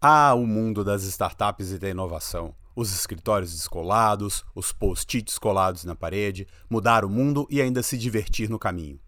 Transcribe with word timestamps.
Ah, 0.00 0.32
o 0.32 0.46
mundo 0.46 0.84
das 0.84 1.02
startups 1.02 1.72
e 1.72 1.78
da 1.78 1.88
inovação. 1.88 2.54
Os 2.76 2.94
escritórios 2.94 3.52
descolados, 3.52 4.44
os 4.54 4.70
post-its 4.70 5.38
colados 5.38 5.84
na 5.84 5.96
parede, 5.96 6.46
mudar 6.70 7.04
o 7.04 7.10
mundo 7.10 7.48
e 7.50 7.60
ainda 7.60 7.82
se 7.82 7.98
divertir 7.98 8.48
no 8.48 8.60
caminho. 8.60 9.00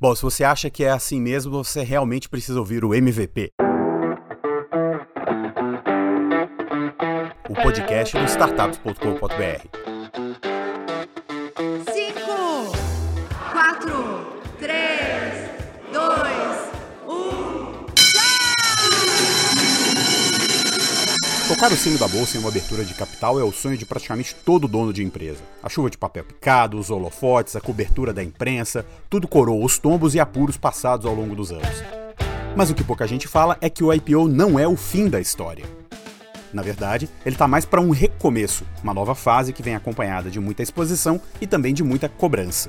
Bom, 0.00 0.14
se 0.14 0.22
você 0.22 0.42
acha 0.42 0.70
que 0.70 0.82
é 0.82 0.90
assim 0.90 1.20
mesmo, 1.20 1.62
você 1.62 1.82
realmente 1.82 2.30
precisa 2.30 2.58
ouvir 2.58 2.86
o 2.86 2.94
MVP. 2.94 3.50
O 7.50 7.54
podcast 7.54 8.18
do 8.18 8.24
startups.com.br. 8.24 10.43
Tocar 21.64 21.76
o 21.76 21.78
sino 21.78 21.96
da 21.96 22.06
bolsa 22.06 22.36
em 22.36 22.40
uma 22.40 22.50
abertura 22.50 22.84
de 22.84 22.92
capital 22.92 23.40
é 23.40 23.42
o 23.42 23.50
sonho 23.50 23.78
de 23.78 23.86
praticamente 23.86 24.34
todo 24.34 24.68
dono 24.68 24.92
de 24.92 25.02
empresa. 25.02 25.40
A 25.62 25.68
chuva 25.70 25.88
de 25.88 25.96
papel 25.96 26.22
picado, 26.22 26.78
os 26.78 26.90
holofotes, 26.90 27.56
a 27.56 27.60
cobertura 27.60 28.12
da 28.12 28.22
imprensa, 28.22 28.84
tudo 29.08 29.26
coroa 29.26 29.64
os 29.64 29.78
tombos 29.78 30.14
e 30.14 30.20
apuros 30.20 30.58
passados 30.58 31.06
ao 31.06 31.14
longo 31.14 31.34
dos 31.34 31.50
anos. 31.50 31.82
Mas 32.54 32.68
o 32.68 32.74
que 32.74 32.84
pouca 32.84 33.06
gente 33.06 33.26
fala 33.26 33.56
é 33.62 33.70
que 33.70 33.82
o 33.82 33.90
IPO 33.90 34.28
não 34.28 34.58
é 34.58 34.68
o 34.68 34.76
fim 34.76 35.08
da 35.08 35.18
história. 35.18 35.64
Na 36.52 36.60
verdade, 36.60 37.08
ele 37.24 37.34
está 37.34 37.48
mais 37.48 37.64
para 37.64 37.80
um 37.80 37.88
recomeço, 37.88 38.66
uma 38.82 38.92
nova 38.92 39.14
fase 39.14 39.54
que 39.54 39.62
vem 39.62 39.74
acompanhada 39.74 40.30
de 40.30 40.38
muita 40.38 40.62
exposição 40.62 41.18
e 41.40 41.46
também 41.46 41.72
de 41.72 41.82
muita 41.82 42.10
cobrança. 42.10 42.68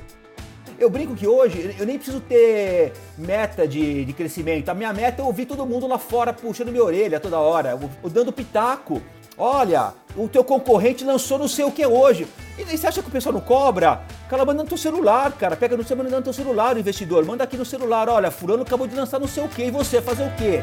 Eu 0.78 0.90
brinco 0.90 1.14
que 1.14 1.26
hoje 1.26 1.74
eu 1.78 1.86
nem 1.86 1.96
preciso 1.96 2.20
ter 2.20 2.92
meta 3.16 3.66
de, 3.66 4.04
de 4.04 4.12
crescimento. 4.12 4.68
A 4.68 4.74
minha 4.74 4.92
meta 4.92 5.22
é 5.22 5.24
ouvir 5.24 5.46
todo 5.46 5.64
mundo 5.64 5.86
lá 5.86 5.98
fora 5.98 6.32
puxando 6.32 6.70
minha 6.70 6.84
orelha 6.84 7.18
toda 7.18 7.38
hora, 7.38 7.78
dando 8.10 8.32
pitaco. 8.32 9.00
Olha, 9.38 9.92
o 10.16 10.28
teu 10.28 10.42
concorrente 10.44 11.04
lançou 11.04 11.38
não 11.38 11.48
sei 11.48 11.64
o 11.64 11.70
que 11.70 11.86
hoje. 11.86 12.26
E 12.58 12.64
você 12.64 12.86
acha 12.86 13.02
que 13.02 13.08
o 13.08 13.12
pessoal 13.12 13.34
não 13.34 13.40
cobra? 13.40 14.02
Cara, 14.28 14.44
manda 14.44 14.62
no 14.62 14.68
teu 14.68 14.78
celular, 14.78 15.32
cara. 15.32 15.56
Pega 15.56 15.76
no 15.76 15.84
seu, 15.84 15.96
manda 15.96 16.10
no 16.10 16.22
teu 16.22 16.32
celular, 16.32 16.76
investidor. 16.76 17.24
Manda 17.24 17.44
aqui 17.44 17.56
no 17.56 17.64
celular. 17.64 18.08
Olha, 18.08 18.30
fulano 18.30 18.62
acabou 18.62 18.86
de 18.86 18.94
lançar 18.94 19.18
não 19.18 19.28
sei 19.28 19.44
o 19.44 19.48
que. 19.48 19.64
E 19.64 19.70
você, 19.70 20.00
fazer 20.00 20.24
o 20.24 20.34
quê? 20.36 20.62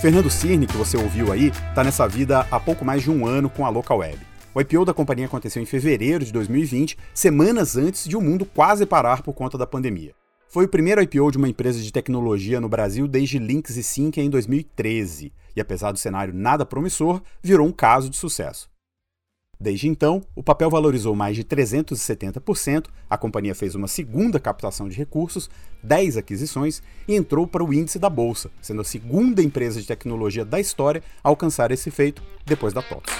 Fernando 0.00 0.30
Cirne, 0.30 0.66
que 0.66 0.76
você 0.76 0.96
ouviu 0.96 1.32
aí, 1.32 1.48
está 1.48 1.82
nessa 1.82 2.06
vida 2.06 2.46
há 2.50 2.60
pouco 2.60 2.84
mais 2.84 3.02
de 3.02 3.10
um 3.10 3.26
ano 3.26 3.48
com 3.48 3.64
a 3.64 3.70
Local 3.70 3.98
Web. 3.98 4.18
O 4.56 4.60
IPO 4.62 4.86
da 4.86 4.94
companhia 4.94 5.26
aconteceu 5.26 5.62
em 5.62 5.66
fevereiro 5.66 6.24
de 6.24 6.32
2020, 6.32 6.96
semanas 7.12 7.76
antes 7.76 8.08
de 8.08 8.16
o 8.16 8.22
mundo 8.22 8.46
quase 8.46 8.86
parar 8.86 9.20
por 9.20 9.34
conta 9.34 9.58
da 9.58 9.66
pandemia. 9.66 10.14
Foi 10.48 10.64
o 10.64 10.68
primeiro 10.68 11.02
IPO 11.02 11.30
de 11.30 11.36
uma 11.36 11.46
empresa 11.46 11.78
de 11.78 11.92
tecnologia 11.92 12.58
no 12.58 12.66
Brasil 12.66 13.06
desde 13.06 13.38
Lynx 13.38 13.76
e 13.76 13.82
Sync 13.82 14.18
em 14.18 14.30
2013, 14.30 15.30
e 15.54 15.60
apesar 15.60 15.92
do 15.92 15.98
cenário 15.98 16.32
nada 16.32 16.64
promissor, 16.64 17.20
virou 17.42 17.66
um 17.66 17.70
caso 17.70 18.08
de 18.08 18.16
sucesso. 18.16 18.70
Desde 19.60 19.88
então, 19.88 20.22
o 20.34 20.42
papel 20.42 20.70
valorizou 20.70 21.14
mais 21.14 21.36
de 21.36 21.44
370%, 21.44 22.86
a 23.10 23.18
companhia 23.18 23.54
fez 23.54 23.74
uma 23.74 23.86
segunda 23.86 24.40
captação 24.40 24.88
de 24.88 24.96
recursos, 24.96 25.50
10 25.82 26.16
aquisições 26.16 26.82
e 27.06 27.14
entrou 27.14 27.46
para 27.46 27.62
o 27.62 27.74
índice 27.74 27.98
da 27.98 28.08
bolsa, 28.08 28.50
sendo 28.62 28.80
a 28.80 28.84
segunda 28.84 29.42
empresa 29.42 29.82
de 29.82 29.86
tecnologia 29.86 30.46
da 30.46 30.58
história 30.58 31.02
a 31.22 31.28
alcançar 31.28 31.70
esse 31.72 31.90
feito 31.90 32.22
depois 32.46 32.72
da 32.72 32.80
TOTS. 32.80 33.12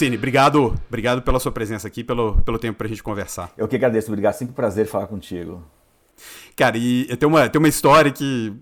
Cine, 0.00 0.16
obrigado, 0.16 0.74
obrigado 0.88 1.22
pela 1.22 1.38
sua 1.38 1.52
presença 1.52 1.86
aqui, 1.86 2.02
pelo, 2.02 2.40
pelo 2.42 2.58
tempo 2.58 2.78
para 2.78 2.86
a 2.86 2.90
gente 2.90 3.02
conversar. 3.02 3.52
Eu 3.56 3.68
que 3.68 3.76
agradeço, 3.76 4.08
obrigado. 4.08 4.32
Sempre 4.34 4.52
um 4.52 4.54
prazer 4.54 4.86
falar 4.86 5.06
contigo. 5.06 5.62
Cara, 6.56 6.76
e 6.76 7.06
eu 7.08 7.16
tenho 7.16 7.30
uma, 7.32 7.48
tem 7.48 7.58
uma 7.58 7.68
história 7.68 8.10
que 8.10 8.52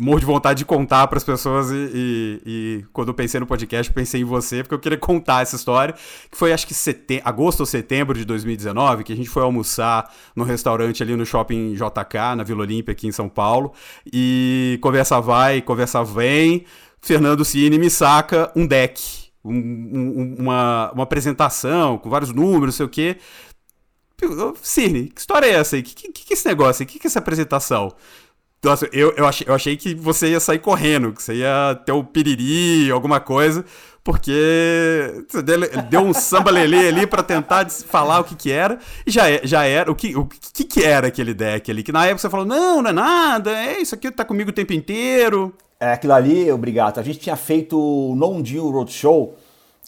morro 0.00 0.20
de 0.20 0.24
vontade 0.24 0.58
de 0.58 0.64
contar 0.64 1.06
para 1.08 1.18
as 1.18 1.24
pessoas 1.24 1.70
e, 1.70 1.74
e- 1.94 2.40
e 2.46 2.84
quando 2.92 3.08
eu 3.08 3.14
pensei 3.14 3.38
no 3.38 3.46
podcast, 3.46 3.92
pensei 3.92 4.22
em 4.22 4.24
você, 4.24 4.62
porque 4.62 4.74
eu 4.74 4.78
queria 4.78 4.96
contar 4.96 5.42
essa 5.42 5.56
história, 5.56 5.94
que 6.30 6.36
foi 6.38 6.52
acho 6.54 6.66
que 6.66 6.72
sete, 6.72 7.20
agosto 7.24 7.60
ou 7.60 7.66
setembro 7.66 8.16
de 8.16 8.24
2019, 8.24 9.04
que 9.04 9.12
a 9.12 9.16
gente 9.16 9.28
foi 9.28 9.42
almoçar 9.42 10.10
no 10.34 10.44
restaurante 10.44 11.02
ali 11.02 11.14
no 11.14 11.26
Shopping 11.26 11.74
JK, 11.74 12.36
na 12.36 12.44
Vila 12.44 12.62
Olímpia, 12.62 12.92
aqui 12.92 13.06
em 13.06 13.12
São 13.12 13.28
Paulo, 13.28 13.72
e 14.10 14.78
conversa 14.80 15.20
vai, 15.20 15.60
conversa 15.60 16.02
vem, 16.02 16.64
Fernando 17.02 17.44
Cine 17.44 17.78
me 17.78 17.90
saca 17.90 18.50
um 18.56 18.66
deck, 18.66 19.21
um- 19.44 19.52
um- 19.54 20.36
uma, 20.40 20.90
uma 20.92 21.02
apresentação 21.04 21.98
com 21.98 22.08
vários 22.10 22.32
números, 22.32 22.66
não 22.66 22.72
sei 22.72 22.86
o 22.86 22.88
quê, 22.88 23.16
Cirne, 24.62 25.08
que 25.08 25.20
história 25.20 25.46
é 25.46 25.54
essa 25.54 25.74
aí? 25.76 25.82
Que, 25.82 25.94
que, 25.94 26.12
que 26.12 26.32
é 26.32 26.34
esse 26.34 26.46
negócio 26.46 26.82
aí? 26.82 26.86
Que, 26.86 26.98
que 26.98 27.06
é 27.06 27.08
essa 27.08 27.18
apresentação? 27.18 27.92
Nossa, 28.64 28.88
eu, 28.92 29.12
eu, 29.16 29.26
achei, 29.26 29.44
eu 29.48 29.54
achei 29.54 29.76
que 29.76 29.92
você 29.94 30.28
ia 30.30 30.38
sair 30.38 30.60
correndo, 30.60 31.12
que 31.12 31.20
você 31.20 31.34
ia 31.34 31.74
ter 31.84 31.90
o 31.90 32.04
piriri, 32.04 32.88
alguma 32.92 33.18
coisa, 33.18 33.64
porque 34.04 35.24
você 35.28 35.42
deu, 35.42 36.00
um 36.02 36.14
samba 36.14 36.52
lelê 36.52 36.86
ali 36.86 37.04
pra 37.04 37.24
tentar 37.24 37.68
falar 37.68 38.20
o 38.20 38.24
que 38.24 38.36
que 38.36 38.52
era, 38.52 38.78
e 39.04 39.10
já, 39.10 39.28
é- 39.28 39.40
já 39.44 39.64
era, 39.64 39.90
o 39.90 39.96
que, 39.96 40.14
o 40.16 40.26
que 40.26 40.62
que 40.62 40.84
era 40.84 41.08
aquele 41.08 41.34
deck 41.34 41.68
ali? 41.72 41.82
Que 41.82 41.90
na 41.90 42.04
época 42.06 42.18
você 42.20 42.30
falou, 42.30 42.46
não, 42.46 42.80
não 42.80 42.90
é 42.90 42.92
nada, 42.92 43.50
é 43.50 43.80
isso 43.80 43.96
aqui 43.96 44.08
tá 44.12 44.24
comigo 44.24 44.50
o 44.50 44.52
tempo 44.52 44.72
inteiro. 44.72 45.52
É, 45.82 45.94
aquilo 45.94 46.12
ali, 46.12 46.48
obrigado. 46.52 47.00
A 47.00 47.02
gente 47.02 47.18
tinha 47.18 47.34
feito 47.34 47.76
o 47.76 48.14
Non-Deal 48.14 48.70
Roadshow 48.70 49.34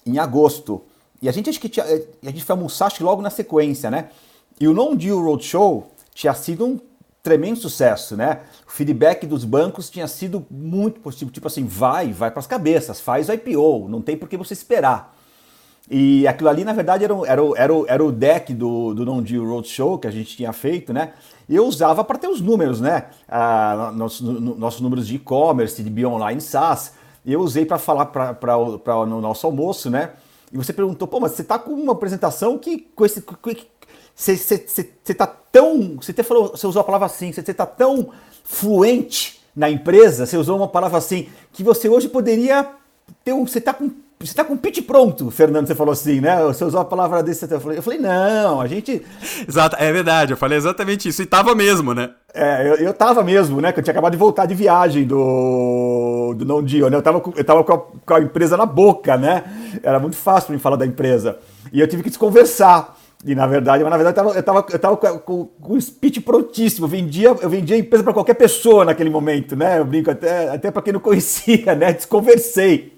em 0.05 0.19
agosto. 0.19 0.83
E 1.23 1.29
a 1.29 1.33
gente 1.33 1.49
acho 1.49 1.61
que 1.61 1.69
tinha, 1.69 1.87
eh, 1.87 2.05
a 2.25 2.31
gente 2.31 2.43
foi 2.43 2.53
almoçar 2.57 2.87
acho 2.87 3.05
logo 3.05 3.23
na 3.23 3.31
sequência, 3.31 3.89
né? 3.93 4.09
E 4.59 4.67
o 4.67 4.75
Non-Deal 4.75 5.23
Roadshow 5.23 5.87
tinha 6.13 6.35
sido 6.35 6.67
um 6.67 6.81
tremendo 7.23 7.61
sucesso, 7.61 8.17
né? 8.17 8.41
O 8.67 8.73
feedback 8.73 9.25
dos 9.25 9.45
bancos 9.45 9.89
tinha 9.89 10.09
sido 10.09 10.45
muito 10.51 10.99
positivo, 10.99 11.31
tipo 11.31 11.47
assim, 11.47 11.65
vai, 11.65 12.13
vai 12.13 12.29
para 12.29 12.41
as 12.41 12.47
cabeças, 12.49 13.01
faz 13.01 13.29
o 13.29 13.33
IPO, 13.33 13.89
não 13.89 14.03
tem 14.03 14.17
por 14.17 14.29
que 14.29 14.37
você 14.37 14.53
esperar. 14.53 15.14
E 15.91 16.27
aquilo 16.27 16.49
ali, 16.49 16.65
na 16.65 16.73
verdade, 16.73 17.05
era, 17.05 17.15
era, 17.27 17.43
era, 17.57 17.73
era 17.89 18.05
o 18.05 18.11
deck 18.11 18.55
do, 18.55 18.95
do 18.95 19.05
Non-Deal 19.05 19.45
Roadshow 19.45 19.99
que 19.99 20.07
a 20.07 20.11
gente 20.11 20.35
tinha 20.37 20.53
feito, 20.53 20.93
né? 20.93 21.13
E 21.47 21.55
eu 21.55 21.67
usava 21.67 22.03
para 22.03 22.19
ter 22.19 22.29
os 22.29 22.41
números, 22.41 22.81
né? 22.81 23.07
Ah, 23.29 23.93
nossos, 23.95 24.21
no- 24.23 24.55
nossos 24.57 24.81
números 24.81 25.07
de 25.07 25.17
e-commerce, 25.17 25.83
de 25.83 25.91
Be 25.91 26.07
Online 26.07 26.41
SaaS. 26.41 26.95
Eu 27.25 27.41
usei 27.41 27.67
para 27.67 27.79
falar 27.79 28.07
para 28.07 29.07
no 29.07 29.21
nosso 29.21 29.47
almoço, 29.47 29.91
né? 29.91 30.11
E 30.53 30.57
você 30.57 30.73
perguntou, 30.73 31.07
pô, 31.07 31.21
mas 31.21 31.33
você 31.33 31.45
tá 31.45 31.59
com 31.59 31.73
uma 31.73 31.93
apresentação 31.93 32.57
que 32.59 32.79
com 32.95 33.05
esse. 33.05 33.23
Você, 34.15 35.15
tá 35.15 35.27
tão. 35.27 35.97
Você 35.97 36.13
até 36.13 36.23
falou, 36.23 36.49
você 36.51 36.67
usou 36.67 36.81
a 36.81 36.85
palavra 36.85 37.07
assim, 37.07 37.33
você, 37.33 37.43
você 37.43 37.53
tá 37.53 37.67
tão 37.67 38.11
fluente 38.43 39.41
na 39.55 39.69
empresa, 39.71 40.27
você 40.27 40.37
usou 40.37 40.57
uma 40.57 40.69
palavra 40.69 40.99
assim, 40.99 41.29
que 41.53 41.63
você 41.63 41.89
hoje 41.89 42.09
poderia 42.09 42.71
ter 43.25 43.33
um. 43.33 43.47
Você 43.47 43.61
tá 43.61 43.75
com. 43.75 43.91
Você 44.21 44.35
tá 44.35 44.45
com 44.45 44.55
o 44.55 44.59
pitch 44.59 44.83
pronto, 44.87 45.31
Fernando, 45.31 45.67
você 45.67 45.75
falou 45.75 45.93
assim, 45.93 46.21
né? 46.21 46.43
Você 46.45 46.65
usou 46.65 46.81
a 46.81 46.85
palavra 46.85 47.23
desse. 47.23 47.51
Eu 47.51 47.61
falei, 47.61 47.79
eu 47.79 47.83
falei, 47.83 47.99
não, 47.99 48.61
a 48.61 48.67
gente. 48.67 49.03
Exato, 49.47 49.77
é 49.79 49.93
verdade, 49.93 50.33
eu 50.33 50.37
falei 50.37 50.57
exatamente 50.57 51.09
isso, 51.09 51.23
e 51.23 51.27
tava 51.27 51.55
mesmo, 51.55 51.93
né? 51.93 52.11
É, 52.33 52.69
eu, 52.69 52.75
eu 52.77 52.95
tava 52.95 53.23
mesmo, 53.23 53.61
né? 53.61 53.71
Que 53.73 53.81
eu 53.81 53.85
tinha 53.85 53.93
acabado 53.93 54.13
de 54.13 54.19
voltar 54.19 54.47
de 54.47 54.55
viagem 54.55 55.05
do, 55.05 56.35
do 56.37 56.45
Non 56.45 56.63
Deal, 56.63 56.89
né? 56.89 56.97
Eu 56.97 57.03
tava, 57.03 57.21
com, 57.21 57.33
eu 57.37 57.45
tava 57.45 57.63
com, 57.63 57.73
a, 57.73 57.79
com 57.79 58.15
a 58.15 58.21
empresa 58.21 58.57
na 58.57 58.67
boca, 58.67 59.17
né? 59.17 59.45
Era 59.83 59.99
muito 59.99 60.17
fácil 60.17 60.47
pra 60.47 60.55
mim 60.55 60.61
falar 60.61 60.77
da 60.77 60.87
empresa. 60.87 61.39
E 61.73 61.81
eu 61.81 61.87
tive 61.87 62.03
que 62.03 62.09
desconversar. 62.09 62.97
E 63.27 63.35
na 63.35 63.47
verdade, 63.47 63.83
mas 63.83 63.91
na 63.91 63.97
verdade 63.97 64.19
eu 64.37 64.43
tava, 64.43 64.67
eu 64.71 64.79
tava, 64.79 64.97
com, 64.97 65.47
com 65.47 65.73
o 65.73 65.81
speech 65.81 66.21
prontíssimo. 66.21 66.87
Eu 66.87 66.91
vendia, 66.91 67.29
eu 67.29 67.49
vendia 67.49 67.77
a 67.77 67.79
empresa 67.79 68.05
para 68.05 68.13
qualquer 68.13 68.35
pessoa 68.35 68.85
naquele 68.85 69.11
momento, 69.11 69.57
né? 69.57 69.79
Eu 69.79 69.85
brinco 69.85 70.11
até, 70.11 70.49
até 70.51 70.71
para 70.71 70.83
quem 70.83 70.93
não 70.93 71.01
conhecia, 71.01 71.75
né? 71.75 71.93
Desconversei. 71.93 72.94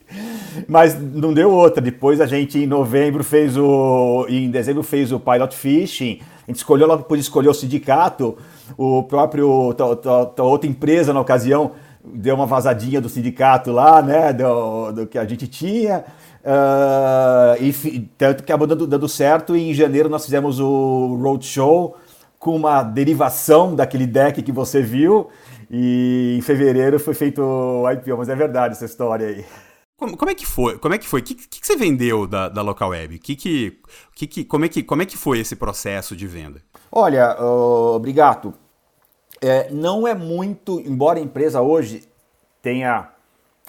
Mas 0.68 0.98
não 0.98 1.32
deu 1.32 1.50
outra. 1.50 1.80
Depois 1.80 2.20
a 2.20 2.26
gente, 2.26 2.58
em 2.58 2.66
novembro, 2.66 3.22
fez 3.24 3.56
o. 3.56 4.26
Em 4.28 4.50
dezembro, 4.50 4.82
fez 4.82 5.12
o 5.12 5.20
Pilot 5.20 5.54
Fishing. 5.54 6.20
A 6.46 6.50
gente 6.50 6.58
escolheu, 6.58 6.86
logo 6.86 7.02
depois 7.02 7.20
escolheu 7.20 7.50
o 7.50 7.54
sindicato. 7.54 8.36
O 8.76 9.02
próprio. 9.02 9.48
outra 10.38 10.68
empresa, 10.68 11.12
na 11.12 11.20
ocasião, 11.20 11.72
deu 12.04 12.34
uma 12.34 12.46
vazadinha 12.46 13.00
do 13.00 13.08
sindicato 13.08 13.72
lá, 13.72 14.00
né? 14.00 14.32
Do, 14.32 14.92
do 14.92 15.06
que 15.06 15.18
a 15.18 15.24
gente 15.24 15.46
tinha. 15.46 16.04
Ah, 16.44 17.56
e 17.60 17.72
tanto 18.16 18.44
que 18.44 18.52
acabou 18.52 18.68
dando, 18.68 18.86
dando 18.86 19.08
certo. 19.08 19.56
E 19.56 19.70
em 19.70 19.74
janeiro 19.74 20.08
nós 20.08 20.24
fizemos 20.24 20.60
o 20.60 21.18
Roadshow 21.20 21.96
com 22.38 22.54
uma 22.54 22.82
derivação 22.84 23.74
daquele 23.74 24.06
deck 24.06 24.40
que 24.42 24.52
você 24.52 24.80
viu. 24.80 25.28
E 25.68 26.36
em 26.38 26.40
fevereiro 26.42 27.00
foi 27.00 27.14
feito 27.14 27.42
o 27.42 27.90
IPO, 27.90 28.16
mas 28.18 28.28
é 28.28 28.36
verdade 28.36 28.74
essa 28.74 28.84
história 28.84 29.26
aí. 29.26 29.44
Como, 29.96 30.16
como 30.16 30.30
é 30.30 30.34
que 30.34 30.46
foi? 30.46 30.78
Como 30.78 30.94
é 30.94 30.98
que 30.98 31.08
foi? 31.08 31.20
O 31.20 31.24
que, 31.24 31.34
que, 31.34 31.60
que 31.60 31.66
você 31.66 31.76
vendeu 31.76 32.26
da, 32.26 32.48
da 32.48 32.62
Local 32.62 32.90
Web? 32.90 33.18
Que 33.18 33.34
que, 33.34 33.80
que, 34.14 34.44
como, 34.44 34.64
é 34.64 34.68
que, 34.68 34.82
como 34.82 35.02
é 35.02 35.06
que 35.06 35.16
foi 35.16 35.38
esse 35.40 35.56
processo 35.56 36.14
de 36.14 36.26
venda? 36.26 36.62
Olha, 36.92 37.36
ô, 37.42 37.98
Brigato, 37.98 38.52
é, 39.40 39.70
não 39.70 40.06
é 40.06 40.14
muito, 40.14 40.80
embora 40.80 41.18
a 41.18 41.22
empresa 41.22 41.60
hoje 41.62 42.04
tenha 42.60 43.10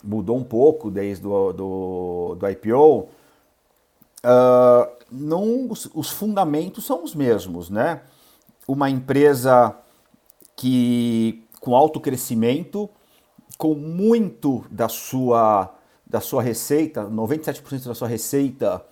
mudou 0.04 0.38
um 0.38 0.44
pouco 0.44 0.92
desde 0.92 1.24
do, 1.24 1.54
do, 1.54 2.36
do 2.36 2.50
IPO, 2.50 3.10
ah, 4.24 4.90
não, 5.12 5.70
os, 5.70 5.90
os 5.94 6.10
fundamentos 6.10 6.86
são 6.86 7.04
os 7.04 7.16
mesmos, 7.16 7.70
né? 7.70 8.02
Uma 8.68 8.90
empresa 8.90 9.76
que 10.56 11.44
com 11.62 11.76
alto 11.76 12.00
crescimento, 12.00 12.90
com 13.58 13.74
muito 13.74 14.66
da 14.70 14.90
sua, 14.90 15.74
da 16.10 16.22
sua 16.22 16.42
receita, 16.42 17.04
97% 17.06 17.86
da 17.86 17.96
sua 17.96 18.08
receita 18.08 18.84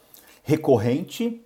recorrente, 0.44 1.42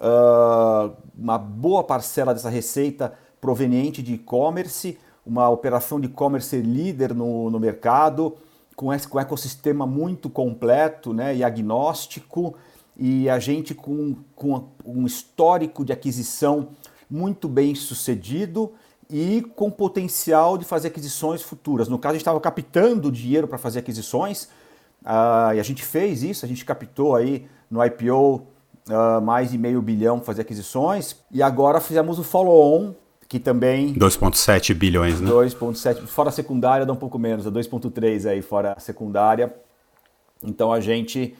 uh, 0.00 0.94
uma 1.16 1.38
boa 1.38 1.84
parcela 1.84 2.34
dessa 2.34 2.48
receita 2.48 3.14
proveniente 3.40 4.02
de 4.02 4.14
e-commerce, 4.14 4.98
uma 5.24 5.48
operação 5.48 6.00
de 6.00 6.06
e-commerce 6.06 6.56
líder 6.60 7.14
no, 7.14 7.50
no 7.50 7.60
mercado, 7.60 8.36
com 8.74 8.86
um 8.88 9.20
ecossistema 9.20 9.86
muito 9.86 10.28
completo 10.28 11.12
né, 11.12 11.34
e 11.34 11.44
agnóstico, 11.44 12.56
e 12.96 13.28
a 13.28 13.38
gente 13.38 13.74
com, 13.74 14.16
com 14.34 14.68
um 14.84 15.06
histórico 15.06 15.84
de 15.84 15.92
aquisição 15.92 16.68
muito 17.08 17.48
bem 17.48 17.74
sucedido 17.74 18.72
e 19.10 19.42
com 19.54 19.70
potencial 19.70 20.56
de 20.56 20.64
fazer 20.64 20.88
aquisições 20.88 21.42
futuras. 21.42 21.88
No 21.88 21.98
caso, 21.98 22.12
a 22.12 22.14
gente 22.14 22.22
estava 22.22 22.40
captando 22.40 23.12
dinheiro 23.12 23.46
para 23.46 23.58
fazer 23.58 23.80
aquisições, 23.80 24.48
uh, 25.04 25.54
e 25.54 25.60
a 25.60 25.62
gente 25.62 25.84
fez 25.84 26.22
isso, 26.22 26.44
a 26.44 26.48
gente 26.48 26.64
captou 26.64 27.14
aí 27.14 27.46
no 27.70 27.84
IPO 27.84 28.36
uh, 28.36 28.44
ah, 28.90 29.20
mais 29.20 29.50
de 29.50 29.58
meio 29.58 29.80
bilhão 29.80 30.18
para 30.18 30.26
fazer 30.26 30.42
aquisições, 30.42 31.16
e 31.30 31.42
agora 31.42 31.80
fizemos 31.80 32.18
o 32.18 32.24
follow-on, 32.24 32.94
que 33.28 33.38
também... 33.40 33.94
2,7 33.94 34.74
bilhões, 34.74 35.20
né? 35.20 35.30
2,7, 35.30 36.06
fora 36.06 36.28
a 36.28 36.32
secundária 36.32 36.86
dá 36.86 36.92
um 36.92 36.96
pouco 36.96 37.18
menos, 37.18 37.46
é 37.46 37.50
2,3 37.50 38.30
aí 38.30 38.42
fora 38.42 38.74
a 38.76 38.80
secundária. 38.80 39.54
Então 40.42 40.72
a 40.72 40.80
gente 40.80 41.34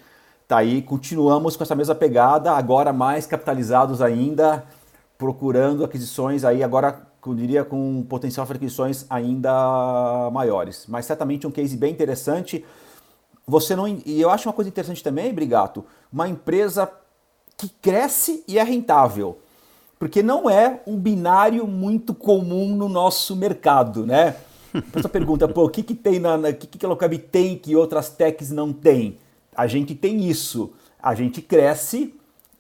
tá 0.49 0.59
aí, 0.59 0.83
continuamos 0.83 1.57
com 1.57 1.63
essa 1.63 1.75
mesma 1.75 1.95
pegada, 1.95 2.53
agora 2.53 2.93
mais 2.93 3.27
capitalizados 3.27 4.01
ainda, 4.03 4.65
procurando 5.17 5.85
aquisições 5.85 6.45
aí 6.45 6.63
agora, 6.63 7.07
eu 7.27 7.35
diria, 7.35 7.65
com 7.65 8.05
potencial 8.09 8.47
para 8.47 8.57
aquisições 8.57 9.07
ainda 9.09 10.31
maiores. 10.33 10.87
Mas 10.89 11.07
certamente 11.07 11.47
um 11.47 11.51
case 11.51 11.77
bem 11.77 11.93
interessante. 11.93 12.65
Você 13.47 13.77
não 13.77 13.87
e 13.87 14.21
eu 14.21 14.31
acho 14.31 14.49
uma 14.49 14.55
coisa 14.55 14.69
interessante 14.69 15.03
também, 15.03 15.33
Brigato, 15.33 15.85
uma 16.13 16.29
empresa 16.29 16.91
que 17.57 17.69
cresce 17.69 18.43
e 18.49 18.59
é 18.59 18.63
rentável. 18.63 19.39
Porque 19.99 20.23
não 20.23 20.51
é 20.51 20.81
um 20.87 20.97
binário 20.97 21.67
muito 21.67 22.15
comum 22.15 22.75
no 22.75 22.89
nosso 22.89 23.37
mercado, 23.37 24.05
né? 24.05 24.37
A 24.75 24.83
pessoa 24.83 25.11
pergunta, 25.11 25.47
pô, 25.47 25.65
o 25.65 25.71
que, 25.71 25.83
que 25.83 25.95
tem 25.95 26.19
na. 26.19 26.37
O 26.37 26.55
que, 26.55 26.67
que 26.67 26.85
a 26.85 26.89
Locab 26.89 27.17
tem 27.17 27.57
que 27.57 27.77
outras 27.77 28.09
techs 28.09 28.51
não 28.51 28.73
têm? 28.73 29.19
A 29.55 29.67
gente 29.67 29.95
tem 29.95 30.29
isso. 30.29 30.73
A 31.01 31.15
gente 31.15 31.41
cresce 31.41 32.13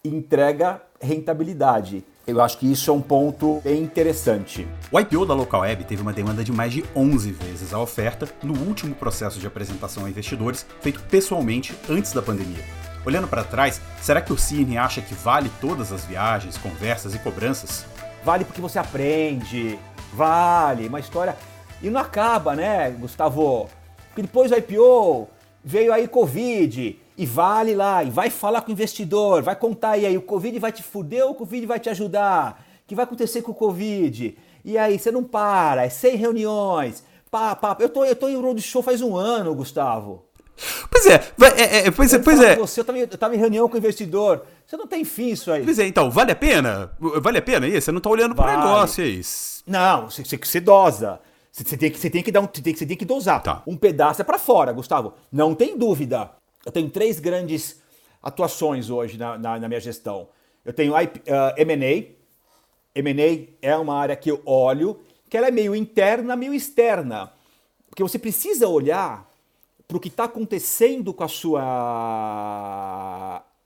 e 0.04 0.08
entrega 0.08 0.80
rentabilidade. 1.00 2.04
Eu 2.26 2.40
acho 2.40 2.56
que 2.56 2.70
isso 2.70 2.90
é 2.90 2.94
um 2.94 3.02
ponto 3.02 3.60
bem 3.62 3.82
interessante. 3.82 4.66
O 4.90 4.98
IPO 4.98 5.26
da 5.26 5.34
Local 5.34 5.60
Web 5.60 5.84
teve 5.84 6.00
uma 6.00 6.12
demanda 6.12 6.42
de 6.42 6.50
mais 6.50 6.72
de 6.72 6.82
11 6.96 7.30
vezes 7.32 7.74
a 7.74 7.78
oferta 7.78 8.26
no 8.42 8.54
último 8.66 8.94
processo 8.94 9.38
de 9.38 9.46
apresentação 9.46 10.06
a 10.06 10.08
investidores 10.08 10.64
feito 10.80 11.02
pessoalmente 11.02 11.74
antes 11.86 12.14
da 12.14 12.22
pandemia. 12.22 12.64
Olhando 13.04 13.28
para 13.28 13.44
trás, 13.44 13.78
será 14.00 14.22
que 14.22 14.32
o 14.32 14.38
Cine 14.38 14.78
acha 14.78 15.02
que 15.02 15.12
vale 15.12 15.50
todas 15.60 15.92
as 15.92 16.06
viagens, 16.06 16.56
conversas 16.56 17.14
e 17.14 17.18
cobranças? 17.18 17.84
Vale 18.24 18.46
porque 18.46 18.62
você 18.62 18.78
aprende, 18.78 19.78
vale, 20.14 20.88
uma 20.88 21.00
história. 21.00 21.36
E 21.82 21.90
não 21.90 22.00
acaba, 22.00 22.56
né, 22.56 22.90
Gustavo? 22.92 23.68
Porque 24.08 24.22
depois 24.22 24.50
do 24.50 24.56
IPO 24.56 25.28
veio 25.62 25.92
aí 25.92 26.08
Covid, 26.08 26.98
e 27.16 27.24
vale 27.24 27.74
lá, 27.74 28.02
e 28.02 28.10
vai 28.10 28.30
falar 28.30 28.62
com 28.62 28.70
o 28.70 28.72
investidor, 28.72 29.42
vai 29.42 29.54
contar 29.54 29.90
aí, 29.90 30.06
aí 30.06 30.16
o 30.16 30.22
Covid 30.22 30.58
vai 30.58 30.72
te 30.72 30.82
fuder 30.82 31.24
ou 31.24 31.30
o 31.30 31.34
Covid 31.34 31.66
vai 31.66 31.78
te 31.78 31.88
ajudar? 31.88 32.64
O 32.84 32.88
que 32.88 32.94
vai 32.94 33.04
acontecer 33.04 33.42
com 33.42 33.52
o 33.52 33.54
Covid? 33.54 34.36
E 34.64 34.78
aí, 34.78 34.98
você 34.98 35.10
não 35.10 35.22
para, 35.22 35.84
é 35.84 35.88
100 35.88 36.16
reuniões, 36.16 37.04
pá, 37.30 37.54
pá. 37.54 37.76
Eu 37.80 37.88
tô, 37.88 38.04
eu 38.04 38.16
tô 38.16 38.28
em 38.28 38.36
roadshow 38.36 38.82
faz 38.82 39.02
um 39.02 39.16
ano, 39.16 39.54
Gustavo. 39.54 40.24
Pois 40.90 41.06
é, 41.06 41.14
é, 41.56 41.86
é 41.86 41.90
pois 41.90 42.12
é, 42.14 42.18
pois 42.18 42.40
é. 42.40 42.56
Você, 42.56 42.80
eu 42.80 42.84
tava, 42.84 42.98
eu 42.98 43.08
tava 43.08 43.34
em 43.34 43.38
reunião 43.38 43.68
com 43.68 43.74
o 43.74 43.78
investidor, 43.78 44.44
você 44.64 44.76
não 44.76 44.86
tem 44.86 45.04
fim 45.04 45.30
isso 45.30 45.50
aí. 45.50 45.64
Pois 45.64 45.78
é, 45.78 45.86
então, 45.86 46.10
vale 46.10 46.32
a 46.32 46.36
pena? 46.36 46.92
Vale 46.98 47.38
a 47.38 47.42
pena 47.42 47.66
isso? 47.66 47.82
Você 47.82 47.92
não 47.92 48.00
tá 48.00 48.08
olhando 48.08 48.34
vale. 48.34 48.52
pro 48.52 48.60
negócio, 48.60 49.04
é 49.04 49.08
isso. 49.08 49.62
Não, 49.66 50.10
você, 50.10 50.24
você, 50.24 50.36
você 50.36 50.60
dosa. 50.60 51.20
Você 51.50 51.76
tem 51.76 51.90
que, 51.90 51.98
você 51.98 52.10
tem 52.10 52.22
que 52.22 52.32
dar 52.32 52.40
um, 52.40 52.46
tem, 52.46 52.74
você 52.74 52.86
tem 52.86 52.96
que 52.96 53.04
dosar. 53.04 53.42
Tá. 53.42 53.62
Um 53.66 53.76
pedaço 53.76 54.20
é 54.20 54.24
para 54.24 54.38
fora, 54.38 54.72
Gustavo. 54.72 55.14
Não 55.30 55.54
tem 55.54 55.76
dúvida. 55.76 56.30
Eu 56.64 56.72
tenho 56.72 56.88
três 56.88 57.20
grandes 57.20 57.82
atuações 58.22 58.88
hoje 58.88 59.18
na, 59.18 59.36
na, 59.36 59.58
na 59.58 59.68
minha 59.68 59.80
gestão. 59.80 60.28
Eu 60.64 60.72
tenho 60.72 60.94
uh, 60.94 60.96
M&A. 61.58 62.14
M&A 62.94 63.48
é 63.60 63.76
uma 63.76 63.94
área 63.96 64.16
que 64.16 64.30
eu 64.30 64.40
olho, 64.46 65.00
que 65.28 65.36
ela 65.36 65.48
é 65.48 65.50
meio 65.50 65.74
interna, 65.74 66.34
meio 66.34 66.54
externa. 66.54 67.32
Porque 67.90 68.02
você 68.02 68.18
precisa 68.18 68.66
olhar 68.66 69.30
para 69.86 69.98
o 69.98 70.00
que 70.00 70.08
está 70.08 70.24
acontecendo 70.24 71.12
com 71.12 71.22
a 71.22 71.28
sua 71.28 71.60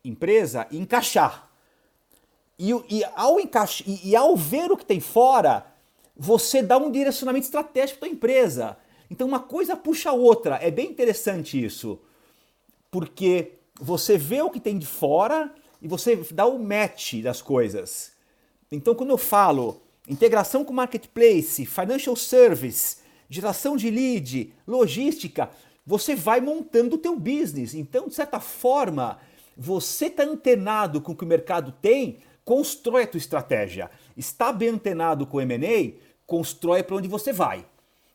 empresa 0.05 0.67
e 0.71 0.79
encaixar. 0.79 1.49
E, 2.59 2.73
e, 2.91 3.05
ao 3.15 3.39
encaixar, 3.39 3.89
e, 3.89 4.09
e 4.09 4.17
ao 4.17 4.37
ver 4.37 4.73
o 4.73 4.77
que 4.77 4.85
tem 4.85 4.99
fora, 4.99 5.65
você 6.17 6.61
dá 6.61 6.77
um 6.77 6.91
direcionamento 6.91 7.45
estratégico 7.45 8.01
para 8.01 8.09
a 8.09 8.13
empresa. 8.13 8.77
Então 9.09 9.29
uma 9.29 9.39
coisa 9.39 9.77
puxa 9.77 10.11
a 10.11 10.15
outra. 10.15 10.57
É 10.57 10.69
bem 10.69 10.91
interessante 10.91 11.65
isso 11.65 12.01
porque 12.91 13.53
você 13.81 14.19
vê 14.19 14.43
o 14.43 14.51
que 14.51 14.61
tem 14.61 14.79
de 14.79 14.87
fora 14.87 15.55
e 15.81 15.89
você 15.89 16.17
dá 16.33 16.47
o 16.47 16.59
match 16.59 17.15
das 17.23 17.41
coisas. 17.41 18.13
Então, 18.71 18.95
quando 18.95 19.11
eu 19.11 19.19
falo 19.19 19.83
integração 20.09 20.65
com 20.65 20.73
marketplace, 20.73 21.67
financial 21.67 22.17
service, 22.17 22.97
geração 23.29 23.77
de 23.77 23.91
lead, 23.91 24.53
logística, 24.67 25.51
você 25.87 26.15
vai 26.15 26.41
montando 26.41 26.97
o 26.97 26.99
teu 26.99 27.17
business. 27.19 27.75
Então, 27.75 28.09
de 28.09 28.15
certa 28.15 28.41
forma, 28.41 29.19
você 29.57 30.07
está 30.07 30.23
antenado 30.23 31.01
com 31.01 31.13
o 31.13 31.17
que 31.17 31.25
o 31.25 31.29
mercado 31.29 31.73
tem, 31.81 32.19
constrói 32.45 33.03
a 33.03 33.07
tua 33.07 33.19
estratégia. 33.19 33.91
Está 34.17 34.53
bem 34.53 34.71
antenado 34.71 35.27
com 35.27 35.37
o 35.37 35.41
M&A, 35.41 35.93
constrói 36.27 36.83
para 36.83 36.97
onde 36.97 37.09
você 37.09 37.33
vai. 37.33 37.65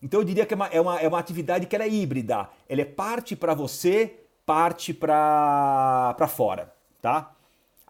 Então, 0.01 0.19
eu 0.19 0.23
diria 0.23 0.45
que 0.45 0.53
é 0.53 0.57
uma, 0.57 0.67
é 0.67 0.81
uma, 0.81 0.99
é 0.99 1.07
uma 1.07 1.19
atividade 1.19 1.65
que 1.65 1.75
é 1.75 1.87
híbrida. 1.87 2.49
Ela 2.67 2.81
é 2.81 2.85
parte 2.85 3.35
para 3.35 3.53
você, 3.53 4.22
parte 4.45 4.93
para 4.93 6.27
fora, 6.27 6.73
tá? 7.01 7.33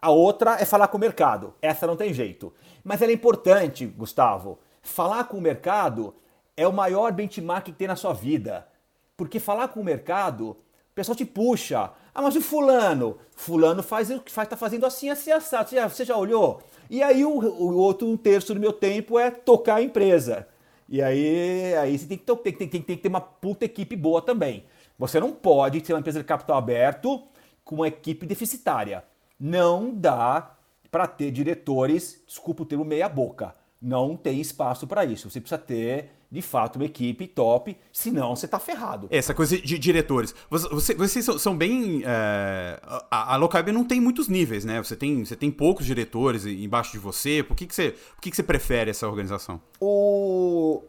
A 0.00 0.10
outra 0.10 0.60
é 0.60 0.64
falar 0.64 0.88
com 0.88 0.98
o 0.98 1.00
mercado. 1.00 1.54
Essa 1.62 1.86
não 1.86 1.96
tem 1.96 2.12
jeito. 2.12 2.52
Mas 2.84 3.00
ela 3.00 3.10
é 3.10 3.14
importante, 3.14 3.86
Gustavo. 3.86 4.58
Falar 4.82 5.24
com 5.24 5.38
o 5.38 5.40
mercado 5.40 6.14
é 6.56 6.68
o 6.68 6.72
maior 6.72 7.10
benchmark 7.12 7.64
que 7.64 7.72
tem 7.72 7.88
na 7.88 7.96
sua 7.96 8.12
vida. 8.12 8.68
Porque 9.16 9.40
falar 9.40 9.68
com 9.68 9.80
o 9.80 9.84
mercado, 9.84 10.50
o 10.50 10.94
pessoal 10.94 11.16
te 11.16 11.24
puxa. 11.24 11.90
Ah, 12.14 12.22
mas 12.22 12.36
o 12.36 12.40
fulano? 12.42 13.18
Fulano 13.34 13.82
faz 13.82 14.10
o 14.10 14.20
que 14.20 14.30
faz, 14.30 14.48
tá 14.48 14.56
fazendo 14.56 14.84
assim, 14.84 15.08
assim, 15.08 15.32
assado. 15.32 15.70
Você 15.70 15.76
já, 15.76 15.88
você 15.88 16.04
já 16.04 16.16
olhou? 16.16 16.62
E 16.90 17.02
aí 17.02 17.24
o, 17.24 17.30
o, 17.30 17.74
outro 17.76 18.06
um 18.06 18.16
terço 18.16 18.52
do 18.52 18.60
meu 18.60 18.72
tempo 18.72 19.18
é 19.18 19.30
tocar 19.30 19.76
a 19.76 19.82
empresa. 19.82 20.46
E 20.86 21.00
aí, 21.00 21.74
aí 21.76 21.98
você 21.98 22.06
tem 22.06 22.18
que, 22.18 22.36
tem, 22.36 22.52
tem, 22.52 22.68
tem, 22.68 22.82
tem 22.82 22.96
que 22.96 23.02
ter 23.02 23.08
uma 23.08 23.20
puta 23.20 23.64
equipe 23.64 23.96
boa 23.96 24.20
também. 24.20 24.64
Você 24.98 25.18
não 25.18 25.32
pode 25.32 25.80
ter 25.80 25.92
uma 25.92 26.00
empresa 26.00 26.20
de 26.20 26.24
capital 26.24 26.56
aberto 26.56 27.22
com 27.64 27.76
uma 27.76 27.88
equipe 27.88 28.26
deficitária. 28.26 29.04
Não 29.38 29.92
dá 29.92 30.54
para 30.90 31.06
ter 31.06 31.30
diretores, 31.32 32.22
desculpa 32.26 32.62
o 32.62 32.66
termo 32.66 32.84
meia 32.84 33.08
boca. 33.08 33.52
Não 33.82 34.16
tem 34.16 34.40
espaço 34.40 34.86
para 34.86 35.04
isso. 35.04 35.28
Você 35.28 35.40
precisa 35.40 35.58
ter, 35.58 36.10
de 36.30 36.40
fato, 36.40 36.76
uma 36.76 36.84
equipe 36.84 37.26
top, 37.26 37.76
senão 37.92 38.34
você 38.34 38.46
está 38.46 38.58
ferrado. 38.58 39.08
Essa 39.10 39.34
coisa 39.34 39.58
de 39.58 39.78
diretores. 39.78 40.34
Vocês, 40.48 40.96
vocês 40.96 41.24
são 41.42 41.56
bem. 41.56 42.02
É, 42.06 42.80
a, 43.10 43.34
a 43.34 43.72
não 43.72 43.84
tem 43.84 44.00
muitos 44.00 44.28
níveis, 44.28 44.64
né? 44.64 44.82
Você 44.82 44.94
tem, 44.96 45.24
você 45.24 45.36
tem 45.36 45.50
poucos 45.50 45.84
diretores 45.84 46.46
embaixo 46.46 46.92
de 46.92 46.98
você. 46.98 47.42
Por 47.42 47.56
que, 47.56 47.66
que, 47.66 47.74
você, 47.74 47.90
por 47.90 48.20
que, 48.22 48.30
que 48.30 48.36
você 48.36 48.42
prefere 48.42 48.90
essa 48.90 49.06
organização? 49.08 49.60
O. 49.80 50.82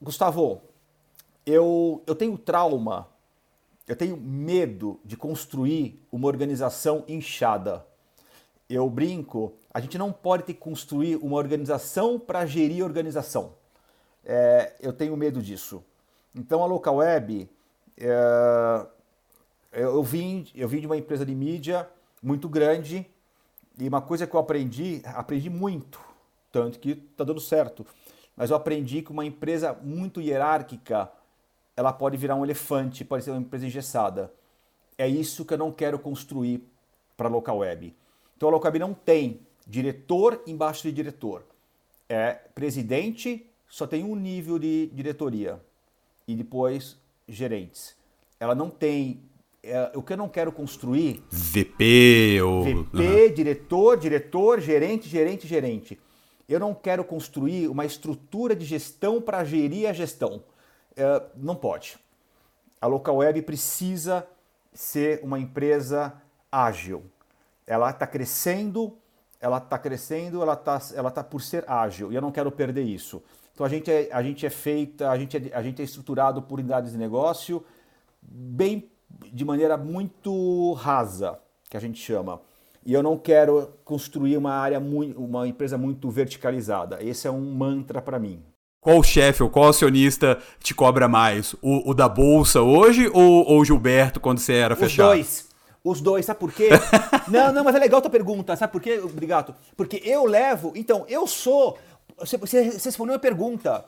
Gustavo, 0.00 0.62
eu, 1.44 2.02
eu 2.06 2.14
tenho 2.14 2.38
trauma 2.38 3.08
eu 3.86 3.94
tenho 3.94 4.16
medo 4.16 4.98
de 5.04 5.16
construir 5.16 6.02
uma 6.10 6.26
organização 6.26 7.04
inchada. 7.06 7.86
Eu 8.68 8.88
brinco, 8.88 9.54
a 9.72 9.80
gente 9.80 9.98
não 9.98 10.10
pode 10.10 10.44
ter 10.44 10.54
que 10.54 10.60
construir 10.60 11.16
uma 11.16 11.36
organização 11.36 12.18
para 12.18 12.46
gerir 12.46 12.82
organização. 12.82 13.54
É, 14.24 14.74
eu 14.80 14.92
tenho 14.92 15.16
medo 15.16 15.42
disso. 15.42 15.84
Então 16.34 16.62
a 16.62 16.66
Local 16.66 16.96
Web, 16.96 17.48
é, 17.98 18.86
eu, 19.72 20.02
vim, 20.02 20.46
eu 20.54 20.66
vim 20.66 20.80
de 20.80 20.86
uma 20.86 20.96
empresa 20.96 21.26
de 21.26 21.34
mídia 21.34 21.88
muito 22.22 22.48
grande 22.48 23.06
e 23.78 23.86
uma 23.86 24.00
coisa 24.00 24.26
que 24.26 24.34
eu 24.34 24.40
aprendi, 24.40 25.02
aprendi 25.04 25.50
muito, 25.50 26.00
tanto 26.50 26.78
que 26.78 26.92
está 26.92 27.22
dando 27.22 27.40
certo, 27.40 27.84
mas 28.36 28.50
eu 28.50 28.56
aprendi 28.56 29.02
que 29.02 29.12
uma 29.12 29.26
empresa 29.26 29.74
muito 29.82 30.20
hierárquica 30.20 31.10
ela 31.76 31.92
pode 31.92 32.16
virar 32.16 32.36
um 32.36 32.44
elefante, 32.44 33.04
pode 33.04 33.24
ser 33.24 33.30
uma 33.30 33.40
empresa 33.40 33.66
engessada. 33.66 34.32
É 34.96 35.08
isso 35.08 35.44
que 35.44 35.54
eu 35.54 35.58
não 35.58 35.72
quero 35.72 35.98
construir 35.98 36.62
para 37.16 37.28
a 37.28 37.30
local 37.30 37.58
web. 37.58 37.94
Então 38.36 38.48
a 38.48 38.52
local 38.52 38.68
web 38.68 38.78
não 38.78 38.94
tem 38.94 39.40
diretor 39.66 40.42
embaixo 40.46 40.82
de 40.82 40.92
diretor. 40.92 41.44
É 42.08 42.32
presidente 42.54 43.46
só 43.74 43.88
tem 43.88 44.04
um 44.04 44.14
nível 44.14 44.56
de 44.56 44.86
diretoria 44.92 45.60
e 46.28 46.36
depois 46.36 46.96
gerentes. 47.28 47.96
Ela 48.38 48.54
não 48.54 48.70
tem. 48.70 49.20
É, 49.64 49.90
o 49.96 50.02
que 50.02 50.12
eu 50.12 50.16
não 50.16 50.28
quero 50.28 50.52
construir. 50.52 51.24
VP 51.28 52.40
ou. 52.40 52.62
VP, 52.62 52.98
uhum. 52.98 53.34
diretor, 53.34 53.96
diretor, 53.98 54.60
gerente, 54.60 55.08
gerente, 55.08 55.48
gerente. 55.48 55.98
Eu 56.48 56.60
não 56.60 56.72
quero 56.72 57.02
construir 57.02 57.66
uma 57.66 57.84
estrutura 57.84 58.54
de 58.54 58.64
gestão 58.64 59.20
para 59.20 59.42
gerir 59.42 59.88
a 59.88 59.92
gestão. 59.92 60.44
É, 60.96 61.22
não 61.36 61.56
pode. 61.56 61.98
A 62.80 62.86
Local 62.86 63.16
Web 63.16 63.42
precisa 63.42 64.26
ser 64.72 65.20
uma 65.22 65.38
empresa 65.38 66.12
ágil. 66.50 67.04
Ela 67.66 67.90
está 67.90 68.06
crescendo, 68.06 68.96
ela 69.40 69.58
está 69.58 69.78
crescendo, 69.78 70.42
ela 70.42 70.54
está 70.54 70.80
ela 70.94 71.10
tá 71.10 71.24
por 71.24 71.40
ser 71.40 71.64
ágil 71.68 72.12
e 72.12 72.14
eu 72.14 72.22
não 72.22 72.30
quero 72.30 72.50
perder 72.52 72.82
isso. 72.82 73.22
Então 73.54 73.64
a 73.64 73.68
gente 73.68 73.90
é, 73.90 74.08
a 74.12 74.22
gente 74.22 74.44
é 74.44 74.50
feita, 74.50 75.10
a 75.10 75.18
gente 75.18 75.36
é, 75.36 75.54
a 75.54 75.62
gente 75.62 75.80
é 75.80 75.84
estruturado 75.84 76.42
por 76.42 76.58
unidades 76.58 76.92
de 76.92 76.98
negócio 76.98 77.64
bem 78.20 78.90
de 79.32 79.44
maneira 79.44 79.76
muito 79.76 80.72
rasa, 80.72 81.38
que 81.68 81.76
a 81.76 81.80
gente 81.80 82.00
chama. 82.00 82.40
E 82.84 82.92
eu 82.92 83.02
não 83.02 83.16
quero 83.16 83.72
construir 83.84 84.36
uma 84.36 84.52
área 84.52 84.78
uma 84.78 85.48
empresa 85.48 85.78
muito 85.78 86.10
verticalizada. 86.10 87.02
Esse 87.02 87.26
é 87.26 87.30
um 87.30 87.54
mantra 87.54 88.02
para 88.02 88.18
mim. 88.18 88.42
Qual 88.84 89.02
chefe 89.02 89.42
ou 89.42 89.48
qual 89.48 89.68
acionista 89.70 90.38
te 90.60 90.74
cobra 90.74 91.08
mais? 91.08 91.54
O, 91.62 91.88
o 91.88 91.94
da 91.94 92.06
bolsa 92.06 92.60
hoje 92.60 93.10
ou 93.14 93.58
o 93.58 93.64
Gilberto 93.64 94.20
quando 94.20 94.40
você 94.40 94.52
era 94.52 94.74
Os 94.74 94.80
fechado? 94.80 95.08
Os 95.08 95.14
dois. 95.16 95.48
Os 95.82 96.00
dois, 96.02 96.26
sabe 96.26 96.38
por 96.38 96.52
quê? 96.52 96.68
não, 97.26 97.50
não, 97.50 97.64
mas 97.64 97.74
é 97.74 97.78
legal 97.78 98.00
a 98.00 98.02
tua 98.02 98.10
pergunta, 98.10 98.54
sabe 98.54 98.70
por 98.70 98.82
quê, 98.82 99.00
Obrigado. 99.02 99.54
Porque 99.74 100.02
eu 100.04 100.26
levo, 100.26 100.74
então, 100.76 101.06
eu 101.08 101.26
sou, 101.26 101.78
você, 102.18 102.36
você 102.36 102.58
respondeu 102.84 103.14
a 103.14 103.18
pergunta, 103.18 103.86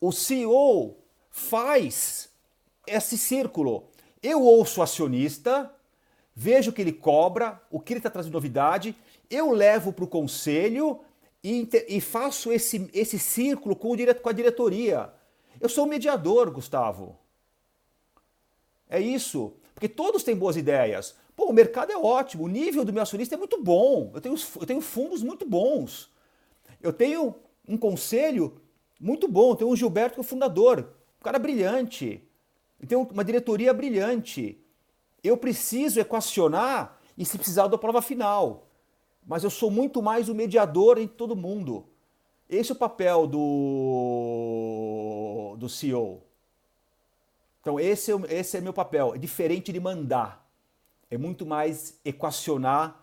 o 0.00 0.10
CEO 0.10 0.96
faz 1.30 2.28
esse 2.84 3.16
círculo. 3.16 3.84
Eu 4.20 4.42
ouço 4.42 4.80
o 4.80 4.82
acionista, 4.82 5.70
vejo 6.34 6.72
o 6.72 6.74
que 6.74 6.82
ele 6.82 6.92
cobra, 6.92 7.62
o 7.70 7.78
que 7.78 7.92
ele 7.92 8.00
está 8.00 8.10
trazendo 8.10 8.32
novidade, 8.32 8.96
eu 9.30 9.52
levo 9.52 9.92
para 9.92 10.04
o 10.04 10.08
conselho 10.08 10.98
e, 11.42 11.68
e, 11.88 12.00
faço 12.00 12.52
esse, 12.52 12.88
esse 12.92 13.18
círculo 13.18 13.74
com, 13.74 13.92
o, 13.92 14.14
com 14.14 14.28
a 14.28 14.32
diretoria. 14.32 15.12
Eu 15.60 15.68
sou 15.68 15.84
o 15.84 15.88
mediador, 15.88 16.50
Gustavo. 16.50 17.18
É 18.88 19.00
isso. 19.00 19.54
Porque 19.74 19.88
todos 19.88 20.22
têm 20.22 20.36
boas 20.36 20.56
ideias. 20.56 21.16
Pô, 21.34 21.46
o 21.46 21.52
mercado 21.52 21.90
é 21.90 21.96
ótimo, 21.96 22.44
o 22.44 22.48
nível 22.48 22.84
do 22.84 22.92
meu 22.92 23.02
acionista 23.02 23.34
é 23.34 23.38
muito 23.38 23.60
bom. 23.62 24.12
Eu 24.14 24.20
tenho, 24.20 24.36
eu 24.60 24.66
tenho 24.66 24.80
fundos 24.80 25.22
muito 25.22 25.44
bons. 25.44 26.10
Eu 26.80 26.92
tenho 26.92 27.34
um 27.66 27.76
conselho 27.76 28.60
muito 29.00 29.26
bom. 29.26 29.56
Tenho 29.56 29.70
um 29.70 29.76
Gilberto 29.76 30.14
que 30.14 30.20
é 30.20 30.22
o 30.22 30.24
fundador, 30.24 30.94
um 31.20 31.24
cara 31.24 31.38
brilhante. 31.38 32.22
Eu 32.78 32.86
tenho 32.86 33.02
uma 33.02 33.24
diretoria 33.24 33.72
brilhante. 33.72 34.62
Eu 35.24 35.36
preciso 35.36 35.98
equacionar 35.98 37.00
e 37.16 37.24
se 37.24 37.38
precisar 37.38 37.66
da 37.66 37.78
prova 37.78 38.02
final. 38.02 38.68
Mas 39.26 39.44
eu 39.44 39.50
sou 39.50 39.70
muito 39.70 40.02
mais 40.02 40.28
o 40.28 40.34
mediador 40.34 40.98
entre 40.98 41.16
todo 41.16 41.36
mundo. 41.36 41.86
Esse 42.48 42.72
é 42.72 42.74
o 42.74 42.78
papel 42.78 43.26
do, 43.26 44.76
do 45.58 45.68
CEO. 45.68 46.22
Então, 47.60 47.78
esse 47.78 48.12
é, 48.12 48.16
esse 48.28 48.56
é 48.56 48.60
meu 48.60 48.72
papel. 48.72 49.14
É 49.14 49.18
diferente 49.18 49.72
de 49.72 49.78
mandar. 49.80 50.44
É 51.10 51.16
muito 51.16 51.46
mais 51.46 51.98
equacionar 52.04 53.00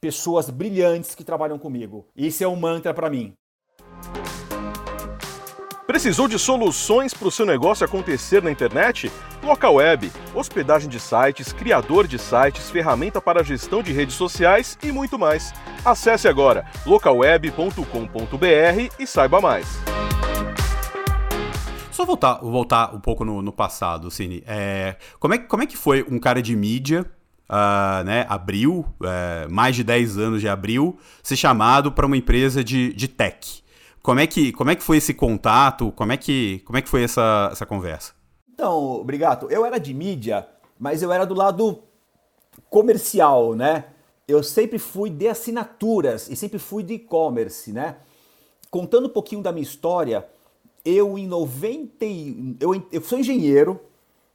pessoas 0.00 0.50
brilhantes 0.50 1.14
que 1.14 1.22
trabalham 1.22 1.58
comigo. 1.58 2.06
Esse 2.16 2.42
é 2.42 2.48
um 2.48 2.56
mantra 2.56 2.92
para 2.92 3.08
mim. 3.08 3.34
Precisou 5.90 6.28
de 6.28 6.38
soluções 6.38 7.12
para 7.12 7.26
o 7.26 7.32
seu 7.32 7.44
negócio 7.44 7.84
acontecer 7.84 8.40
na 8.40 8.48
internet? 8.52 9.10
Local 9.42 9.74
Web, 9.74 10.12
hospedagem 10.32 10.88
de 10.88 11.00
sites, 11.00 11.52
criador 11.52 12.06
de 12.06 12.16
sites, 12.16 12.70
ferramenta 12.70 13.20
para 13.20 13.42
gestão 13.42 13.82
de 13.82 13.92
redes 13.92 14.14
sociais 14.14 14.78
e 14.84 14.92
muito 14.92 15.18
mais. 15.18 15.52
Acesse 15.84 16.28
agora 16.28 16.64
localweb.com.br 16.86 17.82
e 19.00 19.04
saiba 19.04 19.40
mais. 19.40 19.66
Só 21.90 22.04
voltar, 22.04 22.34
voltar 22.34 22.94
um 22.94 23.00
pouco 23.00 23.24
no, 23.24 23.42
no 23.42 23.50
passado, 23.50 24.12
Cine. 24.12 24.44
É, 24.46 24.94
como, 25.18 25.34
é, 25.34 25.38
como 25.38 25.64
é 25.64 25.66
que 25.66 25.76
foi 25.76 26.06
um 26.08 26.20
cara 26.20 26.40
de 26.40 26.54
mídia, 26.54 27.04
uh, 27.48 28.04
né, 28.04 28.26
abril, 28.28 28.86
uh, 29.00 29.52
mais 29.52 29.74
de 29.74 29.82
10 29.82 30.18
anos 30.18 30.40
de 30.40 30.48
abril, 30.48 31.00
ser 31.20 31.34
chamado 31.34 31.90
para 31.90 32.06
uma 32.06 32.16
empresa 32.16 32.62
de, 32.62 32.94
de 32.94 33.08
tech? 33.08 33.64
Como 34.02 34.18
é, 34.18 34.26
que, 34.26 34.52
como 34.52 34.70
é 34.70 34.76
que 34.76 34.82
foi 34.82 34.96
esse 34.96 35.12
contato? 35.12 35.92
Como 35.92 36.10
é 36.10 36.16
que, 36.16 36.60
como 36.60 36.78
é 36.78 36.82
que 36.82 36.88
foi 36.88 37.02
essa, 37.02 37.50
essa 37.52 37.66
conversa? 37.66 38.14
Então, 38.52 39.00
obrigado. 39.00 39.50
Eu 39.50 39.64
era 39.64 39.78
de 39.78 39.92
mídia, 39.92 40.48
mas 40.78 41.02
eu 41.02 41.12
era 41.12 41.26
do 41.26 41.34
lado 41.34 41.82
comercial, 42.70 43.54
né? 43.54 43.84
Eu 44.26 44.42
sempre 44.42 44.78
fui 44.78 45.10
de 45.10 45.28
assinaturas 45.28 46.28
e 46.30 46.36
sempre 46.36 46.58
fui 46.58 46.82
de 46.82 46.94
e-commerce, 46.94 47.72
né? 47.72 47.96
Contando 48.70 49.06
um 49.06 49.10
pouquinho 49.10 49.42
da 49.42 49.52
minha 49.52 49.62
história, 49.62 50.26
eu 50.84 51.18
em 51.18 51.26
90 51.26 52.04
eu, 52.60 52.86
eu 52.90 53.02
sou 53.02 53.18
engenheiro, 53.18 53.80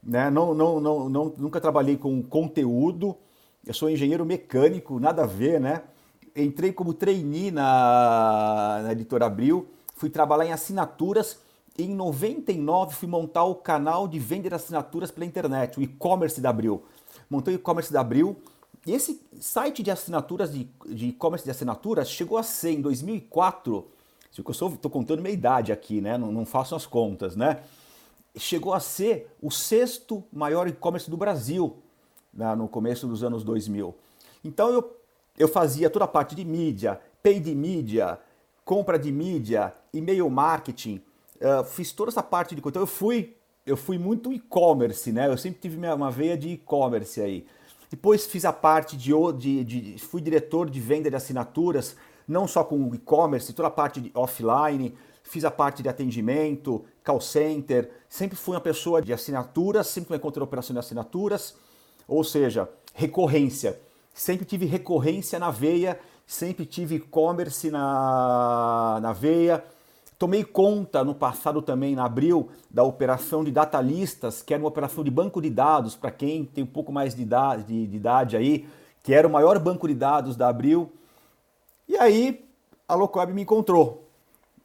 né? 0.04 0.30
Não, 0.30 0.54
não, 0.54 0.80
não, 0.80 1.10
não, 1.10 1.34
nunca 1.38 1.60
trabalhei 1.60 1.98
com 1.98 2.22
conteúdo. 2.22 3.16
Eu 3.66 3.74
sou 3.74 3.90
engenheiro 3.90 4.26
mecânico, 4.26 5.00
nada 5.00 5.24
a 5.24 5.26
ver, 5.26 5.60
né? 5.60 5.82
Entrei 6.36 6.74
como 6.74 6.94
trainee 6.94 7.52
na, 7.52 8.82
na 8.84 8.92
editora 8.92 9.26
Abril, 9.26 9.70
fui 9.96 10.10
trabalhar 10.10 10.46
em 10.46 10.52
assinaturas. 10.52 11.40
Em 11.78 11.90
99 11.90 12.96
fui 12.96 13.08
montar 13.08 13.44
o 13.44 13.56
canal 13.56 14.08
de 14.08 14.20
vender 14.20 14.54
assinaturas 14.54 15.12
pela 15.12 15.26
internet, 15.26 15.80
o 15.80 15.82
e-commerce 15.82 16.40
da 16.42 16.50
Abril. 16.50 16.84
Montei 17.30 17.54
o 17.54 17.58
e-commerce 17.58 17.92
da 17.92 18.02
Abril. 18.02 18.38
E 18.86 18.94
esse 18.94 19.22
site 19.40 19.82
de 19.82 19.92
assinaturas, 19.92 20.54
de 20.54 20.70
e-commerce 21.08 21.44
de 21.44 21.52
assinaturas, 21.52 22.10
chegou 22.10 22.38
a 22.38 22.44
ser 22.44 22.72
em 22.72 22.82
2004 22.82 23.96
eu 24.38 24.52
estou 24.74 24.92
contando 24.92 25.22
minha 25.22 25.34
idade 25.34 25.72
aqui, 25.72 26.02
né? 26.02 26.18
Não, 26.18 26.32
não 26.32 26.46
faço 26.46 26.76
as 26.76 26.86
contas, 26.86 27.36
né? 27.36 27.62
Chegou 28.38 28.74
a 28.74 28.80
ser 28.80 29.34
o 29.42 29.50
sexto 29.50 30.24
maior 30.32 30.68
e-commerce 30.68 31.10
do 31.10 31.16
Brasil 31.16 31.78
né? 32.34 32.54
no 32.54 32.68
começo 32.68 33.08
dos 33.08 33.24
anos 33.24 33.44
2000. 33.46 33.96
Então 34.44 34.70
eu, 34.70 34.98
eu 35.38 35.48
fazia 35.48 35.90
toda 35.90 36.06
a 36.06 36.08
parte 36.08 36.36
de 36.36 36.46
mídia, 36.46 37.00
paid 37.22 37.54
mídia, 37.54 38.20
compra 38.64 38.98
de 38.98 39.12
mídia, 39.12 39.74
e-mail 39.94 40.30
marketing, 40.30 41.02
uh, 41.42 41.64
fiz 41.64 41.92
toda 41.92 42.10
essa 42.10 42.24
parte 42.24 42.56
de 42.56 42.62
Então 42.66 42.82
eu 42.82 42.88
fui, 42.88 43.36
eu 43.66 43.78
fui 43.78 43.98
muito 43.98 44.32
e-commerce, 44.32 45.12
né? 45.12 45.28
Eu 45.28 45.38
sempre 45.38 45.60
tive 45.60 45.78
uma 45.88 46.10
veia 46.10 46.38
de 46.38 46.50
e-commerce 46.50 47.22
aí. 47.22 47.46
Depois 47.90 48.26
fiz 48.26 48.46
a 48.46 48.54
parte 48.54 48.98
de, 48.98 49.12
de, 49.38 49.64
de, 49.64 50.00
fui 50.00 50.22
diretor 50.22 50.70
de 50.70 50.80
venda 50.80 51.10
de 51.10 51.16
assinaturas 51.16 51.96
não 52.28 52.48
só 52.48 52.64
com 52.64 52.94
e-commerce, 52.94 53.54
toda 53.54 53.68
a 53.68 53.72
parte 53.72 54.02
de 54.02 54.12
offline, 54.16 54.96
fiz 55.24 55.46
a 55.46 55.52
parte 55.52 55.84
de 55.84 55.90
atendimento, 55.90 56.84
call 57.04 57.22
center, 57.22 57.92
sempre 58.10 58.36
fui 58.36 58.56
uma 58.56 58.62
pessoa 58.62 59.02
de 59.02 59.14
assinaturas, 59.14 59.88
sempre 59.88 60.12
me 60.12 60.18
encontrei 60.18 60.44
operação 60.44 60.74
de 60.74 60.80
assinaturas, 60.80 61.56
ou 62.08 62.24
seja, 62.24 62.70
recorrência. 62.94 63.80
Sempre 64.16 64.46
tive 64.46 64.66
recorrência 64.66 65.38
na 65.38 65.52
veia, 65.52 66.00
sempre 66.26 66.66
tive 66.66 66.96
e-commerce 66.96 67.70
na, 67.70 68.98
na 69.02 69.12
veia. 69.12 69.62
Tomei 70.18 70.42
conta 70.46 71.04
no 71.04 71.14
passado 71.14 71.62
também, 71.62 71.98
na 71.98 72.06
abril, 72.06 72.50
da 72.72 72.82
operação 72.82 73.44
de 73.44 73.52
data 73.52 73.82
listas, 73.82 74.42
que 74.42 74.54
era 74.54 74.64
uma 74.64 74.70
operação 74.70 75.04
de 75.04 75.12
banco 75.12 75.42
de 75.42 75.50
dados, 75.50 75.98
para 75.98 76.12
quem 76.12 76.46
tem 76.46 76.64
um 76.64 76.68
pouco 76.68 76.94
mais 76.94 77.14
de 77.14 77.24
idade, 77.24 77.64
de, 77.66 77.88
de 77.88 77.98
idade 77.98 78.38
aí, 78.38 78.66
que 79.04 79.14
era 79.14 79.28
o 79.28 79.30
maior 79.32 79.60
banco 79.60 79.86
de 79.86 79.94
dados 79.94 80.38
da 80.38 80.48
Abril. 80.48 80.94
E 81.86 81.98
aí 81.98 82.48
a 82.88 82.96
Localweb 82.96 83.34
me 83.34 83.42
encontrou. 83.42 84.08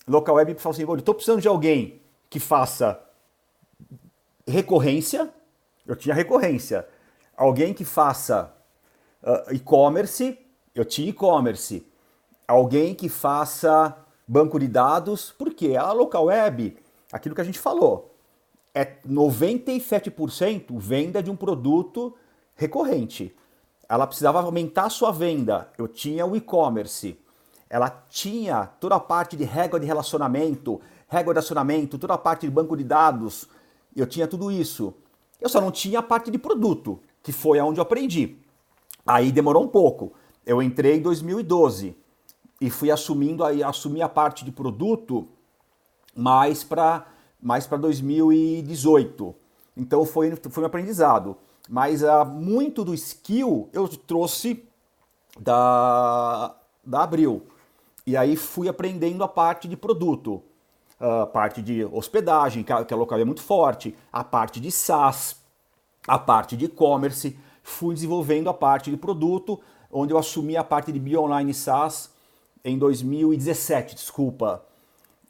A 0.07 0.13
Localweb 0.13 0.55
falou 0.61 0.75
assim: 0.75 0.97
estou 0.97 1.13
precisando 1.13 1.43
de 1.43 1.49
alguém 1.49 2.01
que 2.31 2.39
faça 2.39 3.03
recorrência. 4.47 5.29
Eu 5.85 5.97
tinha 5.97 6.15
recorrência. 6.15 6.87
Alguém 7.37 7.75
que 7.75 7.85
faça 7.85 8.55
uh, 9.23 9.55
e-commerce. 9.55 10.39
Eu 10.75 10.85
tinha 10.85 11.11
e-commerce. 11.11 11.87
Alguém 12.47 12.95
que 12.95 13.09
faça 13.09 13.97
banco 14.27 14.59
de 14.59 14.69
dados. 14.69 15.35
Porque 15.37 15.77
a 15.77 15.93
Localweb, 15.93 16.77
aquilo 17.13 17.35
que 17.35 17.41
a 17.41 17.45
gente 17.45 17.59
falou, 17.59 18.15
é 18.75 18.85
97% 19.07 20.79
venda 20.79 21.23
de 21.23 21.31
um 21.31 21.37
produto 21.37 22.15
recorrente 22.55 23.35
ela 23.91 24.07
precisava 24.07 24.41
aumentar 24.41 24.85
a 24.85 24.89
sua 24.89 25.11
venda. 25.11 25.69
Eu 25.77 25.89
tinha 25.89 26.25
o 26.25 26.37
e-commerce. 26.37 27.19
Ela 27.69 27.91
tinha 28.09 28.67
toda 28.79 28.95
a 28.95 29.01
parte 29.01 29.37
de 29.37 29.43
régua 29.43 29.81
de 29.81 29.87
relacionamento, 29.87 30.81
régua 31.09 31.35
de 31.35 31.41
acionamento, 31.41 31.99
toda 31.99 32.15
a 32.15 32.19
parte 32.19 32.47
de 32.47 32.53
banco 32.53 32.77
de 32.77 32.85
dados. 32.85 33.49
Eu 33.97 34.07
tinha 34.07 34.29
tudo 34.29 34.49
isso. 34.53 34.95
Eu 35.41 35.49
só 35.49 35.61
não 35.61 35.73
tinha 35.73 35.99
a 35.99 36.03
parte 36.05 36.31
de 36.31 36.39
produto, 36.39 37.01
que 37.21 37.33
foi 37.33 37.59
aonde 37.59 37.81
eu 37.81 37.83
aprendi. 37.83 38.39
Aí 39.07 39.33
demorou 39.33 39.65
um 39.65 39.69
pouco. 39.69 40.13
Eu 40.45 40.63
entrei 40.63 40.97
em 40.97 41.03
2012 41.03 41.97
e 42.61 42.71
fui 42.71 42.91
assumindo 42.91 43.45
aí 43.45 43.63
assumi 43.63 44.03
a 44.03 44.09
parte 44.09 44.45
de 44.45 44.53
produto 44.53 45.29
mais 46.15 46.63
para 46.63 47.07
mais 47.43 47.67
2018. 47.67 49.35
Então 49.77 50.05
foi, 50.05 50.37
foi 50.37 50.63
um 50.63 50.67
aprendizado. 50.67 51.37
Mas 51.69 52.03
uh, 52.03 52.25
muito 52.27 52.85
do 52.85 52.93
skill 52.95 53.69
eu 53.73 53.89
trouxe 53.89 54.65
da, 55.39 56.55
da 56.85 57.03
Abril. 57.03 57.47
E 58.07 58.17
aí 58.17 58.37
fui 58.37 58.69
aprendendo 58.69 59.23
a 59.23 59.29
parte 59.29 59.69
de 59.69 59.77
produto, 59.77 60.43
a 60.99 61.27
parte 61.27 61.63
de 61.63 61.85
hospedagem, 61.85 62.63
que 62.63 62.73
a, 62.73 62.85
que 62.85 62.93
a 62.93 62.97
local 62.97 63.19
é 63.19 63.25
muito 63.25 63.43
forte, 63.43 63.97
a 64.13 64.25
parte 64.25 64.61
de 64.61 64.71
SaaS, 64.71 65.37
a 66.07 66.19
parte 66.19 66.57
de 66.57 66.65
e-commerce. 66.65 67.39
Fui 67.71 67.95
desenvolvendo 67.95 68.51
a 68.51 68.55
parte 68.55 68.91
de 68.91 68.97
produto, 68.97 69.61
onde 69.91 70.13
eu 70.13 70.19
assumi 70.19 70.57
a 70.57 70.65
parte 70.65 70.93
de 70.93 70.99
Bio 70.99 71.23
Online 71.23 71.55
SaaS 71.55 72.11
em 72.65 72.77
2017, 72.77 73.95
desculpa. 73.95 74.67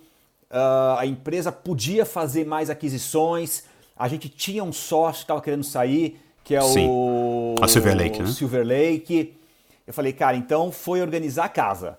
uh, 0.54 0.98
a 1.00 1.06
empresa 1.06 1.52
podia 1.52 2.06
fazer 2.06 2.46
mais 2.46 2.70
aquisições, 2.70 3.64
a 3.98 4.08
gente 4.08 4.30
tinha 4.30 4.64
um 4.64 4.72
sócio 4.72 5.20
que 5.20 5.24
estava 5.24 5.42
querendo 5.42 5.64
sair, 5.64 6.20
que 6.44 6.56
é 6.56 6.62
Sim. 6.62 6.88
o, 6.88 7.56
a 7.62 7.68
Silver 7.68 7.98
Lake, 7.98 8.22
né? 8.22 8.28
Silver 8.28 8.66
Lake. 8.66 9.36
Eu 9.86 9.94
falei, 9.94 10.14
cara, 10.14 10.38
então 10.38 10.72
foi 10.72 11.02
organizar 11.02 11.46
a 11.46 11.50
casa. 11.50 11.98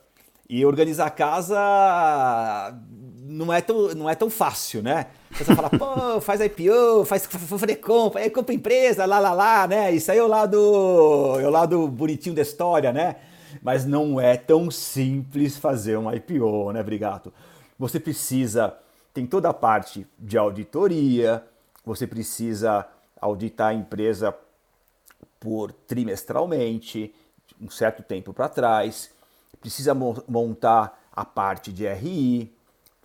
E 0.49 0.65
organizar 0.65 1.07
a 1.07 1.11
casa 1.11 2.75
não 3.27 3.53
é 3.53 3.61
tão, 3.61 3.95
não 3.95 4.09
é 4.11 4.15
tão 4.15 4.29
fácil, 4.29 4.83
né? 4.83 5.07
Você 5.33 5.55
fala, 5.55 5.71
pô, 5.71 6.21
faz 6.21 6.41
IPO, 6.41 7.05
faz 7.07 7.27
fazer 7.27 7.77
compra, 7.77 8.21
aí 8.21 8.31
compra 8.31 8.55
empresa, 8.55 9.07
lá, 9.07 9.19
lá, 9.19 9.33
lá, 9.33 9.67
né? 9.67 9.91
Isso 9.93 10.11
aí 10.13 10.19
é 10.19 10.23
o 10.23 10.29
lado, 10.29 10.57
é 11.41 11.47
o 11.47 11.51
lado 11.51 11.89
bonitinho 11.89 12.35
da 12.35 12.43
história, 12.43 12.93
né? 12.93 13.17
Mas 13.63 13.85
não 13.85 14.21
é 14.21 14.37
tão 14.37 14.71
simples 14.71 15.57
fazer 15.57 15.97
um 15.97 16.13
IPO, 16.13 16.73
né, 16.73 16.83
Brigato? 16.83 17.33
você 17.79 17.99
precisa, 17.99 18.77
tem 19.13 19.27
toda 19.27 19.51
a 19.51 19.55
parte 19.55 20.07
de 20.19 20.39
auditoria, 20.39 21.45
você 21.85 22.07
precisa 22.07 22.87
auditar 23.21 23.69
a 23.69 23.75
empresa 23.75 24.35
por 25.41 25.73
trimestralmente, 25.73 27.15
um 27.61 27.69
certo 27.69 28.03
tempo 28.03 28.33
para 28.33 28.49
trás, 28.49 29.11
precisa 29.61 29.95
montar 29.95 31.09
a 31.13 31.25
parte 31.25 31.73
de 31.73 31.87
RI, 31.87 32.53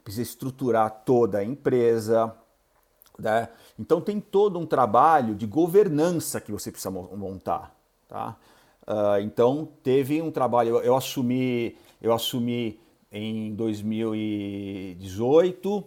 precisa 0.10 0.24
estruturar 0.24 1.04
toda 1.06 1.38
a 1.38 1.44
empresa. 1.44 2.36
Né? 3.18 3.48
Então 3.78 4.02
tem 4.02 4.20
todo 4.20 4.58
um 4.58 4.66
trabalho 4.66 5.36
de 5.36 5.46
governança 5.46 6.42
que 6.42 6.52
você 6.52 6.72
precisa 6.72 6.90
montar. 6.90 7.76
Tá? 8.08 8.36
Uh, 8.88 9.20
então 9.22 9.70
teve 9.84 10.20
um 10.22 10.32
trabalho, 10.32 10.70
eu, 10.70 10.82
eu 10.82 10.96
assumi, 10.96 11.78
eu 12.02 12.12
assumi 12.12 12.80
em 13.12 13.54
2018, 13.54 15.84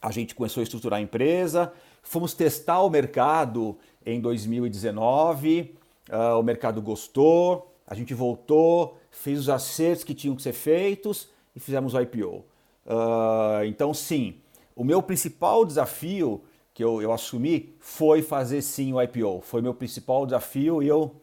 a 0.00 0.10
gente 0.10 0.34
começou 0.34 0.60
a 0.60 0.64
estruturar 0.64 0.98
a 0.98 1.02
empresa, 1.02 1.70
fomos 2.02 2.32
testar 2.32 2.80
o 2.80 2.88
mercado 2.88 3.76
em 4.06 4.18
2019, 4.20 5.74
uh, 6.08 6.14
ah, 6.14 6.38
o 6.38 6.42
mercado 6.42 6.80
gostou, 6.80 7.74
a 7.86 7.94
gente 7.94 8.14
voltou, 8.14 8.96
fez 9.10 9.38
os 9.38 9.50
acertos 9.50 10.04
que 10.04 10.14
tinham 10.14 10.34
que 10.34 10.42
ser 10.42 10.54
feitos 10.54 11.28
e 11.54 11.60
fizemos 11.60 11.92
o 11.92 12.00
IPO. 12.00 12.53
Uh, 12.86 13.60
ah, 13.60 13.66
então, 13.66 13.94
sim, 13.94 14.36
o 14.76 14.84
meu 14.84 15.02
principal 15.02 15.64
desafio 15.64 16.42
que 16.74 16.82
eu, 16.82 17.00
eu 17.00 17.12
assumi 17.12 17.74
foi 17.78 18.20
fazer 18.20 18.60
sim 18.60 18.92
o 18.92 19.00
IPO. 19.00 19.40
Foi 19.42 19.62
meu 19.62 19.72
principal 19.72 20.26
desafio 20.26 20.82
e 20.82 20.88
eu 20.88 21.14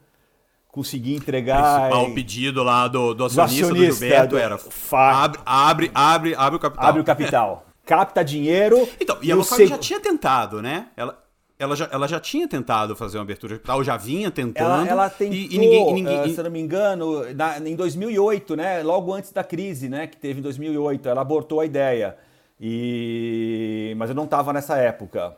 conseguir 0.70 1.16
entregar. 1.16 1.60
O 1.60 1.90
principal 1.90 2.14
pedido 2.16 2.64
lá 2.64 2.88
do, 2.88 3.14
do 3.14 3.26
acionista, 3.26 3.68
do, 3.68 3.74
acionista, 3.74 3.96
do 3.96 4.00
Gilberto 4.00 4.38
era 4.38 4.60
abre, 4.96 5.42
abre, 5.46 5.92
abre, 5.94 6.36
abre 6.36 6.56
o 6.56 6.60
capital. 6.60 6.86
Abre 6.86 7.02
o 7.02 7.04
capital. 7.04 7.66
Capta 7.86 8.24
dinheiro. 8.24 8.88
Então, 9.00 9.18
e, 9.22 9.32
a 9.32 9.36
Local 9.36 9.58
seg... 9.58 9.68
já 9.68 9.78
tinha 9.78 10.00
tentado, 10.00 10.62
né? 10.62 10.88
Ela, 10.96 11.22
ela, 11.62 11.76
já, 11.76 11.88
ela 11.92 12.08
já 12.08 12.20
tinha 12.20 12.48
tentado 12.48 12.96
fazer 12.96 13.20
uma 13.20 13.24
abertura 13.24 13.54
de 13.54 13.60
capital, 13.60 13.84
já 13.84 13.96
vinha 13.96 14.32
tentando. 14.32 14.88
Ela, 14.88 14.88
ela 14.88 15.10
tentou, 15.10 15.36
e, 15.36 15.54
e 15.54 15.58
ninguém, 15.60 15.90
e 15.90 15.94
ninguém 15.94 16.22
uh, 16.22 16.30
se 16.30 16.40
eu 16.40 16.44
não 16.44 16.52
me 16.52 16.60
engano, 16.60 17.34
na, 17.36 17.60
em 17.60 17.76
2008, 17.76 18.56
né? 18.56 18.82
Logo 18.82 19.14
antes 19.14 19.32
da 19.32 19.44
crise, 19.44 19.88
né? 19.88 20.08
Que 20.08 20.18
teve 20.18 20.40
em 20.40 20.42
2008, 20.42 21.08
ela 21.08 21.22
abortou 21.22 21.60
a 21.60 21.66
ideia. 21.66 22.18
E... 22.60 23.94
Mas 23.98 24.10
eu 24.10 24.16
não 24.16 24.24
estava 24.24 24.52
nessa 24.52 24.76
época. 24.78 25.36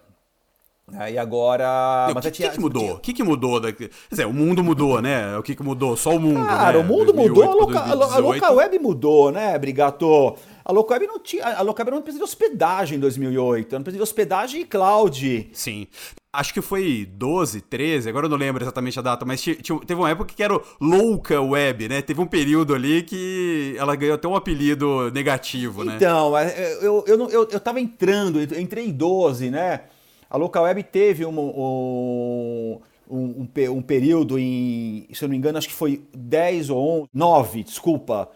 Aí 0.95 1.17
agora. 1.17 2.07
O 2.09 2.21
que, 2.21 2.31
que, 2.31 2.49
que, 2.49 2.59
mudou? 2.59 2.91
O 2.93 2.99
que, 2.99 3.13
que 3.13 3.23
mudou? 3.23 3.59
Da... 3.59 3.71
Quer 3.71 3.89
dizer, 4.09 4.25
o 4.25 4.33
mundo 4.33 4.63
mudou, 4.63 5.01
né? 5.01 5.37
O 5.37 5.43
que, 5.43 5.55
que 5.55 5.63
mudou? 5.63 5.95
Só 5.97 6.15
o 6.15 6.19
mundo. 6.19 6.45
Cara, 6.45 6.77
né? 6.77 6.83
o 6.83 6.87
mundo 6.87 7.13
mudou, 7.13 7.43
a, 7.43 7.53
loca... 7.53 7.79
a 7.79 8.19
local 8.19 8.55
web 8.55 8.79
mudou, 8.79 9.31
né, 9.31 9.57
Brigato? 9.57 10.35
A 10.65 10.71
local 10.71 10.95
web 10.95 11.07
não 11.07 11.19
tinha. 11.19 11.45
A 11.45 11.49
era 11.49 11.91
uma 11.91 11.99
empresa 11.99 12.17
de 12.17 12.23
hospedagem 12.23 12.97
em 12.97 12.99
2008. 13.01 13.67
Era 13.67 13.77
uma 13.77 13.81
empresa 13.81 13.97
de 13.97 14.03
hospedagem 14.03 14.61
e 14.61 14.65
cloud. 14.65 15.49
Sim. 15.53 15.87
Acho 16.35 16.51
que 16.51 16.61
foi 16.61 17.07
12, 17.13 17.61
13, 17.61 18.09
agora 18.09 18.25
eu 18.25 18.29
não 18.29 18.37
lembro 18.37 18.63
exatamente 18.63 18.97
a 18.97 19.03
data, 19.03 19.23
mas 19.23 19.39
teve 19.39 19.93
uma 19.93 20.09
época 20.09 20.33
que 20.35 20.41
era 20.41 20.59
Louca 20.81 21.39
Web, 21.39 21.87
né? 21.87 22.01
Teve 22.01 22.21
um 22.21 22.25
período 22.25 22.73
ali 22.73 23.03
que 23.03 23.75
ela 23.77 23.95
ganhou 23.95 24.15
até 24.15 24.27
um 24.27 24.35
apelido 24.35 25.11
negativo, 25.11 25.83
né? 25.83 25.95
Então, 25.95 26.35
é, 26.35 26.79
eu, 26.81 27.03
eu, 27.05 27.29
eu, 27.29 27.47
eu 27.51 27.59
tava 27.59 27.79
entrando, 27.79 28.41
eu 28.41 28.59
entrei 28.59 28.87
em 28.87 28.91
12, 28.91 29.51
né? 29.51 29.81
A 30.27 30.35
local 30.35 30.63
web 30.63 30.81
teve 30.81 31.23
um, 31.23 31.39
um, 31.39 32.81
um, 33.07 33.47
um, 33.69 33.81
período 33.83 34.39
em, 34.39 35.07
se 35.13 35.23
eu 35.23 35.27
não 35.27 35.33
me 35.33 35.37
engano, 35.37 35.59
acho 35.59 35.67
que 35.67 35.75
foi 35.75 36.01
10 36.15 36.71
ou 36.71 37.01
11, 37.01 37.09
9, 37.13 37.63
desculpa, 37.63 38.27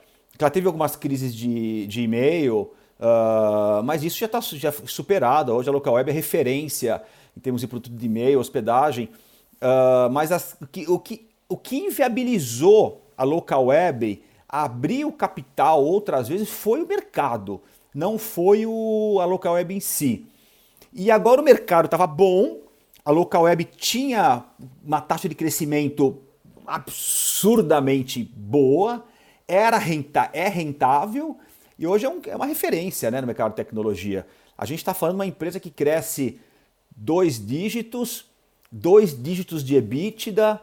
ela 0.44 0.52
teve 0.52 0.68
algumas 0.68 0.96
crises 0.96 1.34
de, 1.34 1.88
de 1.88 2.02
e-mail, 2.02 2.72
uh, 3.00 3.84
mas 3.84 4.04
isso 4.04 4.18
já 4.18 4.26
está 4.26 4.40
já 4.40 4.72
superado. 4.72 5.54
Hoje 5.54 5.70
a 5.70 5.72
local 5.72 5.96
web 5.96 6.10
é 6.10 6.14
referência 6.14 7.02
em 7.36 7.40
termos 7.40 7.62
de 7.62 7.68
produto 7.68 7.96
de 7.96 8.06
e-mail, 8.06 8.40
hospedagem. 8.40 9.10
Uh, 9.56 10.10
mas 10.12 10.32
as, 10.32 10.56
o, 10.62 10.68
que, 10.68 10.90
o, 10.90 11.00
que, 11.00 11.28
o 11.50 11.58
que 11.58 11.78
inviabilizou 11.78 13.02
a 13.18 13.24
local 13.24 13.66
web 13.66 14.22
abrir 14.48 15.06
o 15.06 15.12
capital 15.12 15.84
outras 15.84 16.28
vezes 16.28 16.50
foi 16.50 16.82
o 16.82 16.88
mercado, 16.88 17.62
não 17.94 18.18
foi 18.18 18.66
o, 18.66 19.20
a 19.20 19.26
local 19.26 19.56
web 19.56 19.74
em 19.74 19.80
si. 19.80 20.26
E 20.94 21.12
agora 21.12 21.42
o 21.42 21.44
mercado 21.44 21.86
estava 21.86 22.08
bom, 22.08 22.60
a 23.04 23.12
local 23.12 23.44
web 23.44 23.66
tinha 23.66 24.46
uma 24.84 25.02
taxa 25.02 25.28
de 25.28 25.36
crescimento 25.36 26.18
absurdamente 26.66 28.24
boa, 28.36 29.04
era 29.48 29.78
renta, 29.78 30.30
é 30.34 30.48
rentável 30.48 31.38
e 31.80 31.86
hoje 31.86 32.06
é, 32.06 32.10
um, 32.10 32.22
é 32.26 32.36
uma 32.36 32.46
referência 32.46 33.10
né, 33.12 33.22
no 33.22 33.28
mercado 33.28 33.52
de 33.52 33.58
tecnologia. 33.58 34.26
A 34.58 34.66
gente 34.66 34.80
está 34.80 34.94
falando 34.94 35.16
de 35.16 35.20
uma 35.20 35.26
empresa 35.26 35.60
que 35.60 35.70
cresce 35.70 36.40
dois 36.96 37.46
dígitos, 37.46 38.26
dois 38.72 39.16
dígitos 39.22 39.64
de 39.64 39.76
EBITDA, 39.76 40.60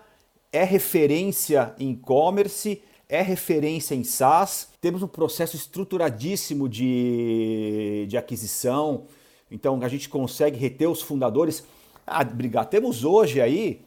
é 0.53 0.65
referência 0.65 1.75
em 1.79 1.93
e-commerce, 1.93 2.83
é 3.09 3.23
referência 3.23 3.95
em 3.95 4.03
SaaS. 4.03 4.69
Temos 4.81 5.03
um 5.03 5.09
processo 5.09 5.57
estruturadíssimo 5.57 6.69
de, 6.69 8.07
de 8.09 8.17
aquisição, 8.17 9.07
então 9.51 9.81
a 9.83 9.89
gente 9.89 10.09
consegue 10.09 10.59
reter 10.59 10.89
os 10.89 11.01
fundadores. 11.01 11.65
Ah, 12.07 12.25
brigar. 12.25 12.67
Temos 12.67 13.05
hoje 13.05 13.41
aí, 13.41 13.83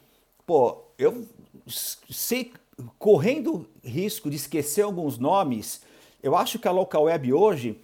pô, 0.46 0.82
eu 0.98 1.26
sei, 1.66 2.52
correndo 2.98 3.66
risco 3.82 4.30
de 4.30 4.36
esquecer 4.36 4.82
alguns 4.82 5.18
nomes, 5.18 5.82
eu 6.22 6.36
acho 6.36 6.58
que 6.58 6.68
a 6.68 6.72
Local 6.72 7.04
Web 7.04 7.32
hoje 7.32 7.80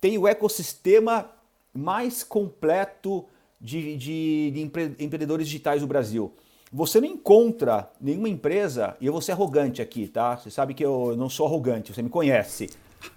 tem 0.00 0.18
o 0.18 0.26
ecossistema 0.26 1.30
mais 1.72 2.22
completo 2.22 3.24
de, 3.60 3.96
de, 3.96 4.50
de 4.50 4.60
empre, 4.60 4.84
empreendedores 4.98 5.46
digitais 5.46 5.80
do 5.80 5.86
Brasil. 5.86 6.32
Você 6.72 7.00
não 7.00 7.08
encontra 7.08 7.90
nenhuma 8.00 8.28
empresa, 8.28 8.96
e 9.00 9.06
eu 9.06 9.12
vou 9.12 9.22
ser 9.22 9.32
arrogante 9.32 9.80
aqui, 9.80 10.08
tá? 10.08 10.36
Você 10.36 10.50
sabe 10.50 10.74
que 10.74 10.84
eu 10.84 11.14
não 11.16 11.28
sou 11.28 11.46
arrogante, 11.46 11.92
você 11.92 12.02
me 12.02 12.10
conhece. 12.10 12.68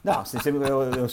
Não, 0.04 0.24
você, 0.24 0.38
eu, 0.50 0.62
eu, 0.62 1.08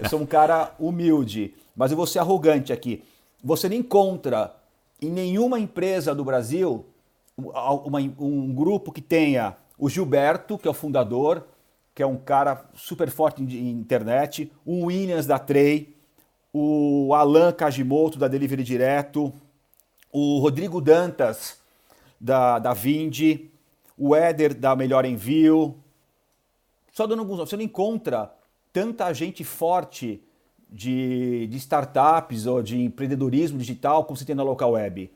eu 0.00 0.08
sou 0.08 0.20
um 0.20 0.26
cara 0.26 0.74
humilde, 0.78 1.54
mas 1.76 1.90
eu 1.90 1.96
vou 1.96 2.06
ser 2.06 2.18
arrogante 2.18 2.72
aqui. 2.72 3.02
Você 3.42 3.68
não 3.68 3.76
encontra 3.76 4.54
em 5.00 5.10
nenhuma 5.10 5.58
empresa 5.58 6.14
do 6.14 6.24
Brasil 6.24 6.84
uma, 7.48 7.98
um 8.18 8.54
grupo 8.54 8.92
que 8.92 9.00
tenha 9.00 9.56
o 9.78 9.88
Gilberto, 9.88 10.58
que 10.58 10.68
é 10.68 10.70
o 10.70 10.74
fundador, 10.74 11.46
que 11.94 12.02
é 12.02 12.06
um 12.06 12.16
cara 12.16 12.68
super 12.74 13.10
forte 13.10 13.42
em 13.42 13.70
internet, 13.70 14.52
o 14.64 14.86
Williams 14.86 15.26
da 15.26 15.38
Trey, 15.38 15.96
o 16.52 17.14
Alan 17.14 17.52
Kajimoto 17.52 18.18
da 18.18 18.28
Delivery 18.28 18.62
Direto, 18.62 19.32
o 20.12 20.38
Rodrigo 20.38 20.80
Dantas 20.80 21.60
da, 22.20 22.58
da 22.58 22.72
Vindi, 22.72 23.50
o 23.96 24.14
Éder 24.14 24.54
da 24.54 24.74
Melhor 24.74 25.04
Envio. 25.04 25.76
Só 26.92 27.06
dando 27.06 27.20
alguns 27.20 27.38
Você 27.38 27.56
não 27.56 27.62
encontra 27.62 28.32
tanta 28.72 29.12
gente 29.12 29.44
forte 29.44 30.22
de, 30.68 31.46
de 31.48 31.56
startups 31.56 32.46
ou 32.46 32.62
de 32.62 32.80
empreendedorismo 32.80 33.58
digital 33.58 34.04
como 34.04 34.16
você 34.16 34.24
tem 34.24 34.34
na 34.34 34.42
local 34.42 34.72
web. 34.72 35.10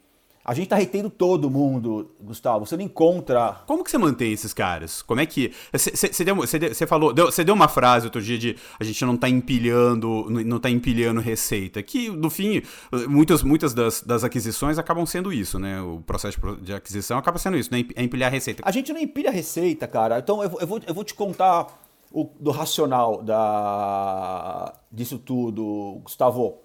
A 0.44 0.52
gente 0.52 0.68
tá 0.68 0.76
retendo 0.76 1.08
todo 1.08 1.48
mundo, 1.48 2.14
Gustavo. 2.20 2.66
Você 2.66 2.76
não 2.76 2.84
encontra. 2.84 3.62
Como 3.66 3.82
que 3.82 3.90
você 3.90 3.96
mantém 3.96 4.30
esses 4.30 4.52
caras? 4.52 5.00
Como 5.00 5.18
é 5.18 5.24
que. 5.24 5.52
Você 5.72 6.86
falou. 6.86 7.14
Você 7.14 7.42
deu 7.42 7.54
uma 7.54 7.66
frase 7.66 8.06
outro 8.06 8.20
dia 8.20 8.36
de 8.36 8.56
a 8.78 8.84
gente 8.84 9.02
não 9.06 9.16
tá 9.16 9.26
empilhando. 9.26 10.26
Não 10.28 10.60
tá 10.60 10.68
empilhando 10.68 11.18
receita. 11.18 11.82
Que, 11.82 12.10
no 12.10 12.28
fim, 12.28 12.62
muitas, 13.08 13.42
muitas 13.42 13.72
das, 13.72 14.02
das 14.02 14.22
aquisições 14.22 14.78
acabam 14.78 15.06
sendo 15.06 15.32
isso, 15.32 15.58
né? 15.58 15.80
O 15.80 16.02
processo 16.04 16.38
de 16.60 16.74
aquisição 16.74 17.16
acaba 17.16 17.38
sendo 17.38 17.56
isso, 17.56 17.72
né? 17.72 17.82
É 17.96 18.02
empilhar 18.02 18.30
receita. 18.30 18.62
A 18.66 18.70
gente 18.70 18.92
não 18.92 19.00
empilha 19.00 19.30
receita, 19.30 19.88
cara. 19.88 20.18
Então 20.18 20.42
eu, 20.42 20.58
eu, 20.60 20.66
vou, 20.66 20.80
eu 20.86 20.92
vou 20.92 21.04
te 21.04 21.14
contar 21.14 21.68
o, 22.12 22.30
do 22.38 22.50
racional 22.50 23.22
da, 23.22 24.74
disso 24.92 25.18
tudo, 25.18 26.00
Gustavo. 26.02 26.58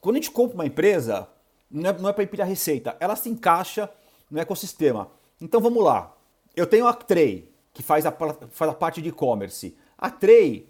Quando 0.00 0.16
a 0.16 0.18
gente 0.18 0.32
compra 0.32 0.56
uma 0.56 0.66
empresa 0.66 1.28
não 1.70 1.90
é, 1.90 1.98
não 1.98 2.08
é 2.08 2.12
para 2.12 2.24
empilhar 2.24 2.46
receita, 2.46 2.96
ela 3.00 3.16
se 3.16 3.28
encaixa 3.28 3.90
no 4.30 4.38
ecossistema. 4.38 5.10
Então 5.40 5.60
vamos 5.60 5.82
lá. 5.82 6.14
Eu 6.54 6.66
tenho 6.66 6.86
a 6.86 6.94
Tray, 6.94 7.48
que 7.72 7.82
faz 7.82 8.06
a, 8.06 8.12
faz 8.50 8.70
a 8.70 8.74
parte 8.74 9.02
de 9.02 9.10
e-commerce. 9.10 9.76
A 9.98 10.10
Tray, 10.10 10.68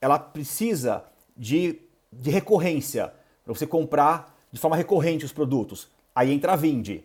ela 0.00 0.18
precisa 0.18 1.04
de, 1.36 1.80
de 2.12 2.30
recorrência, 2.30 3.12
para 3.44 3.54
você 3.54 3.66
comprar 3.66 4.36
de 4.52 4.58
forma 4.58 4.76
recorrente 4.76 5.24
os 5.24 5.32
produtos. 5.32 5.88
Aí 6.14 6.32
entra 6.32 6.52
a 6.52 6.56
Vind. 6.56 7.02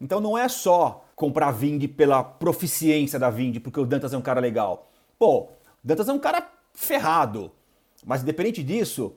Então 0.00 0.20
não 0.20 0.36
é 0.36 0.48
só 0.48 1.04
comprar 1.16 1.48
a 1.48 1.52
Vind 1.52 1.86
pela 1.96 2.22
proficiência 2.22 3.18
da 3.18 3.30
Vind, 3.30 3.60
porque 3.60 3.80
o 3.80 3.86
Dantas 3.86 4.12
é 4.12 4.18
um 4.18 4.22
cara 4.22 4.40
legal. 4.40 4.90
Pô, 5.18 5.48
Dantas 5.82 6.08
é 6.08 6.12
um 6.12 6.18
cara 6.18 6.46
ferrado. 6.74 7.50
Mas 8.04 8.22
independente 8.22 8.62
disso, 8.62 9.14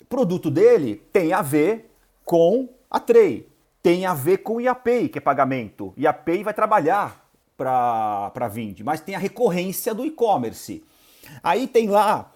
o 0.00 0.04
produto 0.04 0.50
dele 0.50 1.02
tem 1.12 1.32
a 1.32 1.42
ver 1.42 1.90
com 2.24 2.68
a 2.90 2.98
Trey 2.98 3.48
tem 3.82 4.06
a 4.06 4.14
ver 4.14 4.38
com 4.38 4.56
o 4.56 4.60
IAPay, 4.60 5.08
que 5.08 5.18
é 5.18 5.20
pagamento. 5.20 5.92
IAPay 5.96 6.42
vai 6.42 6.54
trabalhar 6.54 7.28
para 7.56 8.32
a 8.34 8.48
Vind, 8.48 8.80
mas 8.80 9.00
tem 9.00 9.14
a 9.14 9.18
recorrência 9.18 9.94
do 9.94 10.04
e-commerce. 10.04 10.82
Aí 11.42 11.66
tem 11.66 11.88
lá, 11.88 12.32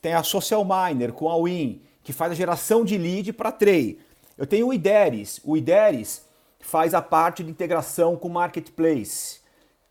tem 0.00 0.14
a 0.14 0.22
Social 0.22 0.64
Miner 0.64 1.12
com 1.12 1.28
a 1.28 1.42
Win, 1.42 1.82
que 2.02 2.12
faz 2.12 2.32
a 2.32 2.34
geração 2.34 2.84
de 2.84 2.98
lead 2.98 3.32
para 3.32 3.52
Trey. 3.52 3.98
Eu 4.36 4.46
tenho 4.46 4.68
o 4.68 4.72
IDERES. 4.72 5.40
O 5.44 5.56
IDERES 5.56 6.26
faz 6.60 6.94
a 6.94 7.02
parte 7.02 7.44
de 7.44 7.50
integração 7.50 8.16
com 8.16 8.28
o 8.28 8.32
Marketplace. 8.32 9.40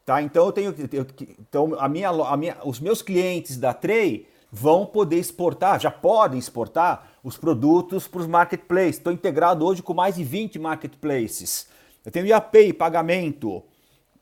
Tá? 0.05 0.21
Então 0.21 0.47
eu 0.47 0.51
tenho 0.51 0.75
eu, 0.91 1.05
então 1.39 1.75
a 1.79 1.87
minha, 1.87 2.09
a 2.09 2.35
minha, 2.35 2.57
os 2.65 2.79
meus 2.79 3.01
clientes 3.01 3.57
da 3.57 3.73
Trey 3.73 4.27
vão 4.51 4.85
poder 4.85 5.17
exportar, 5.17 5.79
já 5.79 5.91
podem 5.91 6.39
exportar 6.39 7.10
os 7.23 7.37
produtos 7.37 8.07
para 8.07 8.21
os 8.21 8.27
marketplaces. 8.27 8.97
Estou 8.97 9.13
integrado 9.13 9.65
hoje 9.65 9.83
com 9.83 9.93
mais 9.93 10.15
de 10.15 10.23
20 10.23 10.59
marketplaces. 10.59 11.67
Eu 12.03 12.11
tenho 12.11 12.25
IAPay, 12.25 12.73
pagamento. 12.73 13.63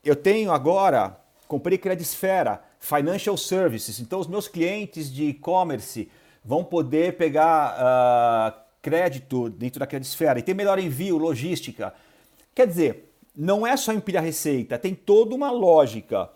Eu 0.03 0.15
tenho 0.15 0.51
agora, 0.51 1.19
comprei 1.47 1.77
Credisfera, 1.77 2.61
Financial 2.79 3.35
Services. 3.37 3.99
Então, 3.99 4.19
os 4.19 4.27
meus 4.27 4.47
clientes 4.47 5.11
de 5.11 5.25
e-commerce 5.25 6.09
vão 6.43 6.63
poder 6.63 7.17
pegar 7.17 7.75
uh, 7.75 8.59
crédito 8.81 9.49
dentro 9.49 9.79
da 9.79 9.87
Credisfera. 9.87 10.39
E 10.39 10.43
tem 10.43 10.55
melhor 10.55 10.79
envio, 10.79 11.17
logística. 11.17 11.93
Quer 12.53 12.67
dizer, 12.67 13.13
não 13.35 13.65
é 13.65 13.77
só 13.77 13.93
empilhar 13.93 14.23
receita, 14.23 14.77
tem 14.77 14.93
toda 14.93 15.35
uma 15.35 15.51
lógica. 15.51 16.29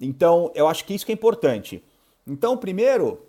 Então, 0.00 0.50
eu 0.54 0.68
acho 0.68 0.84
que 0.84 0.94
isso 0.94 1.04
que 1.04 1.12
é 1.12 1.14
importante. 1.14 1.82
Então, 2.26 2.56
primeiro, 2.56 3.22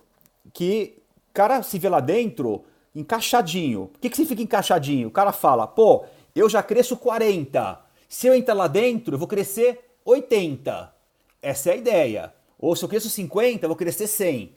que 0.52 0.98
cara 1.38 1.62
se 1.62 1.78
vê 1.78 1.88
lá 1.88 2.00
dentro 2.00 2.64
encaixadinho. 2.98 3.84
O 3.84 3.98
que, 4.00 4.10
que 4.10 4.16
significa 4.16 4.42
encaixadinho? 4.42 5.08
O 5.08 5.10
cara 5.10 5.32
fala, 5.32 5.66
pô, 5.66 6.04
eu 6.34 6.48
já 6.48 6.62
cresço 6.62 6.96
40. 6.96 7.80
Se 8.08 8.26
eu 8.26 8.34
entrar 8.34 8.54
lá 8.54 8.66
dentro, 8.66 9.14
eu 9.14 9.18
vou 9.18 9.28
crescer 9.28 9.96
80. 10.04 10.94
Essa 11.40 11.70
é 11.70 11.72
a 11.72 11.76
ideia. 11.76 12.34
Ou 12.58 12.74
se 12.74 12.84
eu 12.84 12.88
cresço 12.88 13.08
50, 13.08 13.64
eu 13.64 13.68
vou 13.68 13.76
crescer 13.76 14.06
100. 14.06 14.56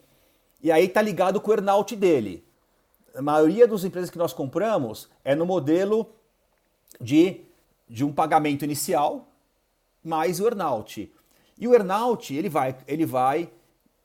E 0.64 0.72
aí 0.72 0.88
tá 0.88 1.02
ligado 1.02 1.40
com 1.40 1.52
o 1.52 1.54
earnout 1.54 1.96
dele. 1.96 2.44
A 3.16 3.22
maioria 3.22 3.68
das 3.68 3.84
empresas 3.84 4.10
que 4.10 4.18
nós 4.18 4.34
compramos 4.34 5.10
é 5.24 5.36
no 5.36 5.46
modelo 5.46 6.10
de, 7.00 7.42
de 7.88 8.04
um 8.04 8.12
pagamento 8.12 8.64
inicial 8.64 9.28
mais 10.04 10.40
o 10.40 10.46
earnout. 10.46 11.12
E 11.58 11.68
o 11.68 11.74
earnout, 11.74 12.34
ele 12.34 12.50
vai, 12.50 12.76
ele 12.88 13.06
vai, 13.06 13.50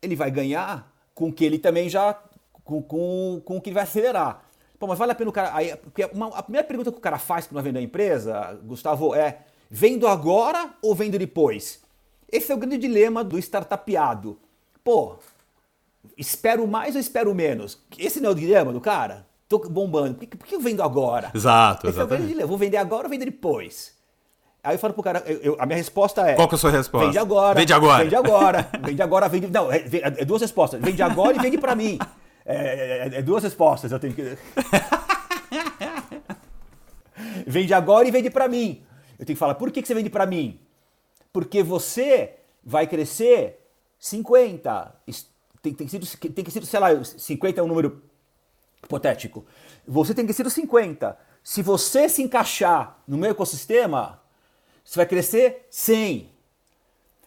ele 0.03 0.15
vai 0.15 0.31
ganhar 0.31 0.93
com 1.15 1.33
que 1.33 1.45
ele 1.45 1.59
também 1.59 1.89
já 1.89 2.19
com, 2.67 2.83
com, 2.83 3.41
com 3.45 3.57
o 3.57 3.61
que 3.61 3.71
vai 3.71 3.85
acelerar. 3.85 4.43
Pô, 4.79 4.87
mas 4.87 4.99
vale 4.99 5.13
a 5.13 5.15
pena 5.15 5.31
o 5.31 5.33
cara. 5.33 5.55
Aí, 5.55 5.75
porque 5.77 6.05
uma, 6.13 6.27
a 6.37 6.43
primeira 6.43 6.67
pergunta 6.67 6.93
que 6.93 6.99
o 6.99 7.01
cara 7.01 7.19
faz 7.19 7.47
para 7.47 7.63
vender 7.63 7.79
a 7.79 7.83
empresa, 7.83 8.59
Gustavo, 8.65 9.15
é: 9.15 9.39
vendo 9.71 10.07
agora 10.07 10.75
ou 10.83 10.95
vendo 10.95 11.19
depois? 11.19 11.81
Esse 12.31 12.53
é 12.53 12.55
o 12.55 12.59
grande 12.59 12.77
dilema 12.77 13.25
do 13.25 13.39
startupeado. 13.39 14.39
Pô, 14.85 15.17
espero 16.19 16.67
mais 16.67 16.95
ou 16.95 17.01
espero 17.01 17.35
menos? 17.35 17.81
Esse 17.97 18.21
não 18.21 18.31
é 18.31 18.33
o 18.33 18.35
dilema 18.37 18.73
do 18.73 18.81
cara? 18.81 19.27
Tô 19.49 19.59
bombando. 19.61 20.17
Por 20.17 20.27
que, 20.27 20.37
por 20.37 20.47
que 20.47 20.55
eu 20.57 20.61
vendo 20.61 20.83
agora? 20.83 21.31
Exato, 21.33 21.87
Esse 21.87 21.97
exatamente. 21.97 22.23
É 22.23 22.25
o 22.25 22.29
dilema. 22.29 22.49
Vou 22.49 22.59
vender 22.59 22.77
agora 22.77 23.05
ou 23.05 23.11
vender 23.11 23.27
depois? 23.27 23.95
Aí 24.63 24.75
eu 24.75 24.79
falo 24.81 24.93
pro 24.93 25.03
cara, 25.05 25.23
eu, 25.25 25.39
eu, 25.39 25.57
a 25.61 25.65
minha 25.65 25.77
resposta 25.77 26.29
é. 26.29 26.35
Qual 26.35 26.49
que 26.49 26.57
é 26.57 26.57
a 26.57 26.59
sua 26.59 26.73
resposta? 26.73 27.07
Vende 27.07 27.19
agora. 27.19 27.55
Vende 27.55 27.73
agora. 27.73 28.03
Vende 28.03 28.17
agora. 28.17 28.69
vende 28.83 29.03
agora, 29.03 29.29
vende. 29.29 29.47
Não, 29.47 29.71
é, 29.71 29.85
é 30.03 30.25
duas 30.25 30.43
respostas. 30.43 30.81
Vende 30.81 31.01
agora 31.01 31.37
e 31.37 31.39
vende 31.39 31.57
para 31.57 31.77
mim. 31.77 31.99
É, 32.49 32.55
é, 32.55 33.19
é, 33.19 33.23
duas 33.23 33.43
respostas, 33.43 33.91
eu 33.91 33.99
tenho 33.99 34.15
que. 34.15 34.23
vende 37.45 37.75
agora 37.75 38.07
e 38.07 38.13
vende 38.13 38.31
para 38.31 38.47
mim. 38.47 38.85
Eu 39.19 39.27
tenho 39.27 39.35
que 39.35 39.41
falar, 39.41 39.57
por 39.57 39.73
que, 39.73 39.83
que 39.83 39.89
você 39.89 39.95
vende 39.95 40.09
para 40.09 40.27
mim? 40.27 40.61
Porque 41.33 41.61
você 41.61 42.37
vai 42.65 42.87
crescer 42.87 43.69
50. 43.99 44.95
Tem, 45.61 45.75
tem, 45.75 45.89
ser, 45.89 45.99
tem 45.99 46.45
que 46.45 46.51
ser, 46.53 46.65
sei 46.65 46.79
lá, 46.79 47.05
50 47.05 47.61
é 47.61 47.65
um 47.65 47.67
número 47.67 48.01
hipotético. 48.85 49.45
Você 49.87 50.15
tem 50.15 50.25
que 50.25 50.33
ser 50.33 50.49
50. 50.49 51.19
Se 51.43 51.63
você 51.63 52.09
se 52.09 52.23
encaixar 52.23 52.99
no 53.09 53.19
meu 53.19 53.31
ecossistema, 53.31 54.23
você 54.85 54.97
vai 54.97 55.07
crescer 55.07 55.67
100. 55.69 56.31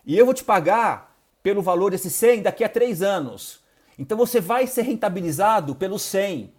E 0.05 0.17
eu 0.17 0.25
vou 0.25 0.33
te 0.33 0.45
pagar 0.45 1.17
pelo 1.43 1.61
valor 1.61 1.91
desse 1.91 2.09
100 2.09 2.43
daqui 2.43 2.63
a 2.63 2.69
3 2.69 3.01
anos. 3.01 3.59
Então 3.99 4.17
você 4.17 4.39
vai 4.39 4.65
ser 4.65 4.83
rentabilizado 4.83 5.75
pelo 5.75 5.99
100. 5.99 6.53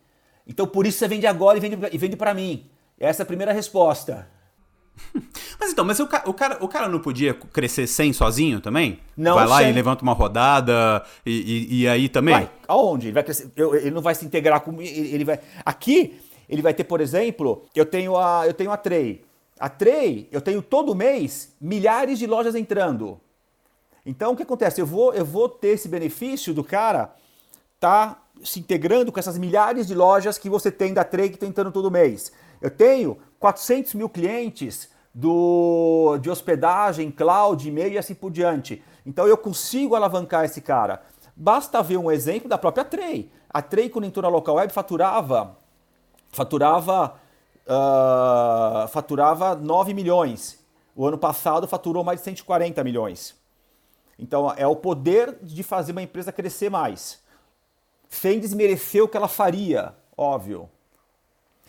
Então 0.47 0.67
por 0.67 0.87
isso 0.87 0.99
você 0.99 1.09
vende 1.09 1.27
agora 1.27 1.57
e 1.57 1.61
vende, 1.61 1.79
e 1.91 1.97
vende 1.97 2.15
para 2.15 2.35
mim. 2.35 2.67
Essa 2.99 3.23
é 3.23 3.25
a 3.25 3.27
primeira 3.27 3.51
resposta. 3.51 4.29
Mas 5.59 5.73
então, 5.73 5.85
mas 5.85 5.99
o, 5.99 6.05
o, 6.05 6.35
cara, 6.35 6.59
o 6.63 6.69
cara 6.69 6.89
não 6.89 7.01
podia 7.01 7.33
crescer 7.33 7.87
100 7.87 8.13
sozinho 8.13 8.61
também? 8.61 8.99
Não, 9.17 9.35
Vai 9.35 9.47
lá 9.47 9.59
100. 9.59 9.71
e 9.71 9.73
levanta 9.73 10.03
uma 10.03 10.13
rodada 10.13 11.03
e, 11.25 11.31
e, 11.71 11.81
e 11.81 11.89
aí 11.89 12.09
também? 12.09 12.35
Vai. 12.35 12.51
Aonde? 12.69 13.07
Ele 13.07 13.15
vai 13.15 13.23
crescer. 13.23 13.51
Ele 13.57 13.91
não 13.91 14.03
vai 14.03 14.15
se 14.15 14.27
integrar 14.27 14.61
com. 14.61 14.81
Ele 14.81 15.25
vai. 15.25 15.39
Aqui, 15.65 16.21
ele 16.49 16.61
vai 16.61 16.75
ter, 16.75 16.85
por 16.85 17.01
exemplo, 17.01 17.65
eu 17.75 17.87
tenho 17.87 18.17
a, 18.17 18.47
eu 18.47 18.53
tenho 18.53 18.71
a 18.71 18.77
Trey. 18.77 19.25
A 19.59 19.69
Trey, 19.69 20.29
eu 20.33 20.41
tenho 20.41 20.61
todo 20.61 20.95
mês 20.95 21.55
milhares 21.61 22.19
de 22.19 22.27
lojas 22.27 22.55
entrando. 22.55 23.19
Então 24.05 24.33
o 24.33 24.37
que 24.37 24.43
acontece? 24.43 24.81
Eu 24.81 24.87
vou, 24.87 25.15
eu 25.15 25.25
vou 25.25 25.49
ter 25.49 25.69
esse 25.69 25.89
benefício 25.89 26.53
do 26.53 26.65
cara 26.65 27.15
está 27.81 28.19
se 28.45 28.61
integrando 28.61 29.11
com 29.11 29.19
essas 29.19 29.39
milhares 29.39 29.87
de 29.87 29.95
lojas 29.95 30.37
que 30.37 30.51
você 30.51 30.71
tem 30.71 30.93
da 30.93 31.03
Trade 31.03 31.39
tentando 31.39 31.73
todo 31.73 31.91
mês. 31.91 32.31
Eu 32.61 32.71
tenho 32.71 33.17
400 33.39 33.95
mil 33.95 34.09
clientes 34.09 34.91
do, 35.15 36.19
de 36.19 36.29
hospedagem, 36.29 37.11
cloud, 37.11 37.67
e-mail 37.67 37.95
e 37.95 37.99
assim 37.99 38.15
por 38.15 38.31
diante. 38.31 38.83
Então 39.05 39.27
eu 39.27 39.37
consigo 39.37 39.95
alavancar 39.95 40.45
esse 40.45 40.61
cara. 40.61 41.03
Basta 41.35 41.83
ver 41.83 41.97
um 41.97 42.11
exemplo 42.11 42.49
da 42.49 42.59
própria 42.59 42.85
Trey. 42.85 43.33
A 43.49 43.63
Trey, 43.63 43.89
quando 43.89 44.05
entrou 44.05 44.23
na 44.23 44.29
local 44.29 44.57
web, 44.57 44.73
faturava 44.73 45.57
faturava, 46.31 47.15
uh, 47.67 48.89
faturava 48.89 49.55
9 49.55 49.95
milhões. 49.95 50.63
O 50.95 51.07
ano 51.07 51.19
passado 51.19 51.67
faturou 51.67 52.05
mais 52.05 52.21
de 52.21 52.25
140 52.25 52.85
milhões. 52.85 53.35
Então 54.19 54.53
é 54.57 54.67
o 54.67 54.77
poder 54.77 55.39
de 55.43 55.63
fazer 55.63 55.93
uma 55.93 56.03
empresa 56.03 56.31
crescer 56.31 56.71
mais, 56.71 57.20
sem 58.11 58.41
desmerecer 58.41 59.03
o 59.03 59.09
que 59.09 59.17
ela 59.17 59.29
faria, 59.29 59.95
óbvio. 60.17 60.69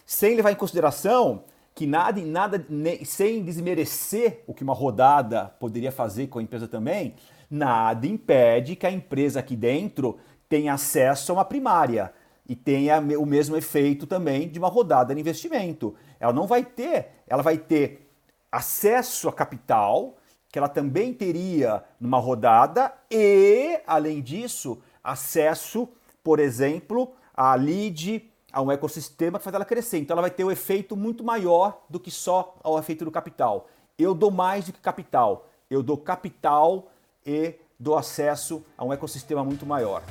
Sem 0.06 0.36
levar 0.36 0.52
em 0.52 0.56
consideração 0.56 1.46
que 1.74 1.86
nada, 1.86 2.20
nada 2.22 2.66
sem 3.06 3.44
desmerecer 3.44 4.44
o 4.46 4.54
que 4.54 4.64
uma 4.64 4.74
rodada 4.74 5.46
poderia 5.60 5.92
fazer 5.92 6.28
com 6.28 6.40
a 6.40 6.44
empresa 6.44 6.68
também, 6.68 7.16
nada 7.50 8.06
impede 8.06 8.76
que 8.76 8.86
a 8.86 8.92
empresa 8.92 9.40
aqui 9.40 9.56
dentro 9.56 10.20
tenha 10.50 10.74
acesso 10.74 11.32
a 11.32 11.36
uma 11.36 11.46
primária 11.46 12.12
e 12.50 12.56
tenha 12.56 13.00
o 13.00 13.26
mesmo 13.26 13.56
efeito 13.56 14.06
também 14.06 14.50
de 14.50 14.60
uma 14.60 14.68
rodada 14.68 15.14
de 15.14 15.22
investimento. 15.22 15.96
Ela 16.20 16.34
não 16.34 16.48
vai 16.48 16.66
ter, 16.66 17.12
ela 17.28 17.42
vai 17.42 17.58
ter 17.58 18.12
acesso 18.52 19.30
a 19.30 19.34
capital 19.34 20.18
que 20.52 20.60
ela 20.60 20.68
também 20.68 21.14
teria 21.14 21.82
numa 21.98 22.20
rodada 22.20 22.94
e, 23.10 23.80
além 23.88 24.22
disso, 24.22 24.82
acesso, 25.02 25.88
por 26.24 26.40
exemplo, 26.40 27.14
a 27.34 27.56
lead, 27.56 28.30
a 28.52 28.62
um 28.62 28.72
ecossistema 28.72 29.38
que 29.38 29.44
faz 29.44 29.54
ela 29.54 29.66
crescer. 29.66 30.00
Então 30.00 30.14
ela 30.16 30.22
vai 30.22 30.32
ter 30.32 30.44
um 30.44 30.52
efeito 30.52 30.96
muito 30.96 31.24
maior 31.24 31.84
do 31.90 32.00
que 32.00 32.12
só 32.12 32.56
o 32.64 32.78
efeito 32.78 33.06
do 33.06 33.12
capital. 33.12 33.68
Eu 33.98 34.14
dou 34.14 34.32
mais 34.32 34.66
do 34.66 34.74
que 34.74 34.80
capital. 34.80 35.48
Eu 35.70 35.82
dou 35.82 35.98
capital 35.98 36.92
e 37.26 37.56
dou 37.80 37.98
acesso 37.98 38.64
a 38.78 38.86
um 38.86 38.94
ecossistema 38.94 39.44
muito 39.44 39.66
maior. 39.66 40.04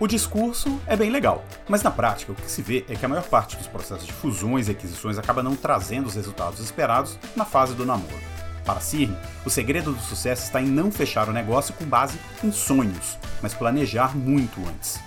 O 0.00 0.06
discurso 0.06 0.80
é 0.86 0.96
bem 0.96 1.10
legal, 1.10 1.42
mas 1.68 1.82
na 1.82 1.90
prática 1.90 2.30
o 2.30 2.34
que 2.34 2.48
se 2.48 2.62
vê 2.62 2.84
é 2.88 2.94
que 2.94 3.04
a 3.04 3.08
maior 3.08 3.24
parte 3.24 3.56
dos 3.56 3.66
processos 3.66 4.06
de 4.06 4.12
fusões 4.12 4.68
e 4.68 4.70
aquisições 4.70 5.18
acaba 5.18 5.42
não 5.42 5.56
trazendo 5.56 6.06
os 6.06 6.14
resultados 6.14 6.60
esperados 6.60 7.18
na 7.34 7.44
fase 7.44 7.74
do 7.74 7.84
namoro. 7.84 8.37
Para 8.68 8.80
Cirne, 8.80 9.16
o 9.46 9.48
segredo 9.48 9.94
do 9.94 10.00
sucesso 10.02 10.42
está 10.42 10.60
em 10.60 10.66
não 10.66 10.92
fechar 10.92 11.26
o 11.26 11.32
negócio 11.32 11.72
com 11.72 11.86
base 11.86 12.18
em 12.44 12.52
sonhos, 12.52 13.16
mas 13.40 13.54
planejar 13.54 14.14
muito 14.14 14.60
antes. 14.68 15.00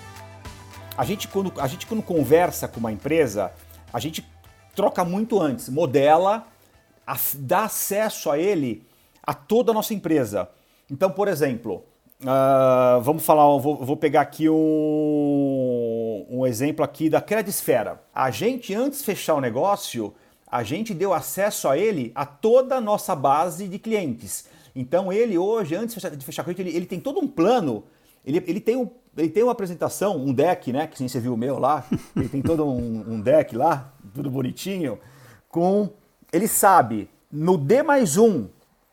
A 0.98 1.06
gente 1.06 1.28
quando, 1.28 1.54
a 1.62 1.68
gente, 1.68 1.86
quando 1.86 2.02
conversa 2.02 2.68
com 2.68 2.80
uma 2.80 2.92
empresa, 2.92 3.52
a 3.94 4.00
gente 4.00 4.28
troca 4.76 5.06
muito 5.06 5.40
antes, 5.40 5.70
modela, 5.70 6.48
dá 7.36 7.66
acesso 7.66 8.32
a 8.32 8.40
ele 8.40 8.84
a 9.22 9.32
toda 9.32 9.70
a 9.70 9.76
nossa 9.76 9.94
empresa. 9.94 10.50
Então, 10.90 11.12
por 11.12 11.28
exemplo, 11.28 11.86
Uh, 12.24 13.02
vamos 13.02 13.26
falar, 13.26 13.46
vou, 13.58 13.84
vou, 13.84 13.98
pegar 13.98 14.22
aqui 14.22 14.48
um, 14.48 16.26
um 16.30 16.46
exemplo 16.46 16.86
aqui 16.86 17.10
da 17.10 17.20
Credisfera. 17.20 18.00
A 18.14 18.30
gente, 18.30 18.76
antes 18.76 19.00
de 19.00 19.06
fechar 19.06 19.34
o 19.34 19.42
negócio, 19.42 20.14
a 20.52 20.64
gente 20.64 20.94
deu 20.94 21.14
acesso 21.14 21.70
a 21.70 21.78
ele 21.78 22.12
a 22.14 22.26
toda 22.26 22.76
a 22.76 22.82
nossa 22.82 23.16
base 23.16 23.70
de 23.70 23.80
clientes. 23.80 24.46
Então 24.76 25.12
ele 25.12 25.38
hoje, 25.38 25.76
antes 25.76 25.96
de 25.96 26.26
fechar 26.26 26.44
cliente, 26.44 26.62
ele, 26.62 26.76
ele 26.76 26.86
tem 26.86 27.00
todo 27.00 27.22
um 27.22 27.28
plano, 27.28 27.86
ele, 28.26 28.44
ele, 28.46 28.60
tem 28.60 28.76
um, 28.76 28.90
ele 29.18 29.30
tem 29.30 29.44
uma 29.44 29.54
apresentação, 29.54 30.18
um 30.18 30.34
deck, 30.34 30.74
né? 30.74 30.88
Que 30.88 30.98
sim, 30.98 31.08
você 31.08 31.20
viu 31.20 31.34
o 31.34 31.38
meu 31.38 31.58
lá, 31.58 31.86
ele 32.16 32.28
tem 32.28 32.42
todo 32.42 32.66
um, 32.66 33.14
um 33.14 33.22
deck 33.22 33.56
lá, 33.56 33.94
tudo 34.14 34.30
bonitinho, 34.30 35.00
com. 35.48 35.90
Ele 36.34 36.48
sabe, 36.48 37.10
no 37.32 37.58
D 37.58 37.84
mais 37.84 38.18
um, 38.18 38.48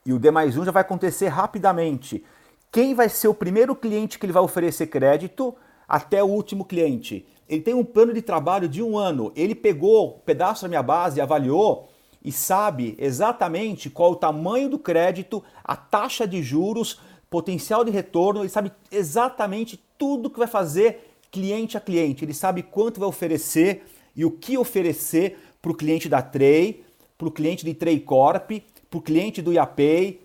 e 0.05 0.13
o 0.13 0.19
D 0.19 0.31
mais 0.31 0.57
um 0.57 0.65
já 0.65 0.73
vai 0.73 0.83
acontecer 0.83 1.29
rapidamente 1.29 2.25
quem 2.71 2.95
vai 2.95 3.09
ser 3.09 3.29
o 3.29 3.35
primeiro 3.35 3.75
cliente 3.75 4.19
que 4.19 4.27
ele 4.27 4.33
vai 4.33 4.43
oferecer 4.43 4.89
crédito 4.89 5.55
até 5.89 6.23
o 6.23 6.27
último 6.27 6.65
cliente. 6.65 7.27
Ele 7.49 7.63
tem 7.63 7.75
um 7.75 7.85
plano 7.85 8.13
de 8.13 8.21
trabalho 8.21 8.69
de 8.69 8.83
um 8.83 8.99
ano. 8.99 9.33
Ele 9.35 9.55
pegou 9.55 10.17
um 10.17 10.19
pedaço 10.21 10.63
da 10.63 10.69
minha 10.69 10.83
base, 10.83 11.21
avaliou 11.21 11.89
e 12.23 12.31
sabe 12.31 12.95
exatamente 12.99 13.89
qual 13.89 14.13
o 14.13 14.17
tamanho 14.17 14.69
do 14.69 14.79
crédito, 14.79 15.43
a 15.65 15.75
taxa 15.77 16.27
de 16.27 16.43
juros, 16.43 17.01
potencial 17.31 17.85
de 17.85 17.91
retorno. 17.91 18.41
Ele 18.41 18.49
sabe 18.49 18.73
exatamente 18.91 19.83
tudo 19.97 20.31
que 20.31 20.39
vai 20.39 20.49
fazer 20.49 21.15
cliente 21.31 21.77
a 21.77 21.81
cliente. 21.81 22.25
Ele 22.25 22.35
sabe 22.35 22.63
quanto 22.63 23.01
vai 23.01 23.09
oferecer 23.09 23.87
e 24.15 24.25
o 24.25 24.31
que 24.31 24.59
oferecer 24.59 25.39
para 25.63 25.71
o 25.71 25.75
cliente 25.75 26.09
da 26.09 26.21
Trey, 26.21 26.85
para 27.17 27.29
o 27.29 27.31
cliente 27.31 27.65
de 27.65 27.75
Trey 27.75 27.99
Corp, 28.01 28.51
para 28.91 28.99
o 28.99 29.03
cliente 29.03 29.41
do 29.41 29.53
Yapay, 29.53 30.21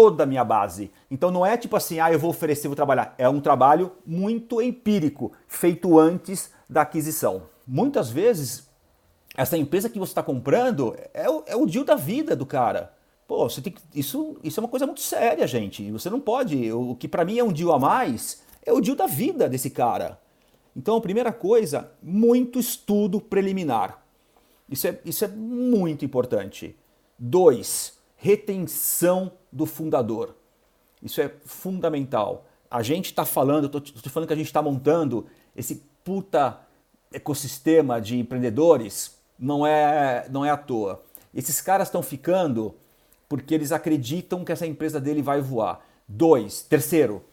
toda 0.00 0.22
a 0.22 0.26
minha 0.26 0.42
base. 0.42 0.90
Então 1.10 1.30
não 1.30 1.44
é 1.44 1.58
tipo 1.58 1.76
assim, 1.76 2.00
ah, 2.00 2.10
eu 2.10 2.18
vou 2.18 2.30
oferecer, 2.30 2.68
vou 2.68 2.74
trabalhar. 2.74 3.14
É 3.18 3.28
um 3.28 3.38
trabalho 3.38 3.92
muito 4.06 4.62
empírico, 4.62 5.30
feito 5.46 5.98
antes 5.98 6.50
da 6.66 6.80
aquisição. 6.80 7.42
Muitas 7.66 8.08
vezes, 8.08 8.66
essa 9.36 9.58
empresa 9.58 9.90
que 9.90 9.98
você 9.98 10.12
está 10.12 10.22
comprando 10.22 10.96
é 11.12 11.28
o, 11.28 11.44
é 11.46 11.54
o 11.54 11.66
deal 11.66 11.84
da 11.84 11.96
vida 11.96 12.34
do 12.34 12.46
cara. 12.46 12.94
Pô, 13.28 13.46
você 13.46 13.60
tem 13.60 13.74
que, 13.74 13.82
isso, 13.94 14.38
isso 14.42 14.58
é 14.58 14.62
uma 14.62 14.70
coisa 14.70 14.86
muito 14.86 15.02
séria, 15.02 15.46
gente. 15.46 15.90
Você 15.90 16.08
não 16.08 16.18
pode. 16.18 16.72
O 16.72 16.94
que 16.94 17.06
para 17.06 17.22
mim 17.22 17.38
é 17.38 17.44
um 17.44 17.52
deal 17.52 17.72
a 17.72 17.78
mais 17.78 18.42
é 18.64 18.72
o 18.72 18.80
deal 18.80 18.96
da 18.96 19.06
vida 19.06 19.50
desse 19.50 19.68
cara. 19.68 20.18
Então, 20.74 20.96
a 20.96 21.00
primeira 21.00 21.30
coisa, 21.30 21.92
muito 22.02 22.58
estudo 22.58 23.20
preliminar. 23.20 24.02
Isso 24.66 24.86
é, 24.88 24.98
isso 25.04 25.26
é 25.26 25.28
muito 25.28 26.06
importante. 26.06 26.74
Dois, 27.18 27.98
retenção 28.16 29.32
do 29.52 29.66
fundador. 29.66 30.34
Isso 31.02 31.20
é 31.20 31.30
fundamental. 31.44 32.46
A 32.70 32.82
gente 32.82 33.06
está 33.06 33.24
falando, 33.24 33.64
estou 33.64 34.12
falando 34.12 34.28
que 34.28 34.34
a 34.34 34.36
gente 34.36 34.46
está 34.46 34.62
montando 34.62 35.26
esse 35.56 35.82
puta 36.04 36.60
ecossistema 37.12 38.00
de 38.00 38.18
empreendedores, 38.18 39.18
não 39.38 39.66
é, 39.66 40.26
não 40.30 40.44
é 40.44 40.50
à 40.50 40.56
toa. 40.56 41.02
Esses 41.34 41.60
caras 41.60 41.88
estão 41.88 42.02
ficando 42.02 42.74
porque 43.28 43.54
eles 43.54 43.72
acreditam 43.72 44.44
que 44.44 44.52
essa 44.52 44.66
empresa 44.66 45.00
dele 45.00 45.22
vai 45.22 45.40
voar. 45.40 45.80
Dois, 46.06 46.62
terceiro, 46.62 47.24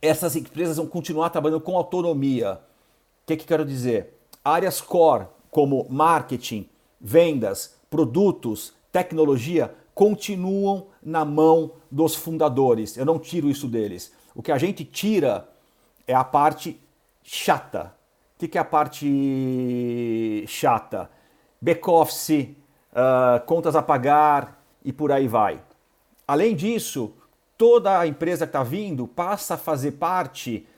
essas 0.00 0.36
empresas 0.36 0.76
vão 0.76 0.86
continuar 0.86 1.30
trabalhando 1.30 1.60
com 1.60 1.76
autonomia. 1.76 2.54
O 3.22 3.26
que, 3.26 3.36
que 3.36 3.46
quero 3.46 3.64
dizer? 3.64 4.14
Áreas 4.42 4.80
core, 4.80 5.26
como 5.50 5.86
marketing, 5.90 6.68
vendas, 7.00 7.76
produtos, 7.90 8.72
tecnologia, 8.90 9.74
continuam 9.96 10.88
na 11.02 11.24
mão 11.24 11.72
dos 11.90 12.14
fundadores. 12.14 12.98
Eu 12.98 13.06
não 13.06 13.18
tiro 13.18 13.48
isso 13.48 13.66
deles. 13.66 14.12
O 14.34 14.42
que 14.42 14.52
a 14.52 14.58
gente 14.58 14.84
tira 14.84 15.48
é 16.06 16.14
a 16.14 16.22
parte 16.22 16.78
chata. 17.22 17.94
O 18.36 18.46
que 18.46 18.58
é 18.58 18.60
a 18.60 18.64
parte 18.64 20.44
chata? 20.46 21.10
Back-office, 21.58 22.50
uh, 22.92 23.42
contas 23.46 23.74
a 23.74 23.80
pagar 23.80 24.62
e 24.84 24.92
por 24.92 25.10
aí 25.10 25.26
vai. 25.26 25.62
Além 26.28 26.54
disso, 26.54 27.14
toda 27.56 27.98
a 27.98 28.06
empresa 28.06 28.44
que 28.44 28.50
está 28.50 28.62
vindo 28.62 29.08
passa 29.08 29.54
a 29.54 29.56
fazer 29.58 29.92
parte 29.92 30.68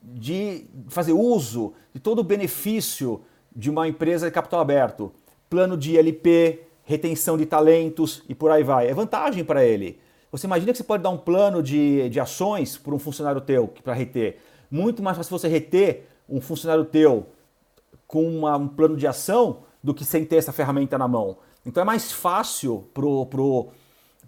de 0.00 0.66
fazer 0.88 1.12
uso 1.12 1.74
de 1.92 1.98
todo 1.98 2.20
o 2.20 2.24
benefício 2.24 3.22
de 3.54 3.68
uma 3.70 3.88
empresa 3.88 4.26
de 4.26 4.32
capital 4.32 4.60
aberto. 4.60 5.12
Plano 5.50 5.76
de 5.76 5.96
ILP, 5.96 6.67
retenção 6.88 7.36
de 7.36 7.44
talentos 7.44 8.22
e 8.26 8.34
por 8.34 8.50
aí 8.50 8.64
vai. 8.64 8.88
É 8.88 8.94
vantagem 8.94 9.44
para 9.44 9.62
ele. 9.62 10.00
Você 10.32 10.46
imagina 10.46 10.72
que 10.72 10.78
você 10.78 10.84
pode 10.84 11.02
dar 11.02 11.10
um 11.10 11.18
plano 11.18 11.62
de, 11.62 12.08
de 12.08 12.18
ações 12.18 12.78
para 12.78 12.94
um 12.94 12.98
funcionário 12.98 13.42
teu 13.42 13.68
para 13.68 13.92
reter. 13.92 14.38
Muito 14.70 15.02
mais 15.02 15.14
fácil 15.14 15.38
você 15.38 15.48
reter 15.48 16.06
um 16.26 16.40
funcionário 16.40 16.86
teu 16.86 17.26
com 18.06 18.26
uma, 18.26 18.56
um 18.56 18.66
plano 18.66 18.96
de 18.96 19.06
ação 19.06 19.64
do 19.84 19.92
que 19.92 20.02
sem 20.02 20.24
ter 20.24 20.36
essa 20.36 20.50
ferramenta 20.50 20.96
na 20.96 21.06
mão. 21.06 21.36
Então 21.64 21.82
é 21.82 21.84
mais 21.84 22.10
fácil 22.10 22.88
pro, 22.94 23.26
pro, 23.26 23.68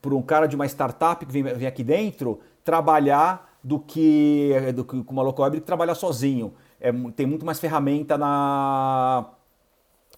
pro 0.02 0.18
um 0.18 0.22
cara 0.22 0.46
de 0.46 0.54
uma 0.54 0.66
startup 0.66 1.24
que 1.24 1.32
vem, 1.32 1.42
vem 1.42 1.66
aqui 1.66 1.82
dentro 1.82 2.40
trabalhar 2.62 3.58
do 3.64 3.78
que, 3.78 4.52
do 4.74 4.84
que 4.84 5.02
com 5.02 5.12
uma 5.14 5.22
local 5.22 5.44
web 5.44 5.60
que 5.60 5.66
trabalhar 5.66 5.94
sozinho. 5.94 6.52
É, 6.78 6.92
tem 7.16 7.24
muito 7.24 7.46
mais 7.46 7.58
ferramenta 7.58 8.18
na, 8.18 9.30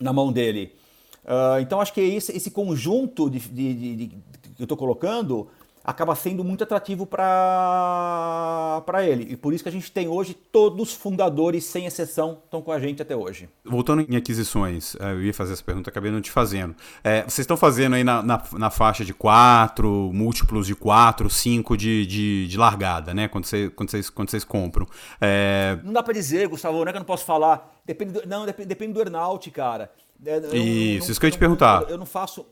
na 0.00 0.12
mão 0.12 0.32
dele. 0.32 0.81
Uh, 1.24 1.60
então 1.60 1.80
acho 1.80 1.92
que 1.92 2.00
esse, 2.00 2.36
esse 2.36 2.50
conjunto 2.50 3.30
de, 3.30 3.38
de, 3.38 3.96
de, 3.96 4.06
que 4.08 4.62
eu 4.62 4.64
estou 4.64 4.76
colocando 4.76 5.48
acaba 5.84 6.14
sendo 6.14 6.44
muito 6.44 6.62
atrativo 6.62 7.06
para 7.06 8.82
ele. 9.04 9.32
E 9.32 9.36
por 9.36 9.52
isso 9.52 9.64
que 9.64 9.68
a 9.68 9.72
gente 9.72 9.90
tem 9.90 10.08
hoje 10.08 10.32
todos 10.34 10.80
os 10.80 10.94
fundadores, 10.94 11.64
sem 11.64 11.86
exceção, 11.86 12.38
estão 12.44 12.62
com 12.62 12.70
a 12.70 12.78
gente 12.78 13.02
até 13.02 13.16
hoje. 13.16 13.48
Voltando 13.64 14.06
em 14.08 14.16
aquisições, 14.16 14.94
é, 15.00 15.12
eu 15.12 15.22
ia 15.22 15.34
fazer 15.34 15.54
essa 15.54 15.64
pergunta, 15.64 15.90
acabei 15.90 16.10
não 16.10 16.20
te 16.20 16.30
fazendo. 16.30 16.74
É, 17.02 17.22
vocês 17.22 17.40
estão 17.40 17.56
fazendo 17.56 17.94
aí 17.96 18.04
na, 18.04 18.22
na, 18.22 18.42
na, 18.52 18.70
faixa 18.70 19.04
de 19.04 19.12
4, 19.12 20.10
múltiplos 20.12 20.66
de 20.66 20.74
4, 20.74 21.28
5 21.28 21.76
de, 21.76 22.06
de, 22.06 22.46
de, 22.46 22.56
largada, 22.56 23.12
né? 23.12 23.26
Quando, 23.28 23.46
quando, 23.74 23.90
vocês, 23.90 24.08
quando 24.08 24.30
vocês 24.30 24.44
compram. 24.44 24.86
É... 25.20 25.78
Não 25.82 25.92
dá 25.92 26.02
para 26.02 26.14
dizer, 26.14 26.48
Gustavo, 26.48 26.78
não 26.78 26.88
é 26.88 26.92
que 26.92 26.96
eu 26.96 27.00
não 27.00 27.06
posso 27.06 27.24
falar. 27.24 27.80
Depende 27.84 28.12
do, 28.12 28.26
não, 28.26 28.46
depende, 28.46 28.68
depende 28.68 28.92
do 28.92 29.00
earnout, 29.00 29.50
cara. 29.50 29.90
É, 30.24 30.36
eu, 30.36 30.54
isso, 30.54 31.06
não, 31.06 31.10
isso 31.10 31.20
que 31.20 31.26
eu 31.26 31.28
ia 31.28 31.32
te 31.32 31.38
perguntar. 31.38 31.88
Eu, 31.90 31.98
não 31.98 32.06
faço 32.06 32.46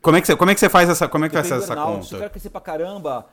como 0.00 0.16
é 0.16 0.20
que 0.20 0.26
você, 0.26 0.36
como 0.36 0.50
é 0.50 0.54
que 0.54 0.60
você 0.60 0.68
faz 0.68 0.88
essa, 0.88 1.08
como 1.08 1.24
é 1.24 1.28
que 1.28 1.34
faz 1.34 1.50
essa 1.50 1.74
conta? 1.74 2.02
Se 2.04 2.14
eu 2.14 2.18
quero 2.20 2.30
crescer 2.30 2.50
pra 2.50 2.60
caramba, 2.60 3.26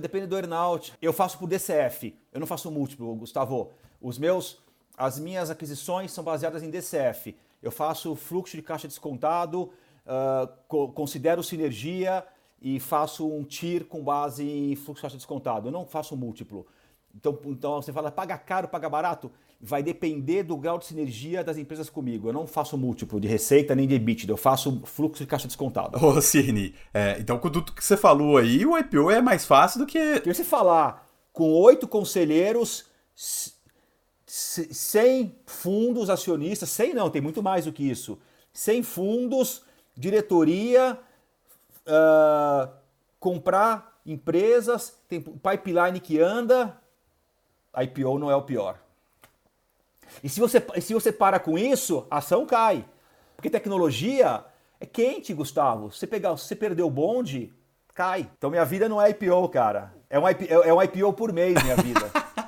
depende 0.00 0.26
do 0.26 0.36
earnout. 0.36 0.94
Eu 1.00 1.12
faço 1.12 1.38
por 1.38 1.48
DCF, 1.48 2.16
eu 2.32 2.38
não 2.38 2.46
faço 2.46 2.70
múltiplo, 2.70 3.14
Gustavo. 3.16 3.72
Os 4.00 4.18
meus, 4.18 4.58
as 4.96 5.18
minhas 5.18 5.50
aquisições 5.50 6.12
são 6.12 6.22
baseadas 6.22 6.62
em 6.62 6.70
DCF. 6.70 7.36
Eu 7.62 7.72
faço 7.72 8.14
fluxo 8.14 8.56
de 8.56 8.62
caixa 8.62 8.86
descontado, 8.86 9.62
uh, 9.62 10.48
co 10.68 10.92
considero 10.92 11.42
sinergia 11.42 12.24
e 12.60 12.78
faço 12.78 13.26
um 13.26 13.42
TIR 13.42 13.86
com 13.86 14.04
base 14.04 14.44
em 14.44 14.76
fluxo 14.76 15.00
de 15.00 15.02
caixa 15.02 15.16
descontado. 15.16 15.68
Eu 15.68 15.72
não 15.72 15.86
faço 15.86 16.16
múltiplo. 16.16 16.66
Então, 17.14 17.38
então 17.46 17.80
você 17.80 17.92
fala, 17.92 18.10
paga 18.12 18.36
caro, 18.36 18.68
paga 18.68 18.88
barato? 18.88 19.32
Vai 19.66 19.82
depender 19.82 20.42
do 20.42 20.56
grau 20.58 20.78
de 20.78 20.84
sinergia 20.84 21.42
das 21.42 21.56
empresas 21.56 21.88
comigo. 21.88 22.28
Eu 22.28 22.32
não 22.34 22.46
faço 22.46 22.76
múltiplo 22.76 23.18
de 23.18 23.26
receita 23.26 23.74
nem 23.74 23.88
de 23.88 23.94
EBITDA, 23.94 24.32
eu 24.32 24.36
faço 24.36 24.82
fluxo 24.84 25.22
de 25.22 25.26
caixa 25.26 25.46
descontado. 25.46 25.96
Ô, 26.04 26.20
Cirne, 26.20 26.74
é, 26.92 27.16
então 27.18 27.38
com 27.38 27.48
tudo 27.48 27.72
que 27.72 27.82
você 27.82 27.96
falou 27.96 28.36
aí, 28.36 28.66
o 28.66 28.76
IPO 28.76 29.10
é 29.10 29.22
mais 29.22 29.46
fácil 29.46 29.80
do 29.80 29.86
que. 29.86 30.16
Se 30.16 30.34
você 30.34 30.44
falar 30.44 31.08
com 31.32 31.50
oito 31.52 31.88
conselheiros, 31.88 32.84
sem 34.26 35.34
fundos 35.46 36.10
acionistas, 36.10 36.68
sem 36.68 36.92
não, 36.92 37.08
tem 37.08 37.22
muito 37.22 37.42
mais 37.42 37.64
do 37.64 37.72
que 37.72 37.88
isso. 37.88 38.18
Sem 38.52 38.82
fundos, 38.82 39.62
diretoria, 39.96 40.98
uh, 41.86 42.68
comprar 43.18 44.00
empresas, 44.04 44.98
tem 45.08 45.20
pipeline 45.20 45.98
que 46.00 46.20
anda, 46.20 46.76
IPO 47.74 48.18
não 48.18 48.30
é 48.30 48.36
o 48.36 48.42
pior. 48.42 48.83
E 50.22 50.28
se 50.28 50.40
você, 50.40 50.62
se 50.80 50.94
você 50.94 51.12
para 51.12 51.38
com 51.38 51.58
isso, 51.58 52.06
a 52.10 52.18
ação 52.18 52.46
cai. 52.46 52.84
Porque 53.36 53.50
tecnologia 53.50 54.44
é 54.80 54.86
quente, 54.86 55.34
Gustavo. 55.34 55.90
Se 55.90 55.98
você, 55.98 56.06
pegar, 56.06 56.30
você 56.30 56.54
perder 56.54 56.82
o 56.82 56.90
bonde, 56.90 57.52
cai. 57.94 58.28
Então 58.36 58.50
minha 58.50 58.64
vida 58.64 58.88
não 58.88 59.00
é 59.00 59.10
IPO, 59.10 59.48
cara. 59.48 59.92
É 60.08 60.18
um 60.18 60.28
IPO, 60.28 60.44
é 60.44 60.72
um 60.72 60.82
IPO 60.82 61.12
por 61.14 61.32
mês, 61.32 61.60
minha 61.62 61.76
vida. 61.76 62.10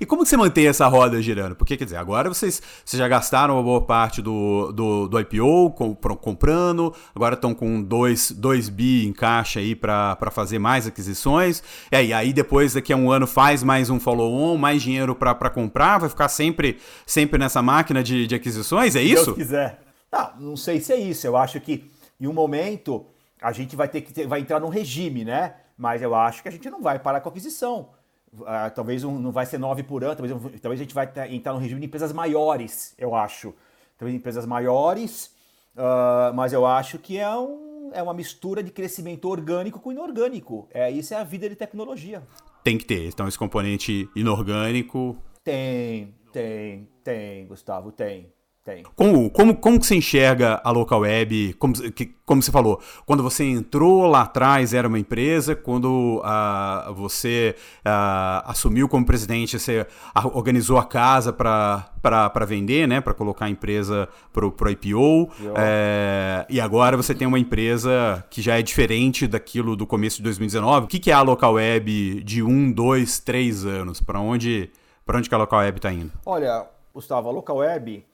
E 0.00 0.06
como 0.06 0.22
que 0.22 0.30
você 0.30 0.36
mantém 0.36 0.66
essa 0.66 0.86
roda 0.88 1.20
girando? 1.20 1.54
Porque, 1.54 1.76
quer 1.76 1.84
dizer, 1.84 1.98
agora 1.98 2.28
vocês, 2.30 2.62
vocês 2.82 2.98
já 2.98 3.06
gastaram 3.06 3.54
uma 3.54 3.62
boa 3.62 3.82
parte 3.82 4.22
do, 4.22 4.72
do, 4.72 5.06
do 5.06 5.20
IPO 5.20 5.72
comprando, 6.18 6.94
agora 7.14 7.34
estão 7.34 7.54
com 7.54 7.82
2 7.82 8.32
bi 8.70 9.06
em 9.06 9.12
caixa 9.12 9.60
aí 9.60 9.76
para 9.76 10.16
fazer 10.30 10.58
mais 10.58 10.86
aquisições. 10.86 11.62
É, 11.90 12.02
e 12.02 12.14
aí 12.14 12.32
depois, 12.32 12.72
daqui 12.72 12.94
a 12.94 12.96
um 12.96 13.10
ano, 13.10 13.26
faz 13.26 13.62
mais 13.62 13.90
um 13.90 14.00
follow-on, 14.00 14.56
mais 14.56 14.80
dinheiro 14.80 15.14
para 15.14 15.50
comprar, 15.50 15.98
vai 15.98 16.08
ficar 16.08 16.28
sempre, 16.28 16.78
sempre 17.04 17.38
nessa 17.38 17.60
máquina 17.60 18.02
de, 18.02 18.26
de 18.26 18.34
aquisições, 18.34 18.96
é 18.96 19.02
isso? 19.02 19.18
Se 19.18 19.24
Deus 19.26 19.36
quiser. 19.36 19.80
Não, 20.10 20.30
não 20.40 20.56
sei 20.56 20.80
se 20.80 20.94
é 20.94 20.96
isso. 20.96 21.26
Eu 21.26 21.36
acho 21.36 21.60
que 21.60 21.90
em 22.18 22.26
um 22.26 22.32
momento 22.32 23.04
a 23.40 23.52
gente 23.52 23.76
vai 23.76 23.86
ter 23.88 24.00
que 24.00 24.14
ter, 24.14 24.26
vai 24.26 24.40
entrar 24.40 24.60
num 24.60 24.68
regime, 24.68 25.26
né? 25.26 25.56
Mas 25.76 26.00
eu 26.00 26.14
acho 26.14 26.42
que 26.42 26.48
a 26.48 26.52
gente 26.52 26.68
não 26.70 26.82
vai 26.82 26.98
parar 26.98 27.20
com 27.20 27.28
a 27.28 27.32
aquisição. 27.32 27.90
Uh, 28.32 28.70
talvez 28.74 29.02
um, 29.02 29.18
não 29.18 29.32
vai 29.32 29.44
ser 29.44 29.58
9 29.58 29.82
por 29.82 30.04
ano, 30.04 30.14
talvez, 30.14 30.60
talvez 30.60 30.80
a 30.80 30.84
gente 30.84 30.94
vai 30.94 31.10
entrar 31.30 31.52
no 31.52 31.58
regime 31.58 31.80
de 31.80 31.86
empresas 31.86 32.12
maiores, 32.12 32.94
eu 32.96 33.14
acho. 33.14 33.54
Talvez 33.98 34.16
empresas 34.16 34.46
maiores, 34.46 35.34
uh, 35.76 36.32
mas 36.34 36.52
eu 36.52 36.64
acho 36.64 36.98
que 36.98 37.18
é, 37.18 37.28
um, 37.36 37.90
é 37.92 38.02
uma 38.02 38.14
mistura 38.14 38.62
de 38.62 38.70
crescimento 38.70 39.28
orgânico 39.28 39.80
com 39.80 39.90
inorgânico. 39.90 40.68
É, 40.72 40.90
isso 40.90 41.12
é 41.12 41.16
a 41.16 41.24
vida 41.24 41.48
de 41.48 41.56
tecnologia. 41.56 42.22
Tem 42.62 42.78
que 42.78 42.84
ter, 42.84 43.08
então 43.08 43.26
esse 43.26 43.38
componente 43.38 44.08
inorgânico. 44.14 45.16
Tem, 45.42 46.14
tem, 46.32 46.88
tem, 47.02 47.46
Gustavo, 47.46 47.90
tem. 47.90 48.32
Tem. 48.62 48.82
Como, 48.94 49.30
como, 49.30 49.56
como 49.56 49.80
que 49.80 49.86
você 49.86 49.94
enxerga 49.94 50.60
a 50.62 50.70
local 50.70 51.00
web? 51.00 51.54
Como, 51.54 51.72
que, 51.92 52.14
como 52.26 52.42
você 52.42 52.52
falou, 52.52 52.78
quando 53.06 53.22
você 53.22 53.42
entrou 53.42 54.04
lá 54.06 54.20
atrás 54.20 54.74
era 54.74 54.86
uma 54.86 54.98
empresa, 54.98 55.56
quando 55.56 56.22
uh, 56.22 56.92
você 56.92 57.56
uh, 57.78 58.44
assumiu 58.44 58.86
como 58.86 59.06
presidente, 59.06 59.58
você 59.58 59.86
organizou 60.34 60.76
a 60.76 60.84
casa 60.84 61.32
para 61.32 62.44
vender, 62.46 62.86
né, 62.86 63.00
para 63.00 63.14
colocar 63.14 63.46
a 63.46 63.50
empresa 63.50 64.06
para 64.30 64.46
o 64.46 64.70
IPO. 64.70 65.30
É, 65.56 66.44
e 66.50 66.60
agora 66.60 66.98
você 66.98 67.14
tem 67.14 67.26
uma 67.26 67.38
empresa 67.38 68.22
que 68.28 68.42
já 68.42 68.58
é 68.58 68.62
diferente 68.62 69.26
daquilo 69.26 69.74
do 69.74 69.86
começo 69.86 70.18
de 70.18 70.24
2019. 70.24 70.84
O 70.84 70.88
que, 70.88 70.98
que 70.98 71.10
é 71.10 71.14
a 71.14 71.22
local 71.22 71.54
web 71.54 72.22
de 72.22 72.42
um, 72.42 72.70
dois, 72.70 73.20
três 73.20 73.64
anos? 73.64 74.02
Para 74.02 74.20
onde, 74.20 74.70
onde 75.08 75.30
que 75.30 75.34
a 75.34 75.38
local 75.38 75.60
web 75.60 75.78
está 75.78 75.90
indo? 75.90 76.12
Olha, 76.26 76.66
Gustavo, 76.92 77.30
a 77.30 77.32
local 77.32 77.56
web 77.56 78.04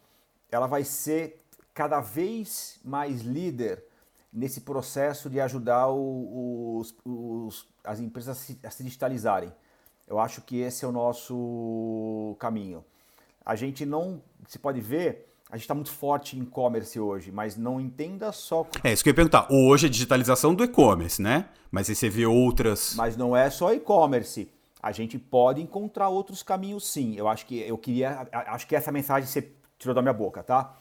ela 0.50 0.66
vai 0.66 0.84
ser 0.84 1.42
cada 1.74 2.00
vez 2.00 2.78
mais 2.84 3.22
líder 3.22 3.84
nesse 4.32 4.60
processo 4.60 5.30
de 5.30 5.40
ajudar 5.40 5.88
os, 5.88 6.94
os, 7.04 7.66
as 7.84 8.00
empresas 8.00 8.36
a 8.36 8.40
se, 8.40 8.58
a 8.62 8.70
se 8.70 8.84
digitalizarem. 8.84 9.52
Eu 10.06 10.18
acho 10.18 10.42
que 10.42 10.58
esse 10.58 10.84
é 10.84 10.88
o 10.88 10.92
nosso 10.92 12.36
caminho. 12.38 12.84
A 13.44 13.56
gente 13.56 13.84
não, 13.86 14.20
se 14.46 14.58
pode 14.58 14.80
ver, 14.80 15.28
a 15.50 15.56
gente 15.56 15.64
está 15.64 15.74
muito 15.74 15.90
forte 15.90 16.36
em 16.36 16.42
e-commerce 16.42 16.98
hoje, 16.98 17.30
mas 17.30 17.56
não 17.56 17.80
entenda 17.80 18.30
só. 18.32 18.66
É 18.82 18.92
isso 18.92 19.02
que 19.02 19.08
eu 19.08 19.12
ia 19.12 19.16
perguntar. 19.16 19.46
Hoje 19.50 19.86
é 19.86 19.88
digitalização 19.88 20.54
do 20.54 20.64
e-commerce, 20.64 21.22
né? 21.22 21.48
Mas 21.70 21.88
aí 21.88 21.94
você 21.94 22.08
vê 22.08 22.26
outras. 22.26 22.94
Mas 22.96 23.16
não 23.16 23.36
é 23.36 23.48
só 23.48 23.72
e-commerce. 23.72 24.50
A 24.82 24.92
gente 24.92 25.18
pode 25.18 25.60
encontrar 25.62 26.08
outros 26.08 26.42
caminhos, 26.42 26.86
sim. 26.86 27.14
Eu 27.16 27.26
acho 27.26 27.46
que 27.46 27.58
eu 27.60 27.78
queria, 27.78 28.28
acho 28.32 28.66
que 28.66 28.76
essa 28.76 28.92
mensagem 28.92 29.28
você 29.28 29.42
tirou 29.78 29.94
da 29.94 30.02
minha 30.02 30.14
boca, 30.14 30.42
tá? 30.42 30.76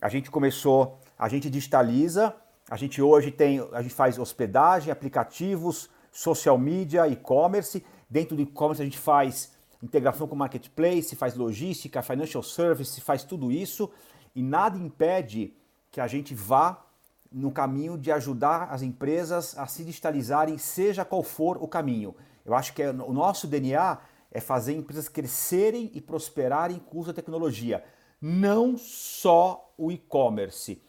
A 0.00 0.08
gente 0.08 0.30
começou, 0.30 0.98
a 1.18 1.28
gente 1.28 1.48
digitaliza, 1.48 2.34
a 2.68 2.76
gente 2.76 3.00
hoje 3.00 3.30
tem, 3.30 3.66
a 3.72 3.82
gente 3.82 3.94
faz 3.94 4.18
hospedagem, 4.18 4.90
aplicativos, 4.90 5.88
social 6.12 6.58
media, 6.58 7.08
e-commerce. 7.08 7.84
Dentro 8.08 8.36
do 8.36 8.42
e-commerce 8.42 8.82
a 8.82 8.84
gente 8.84 8.98
faz 8.98 9.52
integração 9.82 10.26
com 10.26 10.34
marketplace, 10.34 11.16
faz 11.16 11.34
logística, 11.34 12.02
financial 12.02 12.42
service, 12.42 13.00
faz 13.00 13.24
tudo 13.24 13.50
isso 13.50 13.90
e 14.34 14.42
nada 14.42 14.76
impede 14.76 15.54
que 15.90 16.00
a 16.00 16.06
gente 16.06 16.34
vá 16.34 16.84
no 17.32 17.50
caminho 17.50 17.96
de 17.96 18.12
ajudar 18.12 18.68
as 18.70 18.82
empresas 18.82 19.56
a 19.56 19.66
se 19.66 19.84
digitalizarem, 19.84 20.58
seja 20.58 21.04
qual 21.04 21.22
for 21.22 21.56
o 21.62 21.66
caminho. 21.66 22.14
Eu 22.44 22.54
acho 22.54 22.72
que 22.74 22.82
é, 22.82 22.90
o 22.90 23.12
nosso 23.12 23.46
DNA 23.46 23.98
é 24.30 24.40
fazer 24.40 24.74
empresas 24.74 25.08
crescerem 25.08 25.90
e 25.94 26.00
prosperarem 26.00 26.78
com 26.78 26.98
o 26.98 27.00
uso 27.00 27.08
da 27.08 27.14
tecnologia 27.14 27.82
não 28.20 28.76
só 28.76 29.72
o 29.76 29.90
e-commerce. 29.92 30.80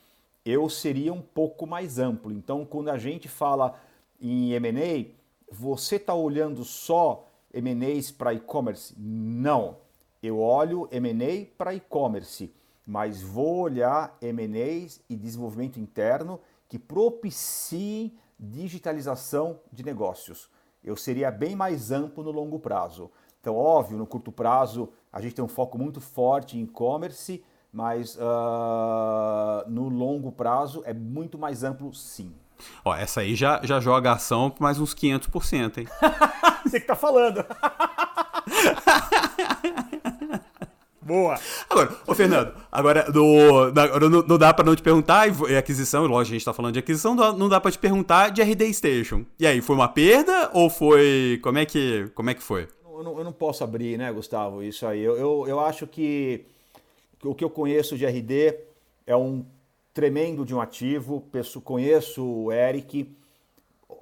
Eu 0.45 0.69
seria 0.69 1.13
um 1.13 1.21
pouco 1.21 1.67
mais 1.67 1.99
amplo. 1.99 2.31
Então, 2.31 2.65
quando 2.65 2.89
a 2.89 2.97
gente 2.97 3.27
fala 3.27 3.79
em 4.19 4.53
M&A, 4.53 5.05
você 5.51 5.97
está 5.97 6.13
olhando 6.13 6.63
só 6.63 7.27
M&As 7.53 8.11
para 8.11 8.33
e-commerce? 8.33 8.93
Não. 8.97 9.77
Eu 10.21 10.39
olho 10.39 10.87
M&A 10.91 11.45
para 11.57 11.75
e-commerce, 11.75 12.53
mas 12.85 13.21
vou 13.21 13.59
olhar 13.59 14.17
M&As 14.21 15.01
e 15.09 15.15
desenvolvimento 15.15 15.79
interno 15.79 16.39
que 16.67 16.79
propiciem 16.79 18.17
digitalização 18.39 19.59
de 19.71 19.83
negócios. 19.83 20.49
Eu 20.83 20.95
seria 20.95 21.31
bem 21.31 21.55
mais 21.55 21.91
amplo 21.91 22.23
no 22.23 22.31
longo 22.31 22.59
prazo. 22.59 23.11
Então, 23.39 23.55
óbvio, 23.55 23.97
no 23.97 24.05
curto 24.05 24.31
prazo 24.31 24.89
a 25.11 25.21
gente 25.21 25.35
tem 25.35 25.43
um 25.43 25.47
foco 25.47 25.77
muito 25.77 25.99
forte 25.99 26.57
em 26.57 26.63
e-commerce, 26.63 27.43
mas 27.71 28.15
uh, 28.15 29.67
no 29.67 29.89
longo 29.89 30.31
prazo 30.31 30.83
é 30.85 30.93
muito 30.93 31.37
mais 31.37 31.63
amplo, 31.63 31.93
sim. 31.93 32.33
Ó, 32.83 32.93
essa 32.95 33.21
aí 33.21 33.35
já, 33.35 33.61
já 33.63 33.79
joga 33.79 34.11
ação 34.11 34.49
por 34.49 34.61
mais 34.61 34.79
uns 34.79 34.93
500%, 34.93 35.79
hein? 35.79 35.87
Você 36.65 36.79
que 36.79 36.87
tá 36.87 36.95
falando. 36.95 37.45
Boa. 41.07 41.39
Agora, 41.69 41.95
ô 42.05 42.13
Fernando, 42.13 42.53
agora 42.69 43.09
no, 43.13 43.71
não, 44.09 44.21
não 44.23 44.37
dá 44.37 44.53
para 44.53 44.65
não 44.65 44.75
te 44.75 44.81
perguntar, 44.81 45.29
e 45.49 45.55
aquisição, 45.55 46.05
lógico, 46.05 46.33
a 46.33 46.37
gente 46.37 46.43
tá 46.43 46.51
falando 46.51 46.73
de 46.73 46.79
aquisição, 46.79 47.15
não 47.15 47.47
dá 47.47 47.61
para 47.61 47.71
te 47.71 47.79
perguntar 47.79 48.27
de 48.29 48.41
RD 48.41 48.73
Station. 48.73 49.23
E 49.39 49.47
aí, 49.47 49.61
foi 49.61 49.73
uma 49.73 49.87
perda 49.87 50.51
ou 50.53 50.69
foi. 50.69 51.39
Como 51.41 51.57
é 51.59 51.65
que, 51.65 52.11
como 52.13 52.29
é 52.29 52.33
que 52.33 52.43
foi? 52.43 52.67
Eu 52.97 53.03
não, 53.03 53.17
eu 53.19 53.23
não 53.23 53.31
posso 53.31 53.63
abrir, 53.63 53.97
né, 53.97 54.11
Gustavo, 54.11 54.63
isso 54.63 54.85
aí. 54.85 55.01
Eu, 55.01 55.15
eu, 55.17 55.47
eu 55.47 55.59
acho 55.59 55.85
que, 55.85 56.45
o 57.23 57.35
que 57.35 57.43
eu 57.43 57.49
conheço 57.49 57.97
de 57.97 58.05
RD 58.05 58.57
é 59.05 59.15
um 59.15 59.45
tremendo 59.93 60.43
de 60.43 60.55
um 60.55 60.59
ativo. 60.59 61.23
Conheço 61.63 62.25
o 62.25 62.51
Eric, 62.51 63.15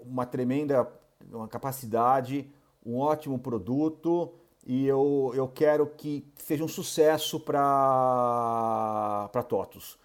uma 0.02 0.26
tremenda 0.26 0.88
uma 1.32 1.48
capacidade, 1.48 2.48
um 2.86 3.00
ótimo 3.00 3.40
produto 3.40 4.32
e 4.66 4.86
eu, 4.86 5.32
eu 5.36 5.48
quero 5.48 5.88
que 5.88 6.26
seja 6.38 6.64
um 6.64 6.68
sucesso 6.68 7.40
para 7.40 9.30
TOTUS, 9.48 9.98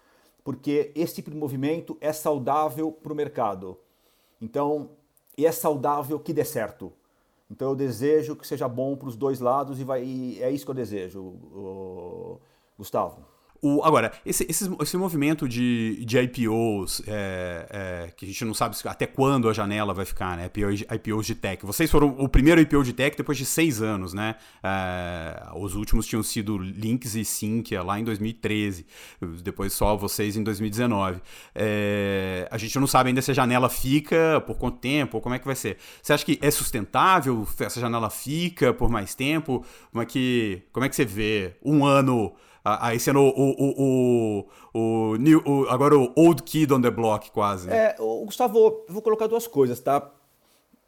porque 0.43 0.91
esse 0.95 1.15
tipo 1.15 1.31
de 1.31 1.37
movimento 1.37 1.97
é 2.01 2.11
saudável 2.11 2.91
para 2.91 3.13
o 3.13 3.15
mercado. 3.15 3.77
Então, 4.41 4.89
é 5.37 5.51
saudável 5.51 6.19
que 6.19 6.33
dê 6.33 6.43
certo. 6.43 6.91
Então 7.51 7.71
eu 7.71 7.75
desejo 7.75 8.33
que 8.33 8.47
seja 8.47 8.65
bom 8.65 8.95
para 8.95 9.09
os 9.09 9.17
dois 9.17 9.41
lados 9.41 9.77
e, 9.77 9.83
vai, 9.83 10.01
e 10.05 10.41
é 10.41 10.49
isso 10.49 10.63
que 10.63 10.71
eu 10.71 10.75
desejo, 10.75 12.39
Gustavo. 12.77 13.30
O, 13.63 13.83
agora, 13.83 14.11
esse, 14.25 14.43
esse, 14.49 14.67
esse 14.81 14.97
movimento 14.97 15.47
de, 15.47 16.03
de 16.03 16.17
IPOs, 16.17 17.03
é, 17.05 17.67
é, 17.69 18.11
que 18.17 18.25
a 18.25 18.27
gente 18.27 18.43
não 18.43 18.55
sabe 18.55 18.75
até 18.85 19.05
quando 19.05 19.47
a 19.47 19.53
janela 19.53 19.93
vai 19.93 20.03
ficar, 20.03 20.35
né? 20.35 20.47
IPOs, 20.47 20.81
IPOs 20.81 21.25
de 21.27 21.35
tech. 21.35 21.63
Vocês 21.63 21.91
foram 21.91 22.09
o 22.17 22.27
primeiro 22.27 22.59
IPO 22.59 22.83
de 22.83 22.91
tech 22.91 23.15
depois 23.15 23.37
de 23.37 23.45
seis 23.45 23.79
anos, 23.79 24.15
né? 24.15 24.35
É, 24.63 25.43
os 25.55 25.75
últimos 25.75 26.07
tinham 26.07 26.23
sido 26.23 26.57
Links 26.57 27.13
e 27.13 27.23
Sinqia 27.23 27.83
lá 27.83 27.99
em 27.99 28.03
2013. 28.03 28.83
Depois 29.43 29.73
só 29.73 29.95
vocês 29.95 30.35
em 30.35 30.43
2019. 30.43 31.21
É, 31.53 32.47
a 32.49 32.57
gente 32.57 32.79
não 32.79 32.87
sabe 32.87 33.09
ainda 33.09 33.21
se 33.21 33.29
a 33.29 33.33
janela 33.35 33.69
fica, 33.69 34.41
por 34.47 34.57
quanto 34.57 34.79
tempo, 34.79 35.21
como 35.21 35.35
é 35.35 35.39
que 35.39 35.45
vai 35.45 35.55
ser. 35.55 35.77
Você 36.01 36.13
acha 36.13 36.25
que 36.25 36.39
é 36.41 36.49
sustentável? 36.49 37.47
Essa 37.59 37.79
janela 37.79 38.09
fica 38.09 38.73
por 38.73 38.89
mais 38.89 39.13
tempo? 39.13 39.63
Como 39.91 40.01
é 40.01 40.05
que, 40.07 40.63
como 40.71 40.83
é 40.83 40.89
que 40.89 40.95
você 40.95 41.05
vê 41.05 41.53
um 41.63 41.85
ano 41.85 42.33
Aí 42.63 42.99
sendo 42.99 43.19
o, 43.19 43.29
o, 43.29 44.47
o, 44.73 45.17
o, 45.17 45.67
agora 45.69 45.97
o 45.97 46.13
old 46.15 46.43
kid 46.43 46.71
on 46.71 46.81
the 46.81 46.91
block, 46.91 47.31
quase. 47.31 47.69
É, 47.69 47.95
Gustavo, 47.97 48.57
eu 48.57 48.85
vou 48.87 49.01
colocar 49.01 49.27
duas 49.27 49.47
coisas, 49.47 49.79
tá? 49.79 50.11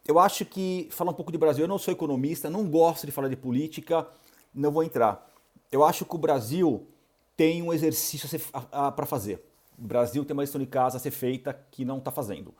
Eu 0.07 0.19
acho 0.19 0.45
que, 0.45 0.87
falar 0.91 1.11
um 1.11 1.15
pouco 1.15 1.31
de 1.31 1.37
Brasil, 1.37 1.63
eu 1.63 1.67
não 1.67 1.79
sou 1.79 1.91
economista, 1.91 2.49
não 2.49 2.65
gosto 2.65 3.05
de 3.05 3.11
falar 3.11 3.29
de 3.29 3.37
política, 3.37 4.05
não 4.53 4.69
vou 4.69 4.83
entrar. 4.83 5.27
Eu 5.71 5.83
acho 5.83 6.05
que 6.05 6.15
o 6.15 6.17
Brasil 6.17 6.87
tem 7.35 7.63
um 7.63 7.73
exercício 7.73 8.29
para 8.95 9.05
fazer. 9.05 9.43
O 9.77 9.81
Brasil 9.81 10.23
tem 10.23 10.33
uma 10.33 10.43
lição 10.43 10.61
de 10.61 10.67
casa 10.67 10.97
a 10.97 10.99
ser 10.99 11.11
feita 11.11 11.57
que 11.71 11.83
não 11.83 11.97
está 11.97 12.11
fazendo. 12.11 12.53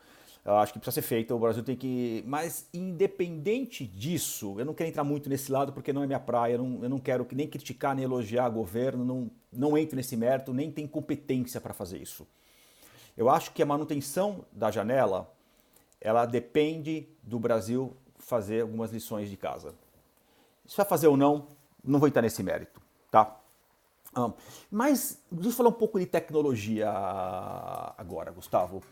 Eu 0.46 0.58
acho 0.58 0.74
que 0.74 0.80
precisa 0.80 1.02
ser 1.02 1.08
feita, 1.08 1.34
o 1.34 1.40
Brasil 1.40 1.64
tem 1.64 1.76
que. 1.76 2.22
Mas, 2.28 2.68
independente 2.74 3.88
disso, 3.88 4.56
eu 4.60 4.66
não 4.66 4.74
quero 4.74 4.90
entrar 4.90 5.04
muito 5.04 5.30
nesse 5.30 5.50
lado 5.50 5.72
porque 5.72 5.94
não 5.94 6.04
é 6.04 6.08
minha 6.08 6.20
praia, 6.20 6.54
eu 6.56 6.64
não, 6.64 6.84
eu 6.84 6.90
não 6.90 7.00
quero 7.00 7.26
nem 7.32 7.48
criticar 7.48 7.96
nem 7.96 8.04
elogiar 8.04 8.50
governo, 8.50 9.06
não, 9.06 9.32
não 9.52 9.78
entro 9.78 9.96
nesse 9.96 10.18
mérito, 10.18 10.54
nem 10.54 10.70
tem 10.70 10.86
competência 10.86 11.62
para 11.62 11.74
fazer 11.74 11.98
isso. 11.98 12.28
Eu 13.16 13.30
acho 13.30 13.52
que 13.52 13.64
a 13.64 13.66
manutenção 13.66 14.44
da 14.52 14.70
janela 14.70 15.32
ela 16.02 16.26
depende 16.26 17.08
do 17.22 17.40
Brasil 17.40 17.96
fazer 18.18 18.64
algumas 18.64 18.92
lições 18.92 19.30
de 19.30 19.38
casa. 19.38 19.74
Se 20.66 20.76
vai 20.76 20.86
fazer 20.86 21.08
ou 21.08 21.16
não, 21.16 21.48
não 21.82 22.00
vou 22.00 22.08
entrar 22.10 22.22
nesse 22.22 22.44
mérito, 22.44 22.82
tá? 23.10 23.40
mas 24.70 25.20
deixa 25.32 25.50
eu 25.50 25.54
falar 25.54 25.70
um 25.70 25.74
pouco 25.74 26.00
de 26.00 26.06
tecnologia 26.06 26.88
agora, 27.98 28.30
Gustavo 28.32 28.84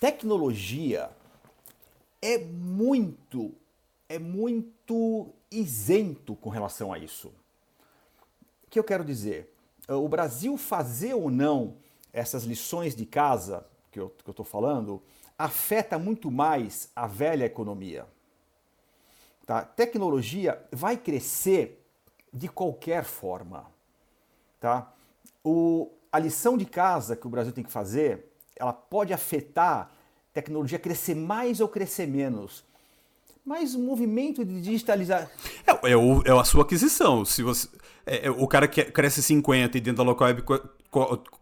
tecnologia 0.00 1.10
é 2.22 2.38
muito, 2.38 3.54
é 4.08 4.18
muito 4.18 5.28
isento 5.50 6.34
com 6.34 6.48
relação 6.48 6.92
a 6.92 6.98
isso. 6.98 7.28
O 8.64 8.70
que 8.70 8.78
eu 8.78 8.84
quero 8.84 9.04
dizer? 9.04 9.54
O 9.86 10.08
Brasil 10.08 10.56
fazer 10.56 11.14
ou 11.14 11.30
não 11.30 11.76
essas 12.12 12.44
lições 12.44 12.96
de 12.96 13.04
casa 13.04 13.66
que 13.92 14.00
eu 14.00 14.12
estou 14.26 14.44
falando 14.44 15.02
afeta 15.36 15.98
muito 15.98 16.30
mais 16.30 16.90
a 16.94 17.06
velha 17.06 17.44
economia. 17.44 18.06
Tá? 19.44 19.64
Tecnologia 19.64 20.62
vai 20.70 20.96
crescer 20.96 21.84
de 22.32 22.48
qualquer 22.48 23.04
forma. 23.04 23.66
Tá? 24.60 24.92
O, 25.42 25.90
a 26.12 26.18
lição 26.18 26.56
de 26.56 26.64
casa 26.64 27.16
que 27.16 27.26
o 27.26 27.30
Brasil 27.30 27.52
tem 27.52 27.64
que 27.64 27.72
fazer 27.72 28.29
ela 28.60 28.72
pode 28.72 29.12
afetar 29.12 29.90
tecnologia 30.32 30.78
crescer 30.78 31.14
mais 31.14 31.60
ou 31.60 31.68
crescer 31.68 32.06
menos. 32.06 32.62
Mas 33.44 33.74
o 33.74 33.78
movimento 33.78 34.44
de 34.44 34.60
digitalizar. 34.60 35.30
É, 35.66 35.92
é, 35.92 35.96
o, 35.96 36.22
é 36.24 36.30
a 36.30 36.44
sua 36.44 36.62
aquisição. 36.62 37.24
Se 37.24 37.42
você, 37.42 37.68
é, 38.06 38.26
é, 38.26 38.30
o 38.30 38.46
cara 38.46 38.68
que 38.68 38.84
cresce 38.84 39.22
50 39.22 39.78
e 39.78 39.80
dentro 39.80 40.04
da 40.04 40.10
local 40.10 40.28
web 40.28 40.44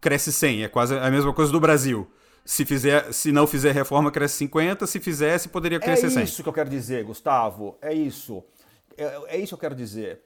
cresce 0.00 0.32
100. 0.32 0.64
É 0.64 0.68
quase 0.68 0.96
a 0.96 1.10
mesma 1.10 1.34
coisa 1.34 1.50
do 1.50 1.58
Brasil. 1.58 2.08
Se, 2.44 2.64
fizer, 2.64 3.12
se 3.12 3.32
não 3.32 3.46
fizer 3.46 3.72
reforma, 3.72 4.10
cresce 4.10 4.36
50. 4.36 4.86
Se 4.86 5.00
fizesse, 5.00 5.48
poderia 5.48 5.80
crescer 5.80 6.08
100. 6.08 6.20
É 6.20 6.24
isso 6.24 6.42
que 6.42 6.48
eu 6.48 6.52
quero 6.52 6.70
dizer, 6.70 7.04
Gustavo. 7.04 7.76
É 7.82 7.92
isso. 7.92 8.44
É, 8.96 9.36
é 9.36 9.38
isso 9.38 9.48
que 9.48 9.54
eu 9.54 9.58
quero 9.58 9.74
dizer. 9.74 10.22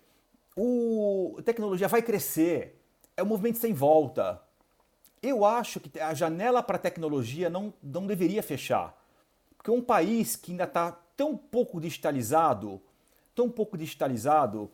O, 0.55 1.37
a 1.39 1.43
tecnologia 1.43 1.89
vai 1.89 2.03
crescer. 2.03 2.79
É 3.17 3.23
um 3.23 3.27
movimento 3.27 3.59
sem 3.59 3.73
volta. 3.73 4.41
Eu 5.23 5.45
acho 5.45 5.79
que 5.79 6.01
a 6.01 6.13
janela 6.13 6.63
para 6.63 6.77
a 6.77 6.81
tecnologia 6.81 7.49
não, 7.49 7.73
não 7.83 8.07
deveria 8.07 8.43
fechar. 8.43 9.01
Porque 9.57 9.71
um 9.71 9.81
país 9.81 10.35
que 10.35 10.51
ainda 10.51 10.65
está 10.65 10.91
tão 11.17 11.37
pouco 11.37 11.81
digitalizado, 11.81 12.81
tão 13.35 13.49
pouco 13.49 13.79
digitalizado, 13.79 14.71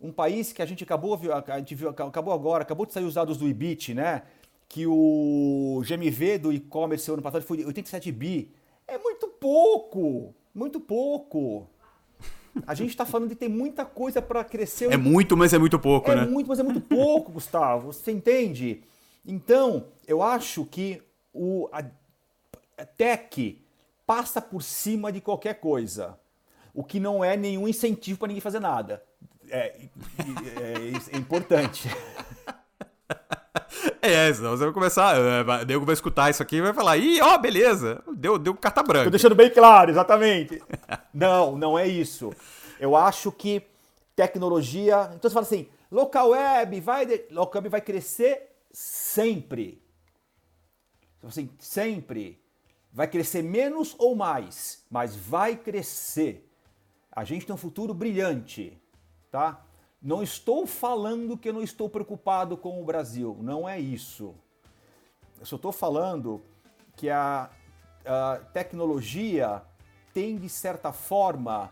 um 0.00 0.10
país 0.10 0.52
que 0.52 0.60
a 0.60 0.66
gente 0.66 0.82
acabou, 0.82 1.14
a 1.14 1.58
gente 1.58 1.74
viu, 1.76 1.88
acabou 1.88 2.34
agora, 2.34 2.62
acabou 2.62 2.84
de 2.84 2.92
sair 2.92 3.04
os 3.04 3.14
dados 3.14 3.36
do 3.36 3.48
IBIT, 3.48 3.94
né? 3.94 4.22
Que 4.68 4.84
o 4.86 5.80
GMV 5.86 6.38
do 6.38 6.52
e-commerce 6.52 7.08
ano 7.08 7.22
passado 7.22 7.42
foi 7.42 7.64
87 7.64 8.10
bi. 8.10 8.50
É 8.88 8.98
muito 8.98 9.28
pouco, 9.28 10.34
muito 10.52 10.80
pouco. 10.80 11.68
A 12.66 12.74
gente 12.74 12.90
está 12.90 13.06
falando 13.06 13.28
de 13.28 13.36
ter 13.36 13.48
muita 13.48 13.84
coisa 13.84 14.20
para 14.20 14.42
crescer. 14.44 14.92
É 14.92 14.96
muito, 14.96 15.36
mas 15.36 15.52
é 15.52 15.58
muito 15.58 15.78
pouco, 15.78 16.10
é 16.10 16.16
né? 16.16 16.22
É 16.22 16.26
muito, 16.26 16.48
mas 16.48 16.58
é 16.58 16.62
muito 16.62 16.80
pouco, 16.80 17.32
Gustavo. 17.32 17.92
Você 17.92 18.10
entende? 18.10 18.82
Então, 19.24 19.86
eu 20.06 20.22
acho 20.22 20.64
que 20.64 21.02
o, 21.32 21.68
a, 21.72 21.82
tech 22.84 23.64
passa 24.06 24.40
por 24.40 24.62
cima 24.62 25.12
de 25.12 25.20
qualquer 25.20 25.54
coisa, 25.54 26.18
o 26.74 26.82
que 26.82 26.98
não 26.98 27.24
é 27.24 27.36
nenhum 27.36 27.68
incentivo 27.68 28.18
para 28.18 28.28
ninguém 28.28 28.40
fazer 28.40 28.60
nada. 28.60 29.02
É, 29.48 29.58
é, 29.58 31.14
é 31.14 31.16
importante. 31.16 31.88
É, 34.00 34.32
senão 34.32 34.50
você 34.50 34.64
vai 34.64 34.72
começar. 34.72 35.16
O 35.16 35.64
nego 35.64 35.84
vai 35.84 35.92
escutar 35.92 36.28
isso 36.28 36.42
aqui 36.42 36.56
e 36.56 36.60
vai 36.60 36.72
falar: 36.72 36.96
ih, 36.96 37.20
ó, 37.20 37.38
beleza, 37.38 38.02
deu, 38.14 38.36
deu 38.36 38.54
carta 38.54 38.82
branca. 38.82 39.04
Tô 39.04 39.10
deixando 39.10 39.34
bem 39.34 39.48
claro, 39.48 39.90
exatamente. 39.90 40.60
não, 41.14 41.56
não 41.56 41.78
é 41.78 41.86
isso. 41.86 42.32
Eu 42.80 42.96
acho 42.96 43.30
que 43.30 43.62
tecnologia. 44.16 45.10
Então 45.14 45.30
você 45.30 45.34
fala 45.34 45.46
assim: 45.46 45.68
local 45.90 46.30
web 46.30 46.80
vai, 46.80 47.06
local 47.30 47.60
web 47.60 47.68
vai 47.68 47.80
crescer 47.80 48.51
sempre. 48.72 49.82
Então, 51.18 51.28
assim, 51.28 51.50
sempre. 51.58 52.42
Vai 52.92 53.06
crescer 53.06 53.42
menos 53.42 53.94
ou 53.98 54.14
mais, 54.14 54.84
mas 54.90 55.16
vai 55.16 55.56
crescer. 55.56 56.48
A 57.10 57.24
gente 57.24 57.46
tem 57.46 57.54
um 57.54 57.58
futuro 57.58 57.94
brilhante, 57.94 58.78
tá? 59.30 59.64
Não 60.00 60.22
estou 60.22 60.66
falando 60.66 61.36
que 61.36 61.48
eu 61.48 61.52
não 61.52 61.62
estou 61.62 61.88
preocupado 61.88 62.56
com 62.56 62.82
o 62.82 62.84
Brasil, 62.84 63.38
não 63.40 63.68
é 63.68 63.78
isso. 63.78 64.34
Eu 65.38 65.46
só 65.46 65.56
estou 65.56 65.72
falando 65.72 66.42
que 66.96 67.08
a, 67.08 67.50
a 68.04 68.40
tecnologia 68.52 69.62
tem, 70.12 70.36
de 70.36 70.48
certa 70.48 70.92
forma, 70.92 71.70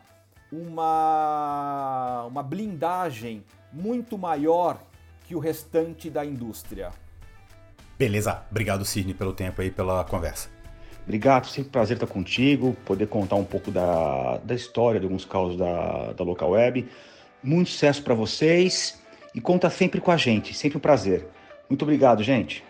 uma, 0.51 2.25
uma 2.27 2.43
blindagem 2.43 3.45
muito 3.73 4.17
maior 4.17 4.81
que 5.31 5.37
o 5.37 5.39
restante 5.39 6.11
da 6.11 6.25
indústria. 6.27 6.91
Beleza, 7.97 8.43
obrigado 8.51 8.85
Sidney 8.85 9.15
pelo 9.15 9.33
tempo 9.33 9.63
aí, 9.63 9.71
pela 9.71 10.03
conversa. 10.03 10.49
Obrigado, 11.05 11.47
sempre 11.47 11.71
prazer 11.71 11.97
estar 11.97 12.09
contigo, 12.09 12.77
poder 12.85 13.07
contar 13.07 13.37
um 13.37 13.45
pouco 13.45 13.71
da, 13.71 14.39
da 14.39 14.57
história 14.57 14.99
de 14.99 15.07
alguns 15.07 15.25
casos 15.25 15.57
da, 15.57 16.15
da 16.15 16.25
local 16.25 16.51
web. 16.51 16.85
Muito 17.45 17.71
sucesso 17.71 18.03
para 18.03 18.13
vocês 18.13 19.01
e 19.33 19.41
conta 19.41 19.71
sempre 19.71 20.01
com 20.01 20.11
a 20.11 20.17
gente, 20.17 20.53
sempre 20.53 20.79
um 20.79 20.81
prazer. 20.81 21.29
Muito 21.69 21.83
obrigado, 21.83 22.25
gente. 22.25 22.65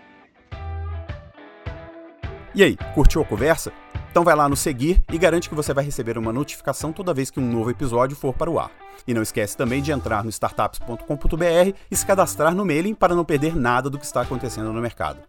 E 2.55 2.63
aí, 2.63 2.77
curtiu 2.95 3.23
a 3.23 3.25
conversa? 3.25 3.73
Então 4.11 4.25
vai 4.25 4.35
lá 4.35 4.49
no 4.49 4.57
seguir 4.57 5.03
e 5.13 5.17
garante 5.17 5.49
que 5.49 5.55
você 5.55 5.73
vai 5.73 5.85
receber 5.85 6.19
uma 6.19 6.33
notificação 6.33 6.93
toda 6.93 7.15
vez 7.15 7.31
que 7.31 7.39
um 7.39 7.51
novo 7.51 7.71
episódio 7.71 8.17
for 8.17 8.35
para 8.35 8.51
o 8.51 8.59
ar. 8.59 8.71
E 9.07 9.15
não 9.15 9.23
esquece 9.23 9.57
também 9.57 9.81
de 9.81 9.93
entrar 9.93 10.25
no 10.25 10.31
startups.com.br 10.31 11.77
e 11.91 11.97
se 11.97 12.05
cadastrar 12.05 12.55
no 12.55 12.67
mailing 12.67 12.95
para 12.95 13.15
não 13.15 13.25
perder 13.25 13.55
nada 13.57 13.89
do 13.89 13.99
que 13.99 14.05
está 14.05 14.21
acontecendo 14.21 14.73
no 14.73 14.81
mercado. 14.81 15.21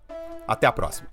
Até 0.47 0.65
a 0.65 0.71
próxima! 0.71 1.07